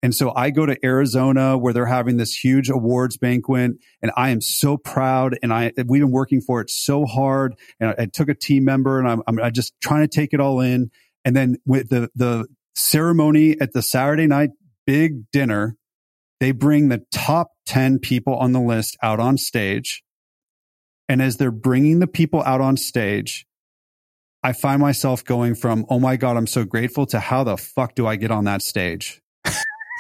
And 0.05 0.13
so 0.13 0.33
I 0.35 0.51
go 0.51 0.67
to 0.67 0.77
Arizona 0.85 1.57
where 1.57 1.73
they're 1.73 1.87
having 1.87 2.17
this 2.17 2.35
huge 2.35 2.69
awards 2.69 3.17
banquet 3.17 3.73
and 4.03 4.11
I 4.17 4.31
am 4.31 4.41
so 4.41 4.77
proud. 4.77 5.39
And 5.45 5.53
I, 5.53 5.73
we've 5.87 6.03
been 6.03 6.11
working 6.11 6.41
for 6.41 6.61
it 6.61 6.71
so 6.71 7.07
hard. 7.07 7.55
And 7.79 7.91
I, 7.91 8.03
I 8.03 8.07
took 8.07 8.29
a 8.29 8.35
team 8.35 8.65
member 8.65 8.99
and 8.99 9.09
I'm, 9.09 9.23
I'm, 9.29 9.53
just 9.53 9.75
trying 9.81 10.03
to 10.03 10.09
take 10.09 10.33
it 10.33 10.41
all 10.41 10.61
in. 10.61 10.91
And 11.25 11.37
then 11.37 11.57
with 11.65 11.89
the, 11.89 12.11
the 12.17 12.47
ceremony 12.75 13.61
at 13.61 13.73
the 13.73 13.83
Saturday 13.83 14.27
night 14.27 14.51
big 14.87 15.31
dinner, 15.33 15.77
they 16.41 16.53
bring 16.53 16.89
the 16.89 17.05
top 17.13 17.53
10 17.67 17.99
people 17.99 18.35
on 18.37 18.53
the 18.53 18.61
list 18.61 18.97
out 19.03 19.21
on 19.21 19.39
stage. 19.39 20.03
And 21.09 21.21
as 21.23 21.37
they're 21.37 21.51
bringing 21.51 21.99
the 21.99 22.07
people 22.07 22.43
out 22.43 22.61
on 22.61 22.77
stage, 22.77 23.47
I 24.43 24.53
find 24.53 24.81
myself 24.81 25.25
going 25.25 25.55
from, 25.55 25.87
oh 25.89 26.01
my 26.01 26.17
God, 26.17 26.37
I'm 26.37 26.47
so 26.47 26.65
grateful 26.65 27.07
to 27.07 27.21
how 27.21 27.45
the 27.45 27.57
fuck 27.57 27.95
do 27.95 28.07
I 28.07 28.17
get 28.17 28.31
on 28.31 28.45
that 28.45 28.63
stage? 28.63 29.21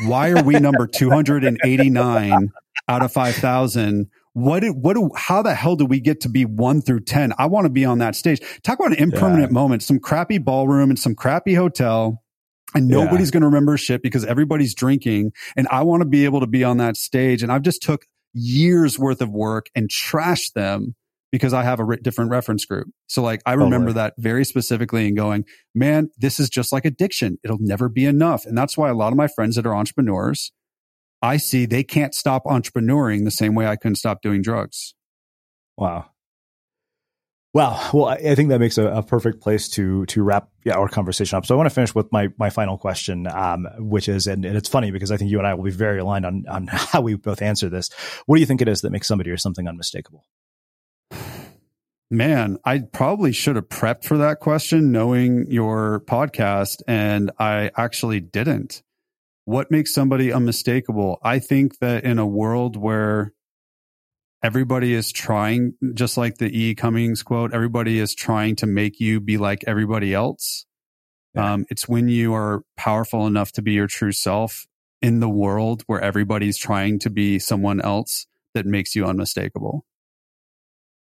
Why 0.06 0.30
are 0.30 0.42
we 0.42 0.58
number 0.58 0.86
289 0.86 2.50
out 2.88 3.02
of 3.02 3.12
5,000? 3.12 4.08
What, 4.32 4.60
did, 4.60 4.70
what, 4.70 4.94
do, 4.94 5.10
how 5.14 5.42
the 5.42 5.54
hell 5.54 5.76
do 5.76 5.84
we 5.84 6.00
get 6.00 6.22
to 6.22 6.28
be 6.28 6.44
one 6.44 6.80
through 6.80 7.00
10? 7.00 7.34
I 7.38 7.46
want 7.46 7.66
to 7.66 7.70
be 7.70 7.84
on 7.84 7.98
that 7.98 8.16
stage. 8.16 8.40
Talk 8.62 8.80
about 8.80 8.92
an 8.92 8.98
impermanent 8.98 9.52
moment, 9.52 9.82
some 9.82 10.00
crappy 10.00 10.38
ballroom 10.38 10.90
and 10.90 10.98
some 10.98 11.14
crappy 11.14 11.54
hotel 11.54 12.21
and 12.74 12.88
Yeah. 12.90 13.04
nobody's 13.04 13.30
going 13.30 13.40
to 13.42 13.46
remember 13.46 13.76
shit 13.76 14.02
because 14.02 14.24
everybody's 14.24 14.74
drinking. 14.74 15.32
And 15.56 15.66
I 15.70 15.82
want 15.82 16.02
to 16.02 16.08
be 16.08 16.24
able 16.24 16.40
to 16.40 16.46
be 16.46 16.64
on 16.64 16.78
that 16.78 16.96
stage. 16.96 17.42
And 17.42 17.50
I've 17.52 17.62
just 17.62 17.82
took 17.82 18.06
years 18.34 18.98
worth 18.98 19.20
of 19.20 19.30
work 19.30 19.66
and 19.74 19.88
trashed 19.88 20.52
them 20.54 20.94
because 21.30 21.52
I 21.54 21.62
have 21.64 21.80
a 21.80 21.84
re- 21.84 21.98
different 22.02 22.30
reference 22.30 22.64
group. 22.64 22.88
So 23.06 23.22
like 23.22 23.40
I 23.46 23.52
remember 23.54 23.88
Totally. 23.88 23.94
that 23.94 24.14
very 24.18 24.44
specifically 24.44 25.06
and 25.08 25.16
going, 25.16 25.44
man, 25.74 26.10
this 26.18 26.38
is 26.38 26.50
just 26.50 26.72
like 26.72 26.84
addiction. 26.84 27.38
It'll 27.42 27.58
never 27.60 27.88
be 27.88 28.04
enough. 28.04 28.44
And 28.44 28.56
that's 28.56 28.76
why 28.76 28.88
a 28.90 28.94
lot 28.94 29.12
of 29.12 29.16
my 29.16 29.28
friends 29.28 29.56
that 29.56 29.66
are 29.66 29.74
entrepreneurs, 29.74 30.52
I 31.22 31.36
see 31.38 31.66
they 31.66 31.84
can't 31.84 32.14
stop 32.14 32.44
entrepreneuring 32.44 33.24
the 33.24 33.30
same 33.30 33.54
way 33.54 33.66
I 33.66 33.76
couldn't 33.76 33.96
stop 33.96 34.22
doing 34.22 34.42
drugs. 34.42 34.94
Wow. 35.76 36.06
Well, 37.54 38.06
I 38.06 38.14
I 38.14 38.34
think 38.34 38.48
that 38.48 38.60
makes 38.60 38.78
a, 38.78 38.86
a 38.86 39.02
perfect 39.02 39.42
place 39.42 39.68
to 39.70 40.06
to 40.06 40.22
wrap 40.22 40.48
yeah, 40.64 40.74
our 40.74 40.88
conversation 40.88 41.36
up. 41.36 41.44
So 41.44 41.54
I 41.54 41.58
want 41.58 41.68
to 41.68 41.74
finish 41.74 41.94
with 41.94 42.10
my 42.10 42.28
my 42.38 42.48
final 42.48 42.78
question, 42.78 43.26
um, 43.26 43.68
which 43.78 44.08
is, 44.08 44.26
and, 44.26 44.44
and 44.44 44.56
it's 44.56 44.68
funny 44.68 44.90
because 44.90 45.10
I 45.10 45.18
think 45.18 45.30
you 45.30 45.38
and 45.38 45.46
I 45.46 45.54
will 45.54 45.64
be 45.64 45.70
very 45.70 45.98
aligned 45.98 46.24
on 46.24 46.44
on 46.48 46.66
how 46.70 47.02
we 47.02 47.14
both 47.14 47.42
answer 47.42 47.68
this. 47.68 47.90
What 48.26 48.36
do 48.36 48.40
you 48.40 48.46
think 48.46 48.62
it 48.62 48.68
is 48.68 48.80
that 48.80 48.90
makes 48.90 49.06
somebody 49.06 49.30
or 49.30 49.36
something 49.36 49.68
unmistakable? 49.68 50.24
Man, 52.10 52.58
I 52.64 52.80
probably 52.80 53.32
should 53.32 53.56
have 53.56 53.70
prepped 53.70 54.04
for 54.04 54.18
that 54.18 54.40
question 54.40 54.92
knowing 54.92 55.46
your 55.50 56.00
podcast, 56.06 56.82
and 56.86 57.30
I 57.38 57.70
actually 57.76 58.20
didn't. 58.20 58.82
What 59.44 59.70
makes 59.70 59.94
somebody 59.94 60.32
unmistakable? 60.32 61.18
I 61.22 61.38
think 61.38 61.78
that 61.78 62.04
in 62.04 62.18
a 62.18 62.26
world 62.26 62.76
where 62.76 63.32
everybody 64.42 64.94
is 64.94 65.12
trying, 65.12 65.74
just 65.94 66.16
like 66.16 66.38
the 66.38 66.46
E. 66.46 66.74
Cummings 66.74 67.22
quote, 67.22 67.54
everybody 67.54 67.98
is 67.98 68.14
trying 68.14 68.56
to 68.56 68.66
make 68.66 69.00
you 69.00 69.20
be 69.20 69.38
like 69.38 69.64
everybody 69.66 70.12
else. 70.12 70.66
Um, 71.34 71.64
it's 71.70 71.88
when 71.88 72.08
you 72.08 72.34
are 72.34 72.62
powerful 72.76 73.26
enough 73.26 73.52
to 73.52 73.62
be 73.62 73.72
your 73.72 73.86
true 73.86 74.12
self 74.12 74.66
in 75.00 75.20
the 75.20 75.28
world 75.28 75.82
where 75.86 76.00
everybody's 76.00 76.58
trying 76.58 76.98
to 77.00 77.10
be 77.10 77.38
someone 77.38 77.80
else 77.80 78.26
that 78.54 78.66
makes 78.66 78.94
you 78.94 79.06
unmistakable. 79.06 79.86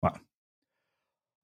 Wow. 0.03 0.16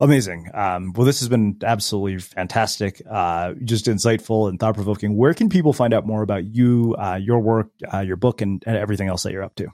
Amazing. 0.01 0.51
Um, 0.53 0.93
well, 0.93 1.07
this 1.07 1.21
has 1.21 1.29
been 1.29 1.59
absolutely 1.63 2.19
fantastic, 2.19 3.01
uh, 3.09 3.55
just 3.63 3.87
insightful 3.87 4.49
and 4.49 4.59
thought 4.59 4.75
provoking. 4.75 5.17
Where 5.17 5.35
can 5.35 5.49
people 5.49 5.73
find 5.73 5.95
out 5.95 6.05
more 6.05 6.23
about 6.23 6.45
you, 6.45 6.97
uh, 6.99 7.21
your 7.23 7.39
work, 7.39 7.69
uh, 7.93 8.01
your 8.01 8.17
book, 8.17 8.41
and, 8.41 8.61
and 8.67 8.77
everything 8.77 9.09
else 9.09 9.23
that 9.23 9.33
you're 9.33 9.45
up 9.45 9.55
to? 9.57 9.69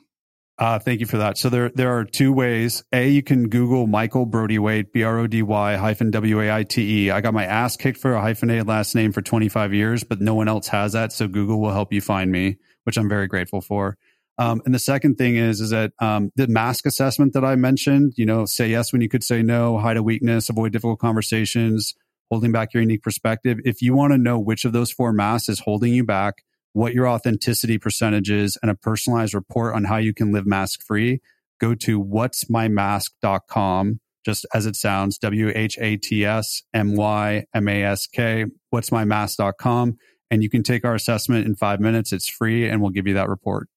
Uh, 0.60 0.78
thank 0.78 1.00
you 1.00 1.06
for 1.06 1.16
that. 1.16 1.38
So 1.38 1.48
there, 1.48 1.70
there 1.70 1.96
are 1.96 2.04
two 2.04 2.34
ways. 2.34 2.84
A, 2.92 3.08
you 3.08 3.22
can 3.22 3.48
Google 3.48 3.86
Michael 3.86 4.26
Brody 4.26 4.58
Waite, 4.58 4.92
B 4.92 5.02
R 5.02 5.20
O 5.20 5.26
D 5.26 5.42
Y 5.42 5.76
hyphen 5.76 6.10
W 6.10 6.42
A 6.42 6.54
I 6.54 6.64
T 6.64 7.06
E. 7.06 7.10
I 7.10 7.22
got 7.22 7.32
my 7.32 7.46
ass 7.46 7.78
kicked 7.78 7.98
for 7.98 8.12
a 8.12 8.20
hyphenated 8.20 8.68
last 8.68 8.94
name 8.94 9.10
for 9.10 9.22
25 9.22 9.72
years, 9.72 10.04
but 10.04 10.20
no 10.20 10.34
one 10.34 10.48
else 10.48 10.68
has 10.68 10.92
that. 10.92 11.12
So 11.12 11.28
Google 11.28 11.62
will 11.62 11.72
help 11.72 11.94
you 11.94 12.02
find 12.02 12.30
me, 12.30 12.58
which 12.84 12.98
I'm 12.98 13.08
very 13.08 13.26
grateful 13.26 13.62
for. 13.62 13.96
Um, 14.36 14.60
and 14.66 14.74
the 14.74 14.78
second 14.78 15.16
thing 15.16 15.36
is, 15.36 15.62
is 15.62 15.70
that 15.70 15.92
um, 15.98 16.30
the 16.36 16.46
mask 16.46 16.84
assessment 16.84 17.32
that 17.32 17.44
I 17.44 17.56
mentioned, 17.56 18.12
you 18.18 18.26
know, 18.26 18.44
say 18.44 18.68
yes 18.68 18.92
when 18.92 19.00
you 19.00 19.08
could 19.08 19.24
say 19.24 19.42
no, 19.42 19.78
hide 19.78 19.96
a 19.96 20.02
weakness, 20.02 20.50
avoid 20.50 20.72
difficult 20.72 20.98
conversations, 20.98 21.94
holding 22.30 22.52
back 22.52 22.74
your 22.74 22.82
unique 22.82 23.02
perspective. 23.02 23.58
If 23.64 23.80
you 23.80 23.94
want 23.94 24.12
to 24.12 24.18
know 24.18 24.38
which 24.38 24.66
of 24.66 24.72
those 24.72 24.92
four 24.92 25.14
masks 25.14 25.48
is 25.48 25.60
holding 25.60 25.94
you 25.94 26.04
back, 26.04 26.44
what 26.72 26.94
your 26.94 27.08
authenticity 27.08 27.78
percentage 27.78 28.30
is, 28.30 28.58
and 28.62 28.70
a 28.70 28.74
personalized 28.74 29.34
report 29.34 29.74
on 29.74 29.84
how 29.84 29.96
you 29.96 30.14
can 30.14 30.32
live 30.32 30.46
mask 30.46 30.82
free, 30.82 31.20
go 31.60 31.74
to 31.74 32.02
what'smymask.com, 32.02 34.00
just 34.24 34.46
as 34.54 34.66
it 34.66 34.76
sounds, 34.76 35.18
W 35.18 35.52
H 35.54 35.78
A 35.80 35.96
T 35.96 36.24
S 36.24 36.62
M 36.74 36.96
Y 36.96 37.44
M 37.54 37.68
A 37.68 37.84
S 37.84 38.06
K, 38.06 38.46
what'smymask.com. 38.74 39.96
And 40.30 40.42
you 40.42 40.50
can 40.50 40.62
take 40.62 40.84
our 40.84 40.94
assessment 40.94 41.46
in 41.46 41.56
five 41.56 41.80
minutes. 41.80 42.12
It's 42.12 42.28
free 42.28 42.68
and 42.68 42.80
we'll 42.80 42.90
give 42.90 43.08
you 43.08 43.14
that 43.14 43.28
report. 43.28 43.68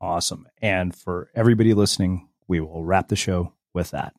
Awesome. 0.00 0.46
And 0.62 0.94
for 0.94 1.30
everybody 1.34 1.74
listening, 1.74 2.28
we 2.46 2.60
will 2.60 2.84
wrap 2.84 3.08
the 3.08 3.16
show 3.16 3.54
with 3.74 3.90
that. 3.90 4.14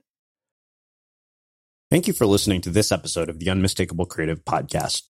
Thank 1.90 2.08
you 2.08 2.14
for 2.14 2.26
listening 2.26 2.62
to 2.62 2.70
this 2.70 2.92
episode 2.92 3.30
of 3.30 3.40
the 3.40 3.50
Unmistakable 3.50 4.06
Creative 4.06 4.44
Podcast. 4.46 5.11